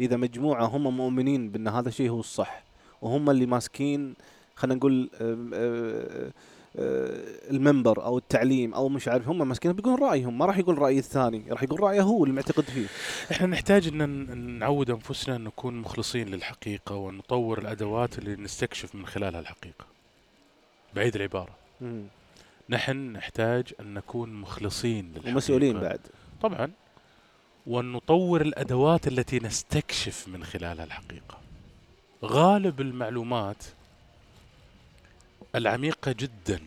إذا 0.00 0.16
مجموعة 0.16 0.64
هم 0.66 0.96
مؤمنين 0.96 1.50
بأن 1.50 1.68
هذا 1.68 1.88
الشيء 1.88 2.10
هو 2.10 2.20
الصح 2.20 2.64
وهم 3.02 3.30
اللي 3.30 3.46
ماسكين 3.46 4.14
خلينا 4.54 4.74
نقول 4.74 5.10
آه، 5.20 6.30
المنبر 6.76 8.04
أو 8.04 8.18
التعليم 8.18 8.74
أو 8.74 8.88
مش 8.88 9.08
عارف 9.08 9.28
هم 9.28 9.48
ماسكين 9.48 9.72
بيقولون 9.72 10.00
رأيهم 10.08 10.38
ما 10.38 10.46
راح 10.46 10.58
يقول 10.58 10.78
رأي 10.78 10.98
الثاني 10.98 11.44
راح 11.50 11.62
يقول 11.62 11.80
رأيه 11.80 12.00
هو 12.02 12.24
اللي 12.24 12.34
معتقد 12.34 12.64
فيه 12.64 12.86
إحنا 13.32 13.46
نحتاج 13.46 13.88
إن 13.88 14.58
نعود 14.58 14.90
أنفسنا 14.90 15.36
إن 15.36 15.44
نكون 15.44 15.74
مخلصين 15.76 16.28
للحقيقة 16.28 16.94
ونطور 16.94 17.58
الأدوات 17.58 18.18
اللي 18.18 18.36
نستكشف 18.36 18.94
من 18.94 19.06
خلالها 19.06 19.40
الحقيقة. 19.40 19.86
بعيد 20.94 21.16
العبارة. 21.16 21.52
مم. 21.80 22.02
نحن 22.68 22.96
نحتاج 23.12 23.72
أن 23.80 23.94
نكون 23.94 24.32
مخلصين 24.34 25.08
للحقيقة 25.08 25.32
ومسؤولين 25.32 25.80
بعد 25.80 26.00
طبعا 26.42 26.70
وأن 27.66 27.92
نطور 27.92 28.40
الأدوات 28.40 29.08
التي 29.08 29.38
نستكشف 29.38 30.28
من 30.28 30.44
خلالها 30.44 30.84
الحقيقة 30.84 31.38
غالب 32.24 32.80
المعلومات 32.80 33.64
العميقة 35.54 36.12
جدا 36.12 36.60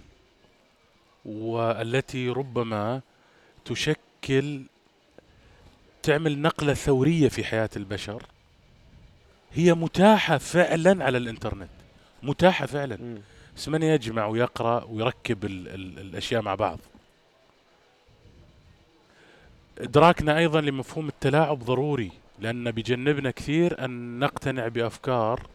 والتي 1.26 2.30
ربما 2.30 3.02
تشكل 3.66 4.62
تعمل 6.04 6.40
نقلة 6.42 6.74
ثورية 6.74 7.30
في 7.30 7.44
حياة 7.44 7.70
البشر 7.76 8.24
هي 9.54 9.74
متاحة 9.74 10.38
فعلا 10.38 11.04
على 11.04 11.18
الإنترنت. 11.18 11.70
متاحة 12.24 12.66
فعلا. 12.66 13.18
بس 13.58 13.70
من 13.70 13.84
يجمع 13.84 14.26
ويقرأ 14.26 14.84
ويركب 14.84 15.46
ال 15.46 15.68
ال 15.68 16.00
الأشياء 16.00 16.42
مع 16.42 16.56
بعض؟ 16.56 16.80
إدراكنا 19.78 20.38
أيضا 20.38 20.62
لمفهوم 20.62 21.08
التلاعب 21.08 21.60
ضروري 21.60 22.12
لأن 22.40 22.72
بيجنبنا 22.72 23.32
كثير 23.32 23.86
أن 23.86 24.20
نقتنع 24.20 24.68
بأفكار 24.68 25.48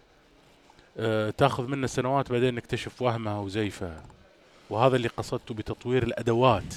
تاخذ 1.38 1.66
منا 1.66 1.86
سنوات 1.86 2.32
بعدين 2.32 2.54
نكتشف 2.54 3.02
وهمها 3.02 3.38
وزيفها. 3.38 4.02
وهذا 4.70 4.96
اللي 4.96 5.08
قصدته 5.08 5.54
بتطوير 5.54 6.02
الأدوات 6.02 6.74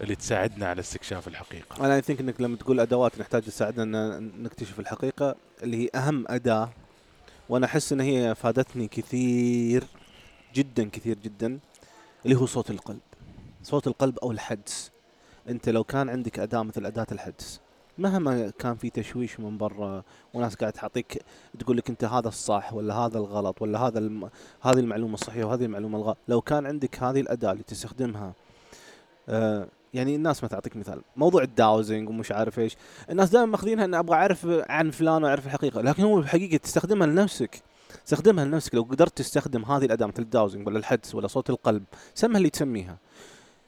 اللي 0.00 0.14
تساعدنا 0.14 0.66
على 0.66 0.80
استكشاف 0.80 1.28
الحقيقة. 1.28 1.86
أنا 1.86 2.00
ثينك 2.00 2.20
إنك 2.20 2.40
لما 2.40 2.56
تقول 2.56 2.80
أدوات 2.80 3.20
نحتاج 3.20 3.42
تساعدنا 3.42 4.18
إن 4.18 4.42
نكتشف 4.42 4.80
الحقيقة 4.80 5.34
اللي 5.62 5.84
هي 5.84 5.88
أهم 5.94 6.24
أداة 6.28 6.70
وأنا 7.48 7.66
أحس 7.66 7.92
إن 7.92 8.00
هي 8.00 8.34
فادتني 8.34 8.88
كثير 8.88 9.84
جدا 10.54 10.88
كثير 10.88 11.18
جدا 11.18 11.58
اللي 12.24 12.36
هو 12.36 12.46
صوت 12.46 12.70
القلب. 12.70 13.00
صوت 13.62 13.86
القلب 13.86 14.18
أو 14.18 14.32
الحدس. 14.32 14.90
أنت 15.48 15.68
لو 15.68 15.84
كان 15.84 16.08
عندك 16.08 16.38
أداة 16.38 16.62
مثل 16.62 16.86
أداة 16.86 17.06
الحدس 17.12 17.60
مهما 17.98 18.50
كان 18.58 18.76
في 18.76 18.90
تشويش 18.90 19.40
من 19.40 19.58
برا 19.58 20.02
وناس 20.34 20.54
قاعد 20.54 20.72
تعطيك 20.72 21.22
تقول 21.58 21.76
لك 21.76 21.90
أنت 21.90 22.04
هذا 22.04 22.28
الصح 22.28 22.74
ولا 22.74 22.94
هذا 22.94 23.18
الغلط 23.18 23.62
ولا 23.62 23.78
هذا 23.78 23.98
الم... 23.98 24.30
هذه 24.60 24.78
المعلومة 24.78 25.14
الصحيحة 25.14 25.46
وهذه 25.46 25.64
المعلومة 25.64 25.98
الغلط 25.98 26.18
لو 26.28 26.40
كان 26.40 26.66
عندك 26.66 27.02
هذه 27.02 27.20
الأداة 27.20 27.52
اللي 27.52 27.62
تستخدمها 27.62 28.34
آه 29.28 29.68
يعني 29.94 30.16
الناس 30.16 30.42
ما 30.42 30.48
تعطيك 30.48 30.76
مثال. 30.76 31.02
موضوع 31.16 31.42
الداوزنج 31.42 32.08
ومش 32.08 32.32
عارف 32.32 32.58
إيش. 32.58 32.76
الناس 33.10 33.30
دائما 33.30 33.46
ماخذينها 33.46 33.84
إن 33.84 33.94
أبغى 33.94 34.16
أعرف 34.16 34.46
عن 34.68 34.90
فلان 34.90 35.24
وأعرف 35.24 35.46
الحقيقة 35.46 35.80
لكن 35.80 36.02
هو 36.02 36.18
الحقيقة 36.18 36.56
تستخدمها 36.56 37.06
لنفسك. 37.06 37.62
استخدمها 38.06 38.44
لنفسك. 38.44 38.74
لو 38.74 38.82
قدرت 38.82 39.16
تستخدم 39.18 39.64
هذه 39.64 39.84
الأداة 39.84 40.06
مثل 40.06 40.22
الداوزنج 40.22 40.66
ولا 40.66 40.78
الحدس 40.78 41.14
ولا 41.14 41.26
صوت 41.26 41.50
القلب 41.50 41.84
سمها 42.14 42.36
اللي 42.36 42.50
تسميها. 42.50 42.98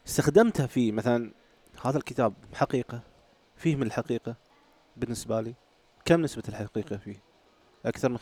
استخدمتها 0.07 0.67
في 0.67 0.93
مثلا 0.93 1.31
هذا 1.85 1.99
الكتاب 1.99 2.33
حقيقة. 2.55 3.01
فيه 3.57 3.77
من 3.77 3.83
الحقيقة 3.83 4.37
بالنسبة 4.97 5.41
لي. 5.41 5.55
كم 6.05 6.21
نسبة 6.23 6.43
الحقيقة 6.49 6.97
فيه؟ 6.97 7.23
أكثر 7.87 8.09
من 8.09 8.19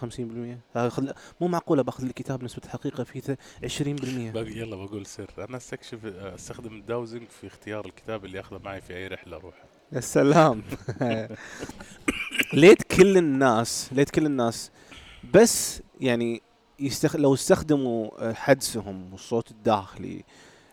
50% 0.72 0.76
هذا 0.76 0.88
خل... 0.88 1.14
مو 1.40 1.48
معقولة 1.48 1.82
بأخذ 1.82 2.04
الكتاب 2.04 2.44
نسبة 2.44 2.62
الحقيقة 2.64 3.04
فيه 3.04 3.20
ث- 3.20 3.36
20% 3.62 3.82
باقي 4.34 4.50
يلا 4.58 4.76
بقول 4.76 5.06
سر. 5.06 5.30
أنا 5.38 5.56
أستكشف 5.56 6.06
أستخدم 6.06 6.76
الداوزنج 6.76 7.28
في 7.28 7.46
اختيار 7.46 7.86
الكتاب 7.86 8.24
اللي 8.24 8.40
أخذه 8.40 8.60
معي 8.64 8.80
في 8.80 8.94
أي 8.96 9.06
رحلة 9.06 9.36
أروح 9.36 9.54
يا 9.92 10.00
سلام. 10.00 10.62
ليت 12.54 12.82
كل 12.82 13.16
الناس 13.18 13.88
ليت 13.92 14.10
كل 14.10 14.26
الناس 14.26 14.70
بس 15.34 15.82
يعني 16.00 16.42
يستخ... 16.80 17.16
لو 17.16 17.34
استخدموا 17.34 18.28
آه، 18.28 18.32
حدسهم 18.32 19.12
والصوت 19.12 19.50
الداخلي 19.50 20.24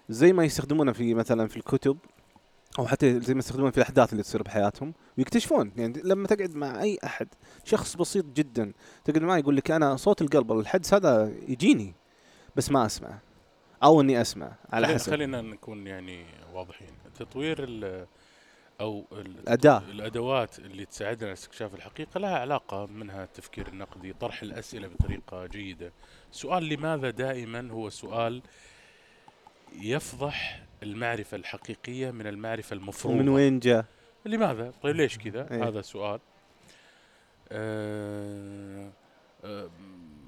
زي 0.09 0.33
ما 0.33 0.43
يستخدمونه 0.43 0.91
في 0.91 1.13
مثلا 1.13 1.47
في 1.47 1.57
الكتب 1.57 1.97
أو 2.79 2.87
حتى 2.87 3.19
زي 3.19 3.33
ما 3.33 3.39
يستخدمون 3.39 3.71
في 3.71 3.77
الأحداث 3.77 4.11
اللي 4.11 4.23
تصير 4.23 4.43
بحياتهم 4.43 4.93
ويكتشفون. 5.17 5.71
يعني 5.77 6.01
لما 6.03 6.27
تقعد 6.27 6.55
مع 6.55 6.81
أي 6.81 6.97
أحد 7.03 7.27
شخص 7.63 7.95
بسيط 7.95 8.25
جدا 8.25 8.73
تقعد 9.05 9.21
معه 9.21 9.37
يقول 9.37 9.55
لك 9.55 9.71
أنا 9.71 9.95
صوت 9.95 10.21
القلب 10.21 10.51
الحدس 10.51 10.93
هذا 10.93 11.31
يجيني 11.47 11.93
بس 12.55 12.71
ما 12.71 12.85
أسمع 12.85 13.17
أو 13.83 14.01
إني 14.01 14.21
أسمع 14.21 14.51
على 14.69 14.87
حسب. 14.87 15.11
خلينا 15.11 15.41
نكون 15.41 15.87
يعني 15.87 16.25
واضحين. 16.53 16.87
تطوير 17.19 17.63
ال 17.63 18.05
أو 18.81 19.05
ال- 19.11 19.39
الأداة. 19.39 19.77
الأدوات 19.89 20.59
اللي 20.59 20.85
تساعدنا 20.85 21.25
على 21.25 21.33
استكشاف 21.33 21.73
الحقيقة 21.75 22.19
لها 22.19 22.37
علاقة 22.39 22.85
منها 22.85 23.23
التفكير 23.23 23.67
النقدي 23.67 24.13
طرح 24.13 24.41
الأسئلة 24.41 24.87
بطريقة 24.87 25.45
جيدة. 25.45 25.91
سؤال 26.31 26.63
لماذا 26.69 27.09
دائما 27.09 27.71
هو 27.71 27.89
سؤال 27.89 28.41
يفضح 29.75 30.63
المعرفة 30.83 31.37
الحقيقية 31.37 32.11
من 32.11 32.27
المعرفة 32.27 32.73
المفروضة. 32.73 33.17
ومن 33.17 33.29
وين 33.29 33.59
جاء؟ 33.59 33.85
لماذا؟ 34.25 34.73
طيب 34.83 34.95
ليش 34.95 35.17
كذا؟ 35.17 35.51
إيه. 35.51 35.67
هذا 35.67 35.81
سؤال 35.81 36.19
آه 37.51 38.89
آه 39.43 39.69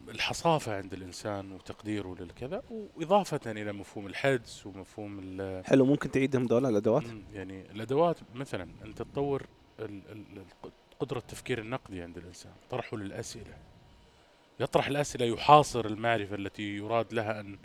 الحصافة 0.09 0.77
عند 0.77 0.93
الإنسان 0.93 1.51
وتقديره 1.51 2.15
للكذا 2.19 2.63
وإضافة 2.69 3.51
إلى 3.51 3.71
مفهوم 3.71 4.07
الحدس 4.07 4.65
ومفهوم 4.65 5.19
ال- 5.23 5.65
حلو 5.65 5.85
ممكن 5.85 6.11
تعيدهم 6.11 6.47
دول 6.47 6.65
الادوات 6.65 7.03
يعني 7.33 7.71
الأدوات 7.71 8.17
مثلا 8.35 8.67
انت 8.85 8.97
تطور 9.01 9.45
قدرة 10.99 11.17
التفكير 11.17 11.59
النقدي 11.59 12.01
عند 12.01 12.17
الإنسان 12.17 12.51
طرحه 12.69 12.97
للأسئلة. 12.97 13.57
يطرح 14.59 14.87
الأسئلة 14.87 15.25
يحاصر 15.25 15.85
المعرفة 15.85 16.35
التي 16.35 16.63
يراد 16.77 17.13
لها 17.13 17.39
أن 17.39 17.57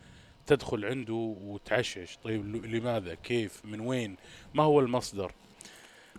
تدخل 0.49 0.85
عنده 0.85 1.15
وتعشش. 1.43 2.19
طيب 2.25 2.67
لماذا؟ 2.67 3.15
كيف؟ 3.15 3.65
من 3.65 3.81
وين؟ 3.81 4.17
ما 4.55 4.63
هو 4.63 4.81
المصدر؟ 4.81 5.33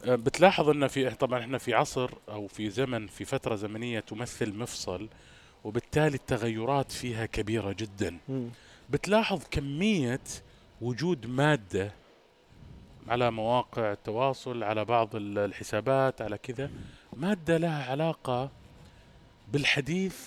آه، 0.06 0.16
بتلاحظ 0.16 0.70
ان 0.70 0.88
في 0.88 1.10
طبعا 1.10 1.40
إحنا 1.40 1.58
في 1.58 1.74
عصر 1.74 2.10
أو 2.30 2.48
في 2.48 2.70
زمن 2.70 3.08
في 3.08 3.26
فترة 3.26 3.56
زمنية 3.56 4.00
تمثل 4.00 4.54
مفصل 4.56 5.10
وبالتالي 5.64 6.16
التغيرات 6.16 6.92
فيها 6.92 7.26
كبيرة 7.26 7.76
جدا. 7.80 8.18
بتلاحظ 8.90 9.42
كمية 9.52 10.20
وجود 10.82 11.28
مادة 11.28 11.92
على 13.08 13.32
مواقع 13.32 13.92
التواصل 13.92 14.64
على 14.64 14.86
بعض 14.86 15.16
ال- 15.16 15.38
الحسابات 15.38 16.22
على 16.22 16.38
كذا 16.38 16.72
مادة 17.14 17.58
لها 17.58 17.92
علاقة 17.92 18.52
بالحديث 19.52 20.18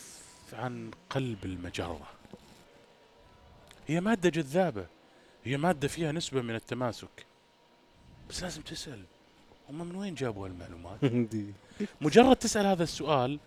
عن 0.52 0.90
قلب 1.10 1.38
المجرة. 1.44 2.00
هي 3.88 4.00
مادة 4.00 4.30
جذابة. 4.30 4.86
هي 5.44 5.56
مادة 5.56 5.88
فيها 5.88 6.12
نسبة 6.12 6.42
من 6.42 6.54
التماسك. 6.54 7.26
بس 8.30 8.42
لازم 8.42 8.62
تسأل. 8.62 9.04
هم 9.68 9.88
من 9.88 9.96
وين 9.96 10.14
جابوا 10.14 10.46
هالمعلومات. 10.46 10.98
مجرد 12.00 12.36
تسأل 12.36 12.66
هذا 12.66 12.82
السؤال 12.82 13.38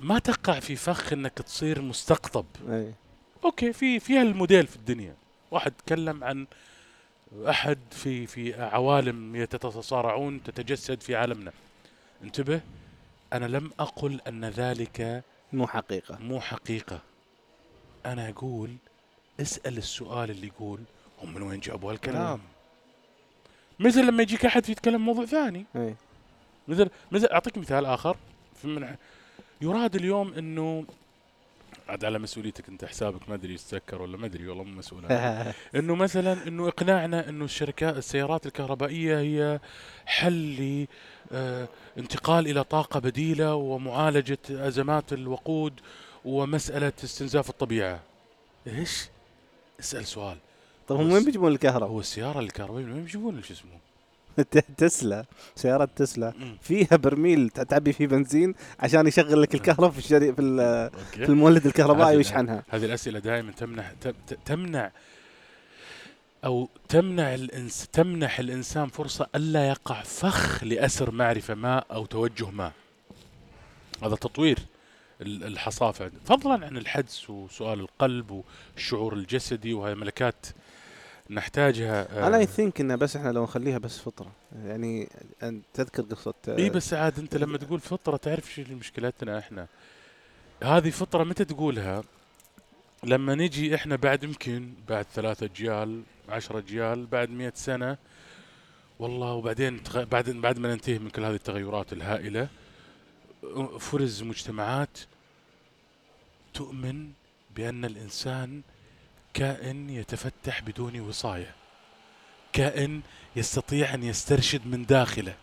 ما 0.00 0.18
تقع 0.18 0.60
في 0.60 0.76
فخ 0.76 1.12
إنك 1.12 1.32
تصير 1.32 1.82
مستقطب. 1.82 2.46
أي. 2.68 2.92
أوكي 3.44 3.72
في 3.72 4.00
في 4.00 4.18
هالموديل 4.18 4.66
في 4.66 4.76
الدنيا. 4.76 5.14
واحد 5.50 5.72
تكلم 5.72 6.24
عن 6.24 6.46
أحد 7.48 7.78
في 7.90 8.26
في 8.26 8.62
عوالم 8.62 9.36
يتصارعون 9.36 10.42
تتجسد 10.42 11.00
في 11.00 11.16
عالمنا. 11.16 11.52
انتبه 12.22 12.60
أنا 13.32 13.46
لم 13.46 13.70
أقل 13.80 14.20
أن 14.28 14.44
ذلك 14.44 15.24
مو 15.52 15.66
حقيقة. 15.66 16.18
مو 16.18 16.40
حقيقة. 16.40 17.00
أنا 18.06 18.28
أقول 18.28 18.76
اسأل 19.40 19.78
السؤال 19.78 20.30
اللي 20.30 20.46
يقول 20.46 20.80
هم 21.22 21.34
من 21.34 21.42
وين 21.42 21.60
جابوا 21.60 21.92
هالكلام. 21.92 22.40
مثل 23.78 24.06
لما 24.06 24.22
يجيك 24.22 24.46
أحد 24.46 24.68
يتكلم 24.68 25.00
موضوع 25.00 25.24
ثاني. 25.24 25.66
اي 25.76 25.94
مثل 26.68 26.90
مثل 27.12 27.26
أعطيك 27.26 27.58
مثال 27.58 27.86
آخر. 27.86 28.16
في 28.54 28.68
من 28.68 28.96
يراد 29.60 29.94
اليوم 29.94 30.32
انه 30.32 30.86
عاد 31.88 32.04
على 32.04 32.18
مسؤوليتك 32.18 32.68
أنت 32.68 32.84
حسابك 32.84 33.28
ما 33.28 33.34
أدري 33.34 33.54
يتسكر 33.54 34.02
ولا 34.02 34.16
ما 34.16 34.26
أدري 34.26 34.48
والله 34.48 34.64
مو 34.64 34.78
مسؤول. 34.78 35.04
إنه 35.76 35.94
مثلا 35.94 36.48
إنه 36.48 36.68
إقناعنا 36.68 37.28
إنه 37.28 37.44
الشركات 37.44 37.96
السيارات 37.96 38.46
الكهربائية 38.46 39.18
هي 39.18 39.60
حل 40.06 40.86
لانتقال 41.96 42.48
إلى 42.48 42.64
طاقة 42.64 43.00
بديلة 43.00 43.54
ومعالجة 43.54 44.38
أزمات 44.50 45.12
الوقود 45.12 45.80
ومسألة 46.24 46.92
استنزاف 47.04 47.50
الطبيعة. 47.50 48.00
إيش؟ 48.66 49.08
اسأل 49.80 50.06
سؤال. 50.06 50.36
طيب 50.88 50.98
هم 51.00 51.12
وين 51.12 51.24
بيجيبون 51.24 51.52
الكهرباء؟ 51.52 51.88
هو 51.88 52.00
السيارة 52.00 52.40
الكهربائيه 52.40 52.84
من 52.84 52.92
وين 52.92 53.02
بيجيبون 53.04 53.42
شو 53.42 53.54
اسمه؟ 53.54 53.70
تسلا 54.78 55.24
سيارات 55.54 55.90
تسلا. 55.96 56.32
فيها 56.62 56.96
برميل 56.96 57.50
تعبي 57.50 57.92
فيه 57.92 58.06
بنزين 58.06 58.54
عشان 58.80 59.06
يشغل 59.06 59.42
لك 59.42 59.54
الكهرباء 59.54 59.90
في 59.90 59.98
الشري 59.98 60.32
في, 60.32 60.90
في 61.12 61.24
المولد 61.28 61.66
الكهربائي 61.66 62.16
ويشحنها 62.16 62.62
هذه 62.68 62.84
الأسئلة 62.84 63.18
دائما 63.18 63.52
تمنح 63.52 63.92
ت- 64.00 64.08
ت- 64.26 64.38
تمنع 64.46 64.90
أو 66.44 66.68
تمنع 66.88 67.34
الإنس 67.34 67.88
تمنح 67.92 68.38
الإنسان 68.38 68.88
فرصة 68.88 69.26
ألا 69.34 69.68
يقع 69.68 70.02
فخ 70.02 70.64
لأسر 70.64 71.10
معرفة 71.10 71.54
ما 71.54 71.78
أو 71.78 72.06
توجه 72.06 72.50
ما. 72.50 72.72
هذا 74.02 74.14
تطوير. 74.16 74.58
ال- 75.22 75.44
الحصافة. 75.44 76.04
عند- 76.04 76.18
فضلا 76.26 76.66
عن 76.66 76.76
الحدس 76.76 77.30
وسؤال 77.30 77.80
القلب 77.80 78.42
والشعور 78.74 79.12
الجسدي 79.14 79.74
وهي 79.74 79.94
ملكات 79.94 80.46
نحتاجها 81.30 82.22
آه، 82.24 82.26
أنا 82.28 82.36
اي 82.36 82.46
ثينك 82.46 82.80
إنه 82.80 82.96
بس 82.96 83.16
إحنا 83.16 83.28
لو 83.32 83.42
نخليها 83.42 83.78
بس 83.78 83.98
فطرة. 83.98 84.32
يعني 84.64 85.08
أن 85.42 85.62
تذكر 85.74 86.02
قصة 86.02 86.34
آه، 86.48 86.56
إي 86.58 86.70
بس 86.70 86.94
عاد 86.94 87.18
أنت 87.18 87.36
لما 87.36 87.58
تقول 87.58 87.80
فطرة 87.80 88.16
تعرف 88.16 88.52
شو 88.54 88.62
مشكلتنا 88.70 89.38
إحنا. 89.38 89.66
هذه 90.62 90.90
فطرة 90.90 91.24
متى 91.24 91.44
تقولها؟ 91.44 92.02
لما 93.04 93.34
نجي 93.34 93.74
إحنا 93.74 93.96
بعد 93.96 94.24
يمكن 94.24 94.72
بعد 94.88 95.06
ثلاثة 95.14 95.46
اجيال 95.46 96.02
عشرة 96.28 96.58
اجيال 96.58 97.06
بعد 97.06 97.30
مئة 97.30 97.52
سنة 97.54 97.96
والله 98.98 99.32
وبعدين 99.32 99.82
تغ... 99.82 100.04
بعد 100.04 100.30
بعد 100.30 100.58
ما 100.58 100.68
ننتهي 100.74 100.98
من 100.98 101.10
كل 101.10 101.24
هذه 101.24 101.34
التغيرات 101.34 101.92
الهائلة 101.92 102.48
فرز 103.80 104.22
مجتمعات 104.22 104.98
تؤمن 106.54 107.12
بأن 107.56 107.84
الإنسان 107.84 108.62
كائن 109.34 109.90
يتفتح 109.90 110.62
بدون 110.62 111.00
وصاية 111.00 111.54
كائن 112.52 113.02
يستطيع 113.36 113.94
أن 113.94 114.02
يسترشد 114.02 114.66
من 114.66 114.86
داخله 114.86 115.36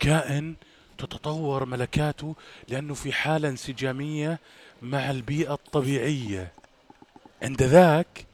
كائن 0.00 0.54
تتطور 0.98 1.64
ملكاته 1.64 2.36
لأنه 2.68 2.94
في 2.94 3.12
حالة 3.12 3.48
انسجامية 3.48 4.38
مع 4.82 5.10
البيئة 5.10 5.52
الطبيعية. 5.52 6.52
عند 7.42 7.62
ذاك 7.62 8.26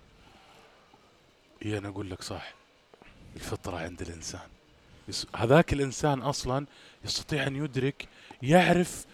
إيه 1.62 1.78
أنا 1.78 1.88
أقول 1.88 2.10
لك 2.10 2.22
صح 2.22 2.54
الفطرة 3.36 3.76
عند 3.76 4.02
الإنسان. 4.02 4.48
هذاك 5.36 5.72
الإنسان 5.72 6.22
أصلا 6.22 6.66
يستطيع 7.04 7.46
أن 7.46 7.56
يدرك 7.56 8.08
يعرف 8.44 9.04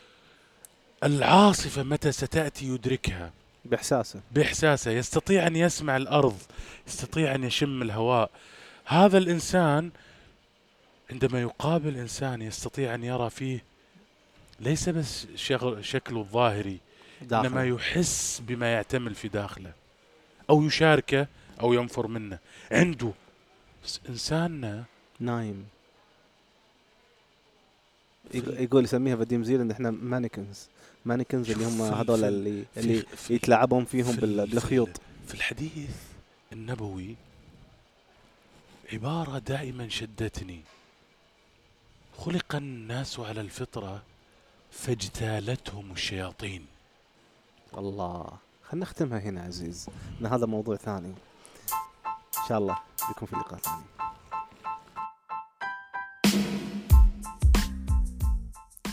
العاصفة 1.05 1.83
متى 1.83 2.13
ستأتي 2.13 2.67
يدركها. 2.67 3.33
بإحساسه. 3.65 4.21
بإحساسه. 4.31 4.91
يستطيع 4.91 5.47
أن 5.47 5.57
يسمع 5.57 5.97
الأرض 5.97 6.39
يستطيع 6.89 7.35
أن 7.35 7.45
يشم 7.45 7.83
الهواء. 7.83 8.31
هذا 8.85 9.19
الإنسان 9.19 9.91
عندما 11.11 11.41
يقابل 11.41 11.97
إنسان 11.97 12.43
يستطيع 12.43 12.95
أن 12.95 13.05
يرى 13.05 13.31
فيه 13.31 13.65
ليس 14.61 14.89
بس 14.89 15.27
شغل 15.37 15.85
شكله 15.85 16.21
الظاهري 16.21 16.79
إنما 17.23 17.43
داخل 17.43 17.75
يحس 17.75 18.43
بما 18.47 18.73
يعتمل 18.73 19.15
في 19.15 19.29
داخله 19.29 19.73
أو 20.51 20.63
يشاركه 20.63 21.27
أو 21.61 21.73
ينفر 21.73 22.07
منه. 22.07 22.39
عنده. 22.73 23.13
بس 23.85 24.01
إنساننا 24.09 24.85
نايم. 25.21 25.67
يقول 28.35 28.85
يسميها 28.85 29.15
بديم 29.15 29.45
زيلاند 29.45 29.71
إحنا 29.71 29.91
مانيكنز. 29.91 30.69
مانيكنز 31.05 31.51
اللي 31.51 31.65
هم 31.65 31.71
في- 31.91 31.97
هذول 31.97 32.19
في- 32.21 32.29
اللي 32.29 32.65
في- 32.75 32.81
اللي 32.81 33.03
في- 33.03 33.35
يتلاعبون 33.35 33.85
فيهم 33.85 34.13
في 34.13 34.21
بال- 34.21 34.41
ال- 34.41 34.47
في 34.49 34.55
بالخيوط. 34.55 34.89
ال- 34.89 35.29
في 35.29 35.35
الحديث 35.35 35.91
النبوي 36.53 37.17
عبارة 38.93 39.39
دائما 39.39 39.89
شدتني. 39.89 40.61
خلق 42.19 42.55
الناس 42.57 43.21
على 43.21 43.41
الفطرة 43.41 44.03
فاجتالتهم 44.71 45.93
الشياطين. 45.93 46.67
الله 47.79 48.27
خلينا 48.69 48.87
نختمها 48.87 49.19
هنا 49.19 49.43
عزيز. 49.43 49.87
إن 50.21 50.27
هذا 50.27 50.47
موضوع 50.47 50.77
ثاني. 50.77 51.09
إن 51.09 52.49
شاء 52.49 52.59
الله 52.59 52.79
بيكون 53.09 53.29
في 53.29 53.37
لقاء 53.37 53.59
ثاني. 53.61 53.83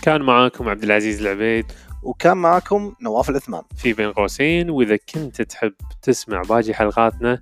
كان 0.07 0.21
معاكم 0.21 0.69
عبد 0.69 0.83
العزيز 0.83 1.21
العبيد. 1.21 1.65
وكان 2.03 2.37
معكم 2.37 2.93
نواف 3.01 3.29
العثمان 3.29 3.61
في 3.77 3.93
بين 3.93 4.11
قوسين 4.11 4.69
وإذا 4.69 4.97
كنت 5.13 5.41
تحب 5.41 5.73
تسمع 6.01 6.41
باقي 6.41 6.73
حلقاتنا 6.73 7.41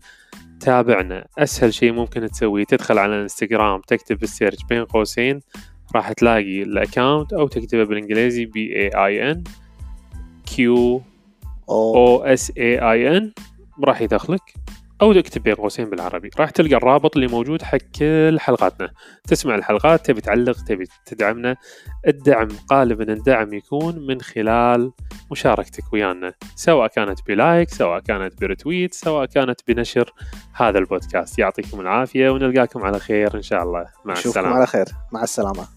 تابعنا. 0.59 1.27
أسهل 1.37 1.73
شيء 1.73 1.91
ممكن 1.91 2.29
تسويه 2.29 2.63
تدخل 2.63 2.97
على 2.97 3.15
الانستغرام 3.15 3.81
تكتب 3.87 4.17
بال 4.17 4.27
search 4.27 4.57
بين 4.69 4.85
قوسين 4.85 5.39
راح 5.95 6.11
تلاقي 6.11 6.63
ال 6.63 6.72
account 6.72 7.33
أو 7.33 7.47
تكتبه 7.47 7.83
بالإنجليزي 7.83 8.45
B 8.45 8.75
A 8.75 8.89
I 9.05 9.31
N 9.31 9.43
Q 10.45 11.01
O 11.69 12.23
S 12.23 12.51
A 12.57 12.91
I 12.91 13.17
N 13.17 13.31
راح 13.83 14.01
يدخلك. 14.01 14.53
أو 15.01 15.13
تكتب 15.13 15.43
بين 15.43 15.55
قوسين 15.55 15.89
بالعربي. 15.89 16.29
راح 16.39 16.49
تلقى 16.49 16.75
الرابط 16.75 17.15
اللي 17.15 17.27
موجود 17.27 17.61
حق 17.61 17.77
كل 17.77 18.39
حلقاتنا. 18.39 18.89
تسمع 19.27 19.55
الحلقات 19.55 20.05
تبي 20.05 20.21
تعلق 20.21 20.63
تبي 20.63 20.85
تدعمنا. 21.05 21.55
الدعم 22.07 22.47
غالبا 22.73 23.13
الدعم 23.13 23.53
يكون 23.53 24.07
من 24.07 24.21
خلال 24.21 24.91
مشاركتك 25.31 25.93
ويانا. 25.93 26.33
سواء 26.55 26.87
كانت 26.87 27.19
بلايك 27.27 27.69
سواء 27.69 27.99
كانت 27.99 28.41
برتويت 28.41 28.93
سواء 28.93 29.25
كانت 29.25 29.61
بنشر 29.67 30.13
هذا 30.53 30.79
البودكاست. 30.79 31.39
يعطيكم 31.39 31.81
العافية 31.81 32.29
ونلقاكم 32.29 32.83
على 32.83 32.99
خير 32.99 33.35
إن 33.35 33.41
شاء 33.41 33.63
الله. 33.63 33.85
مع 34.05 34.13
السلامة. 34.13 34.55
على 34.55 34.67
خير. 34.67 34.85
مع 35.13 35.23
السلامة. 35.23 35.74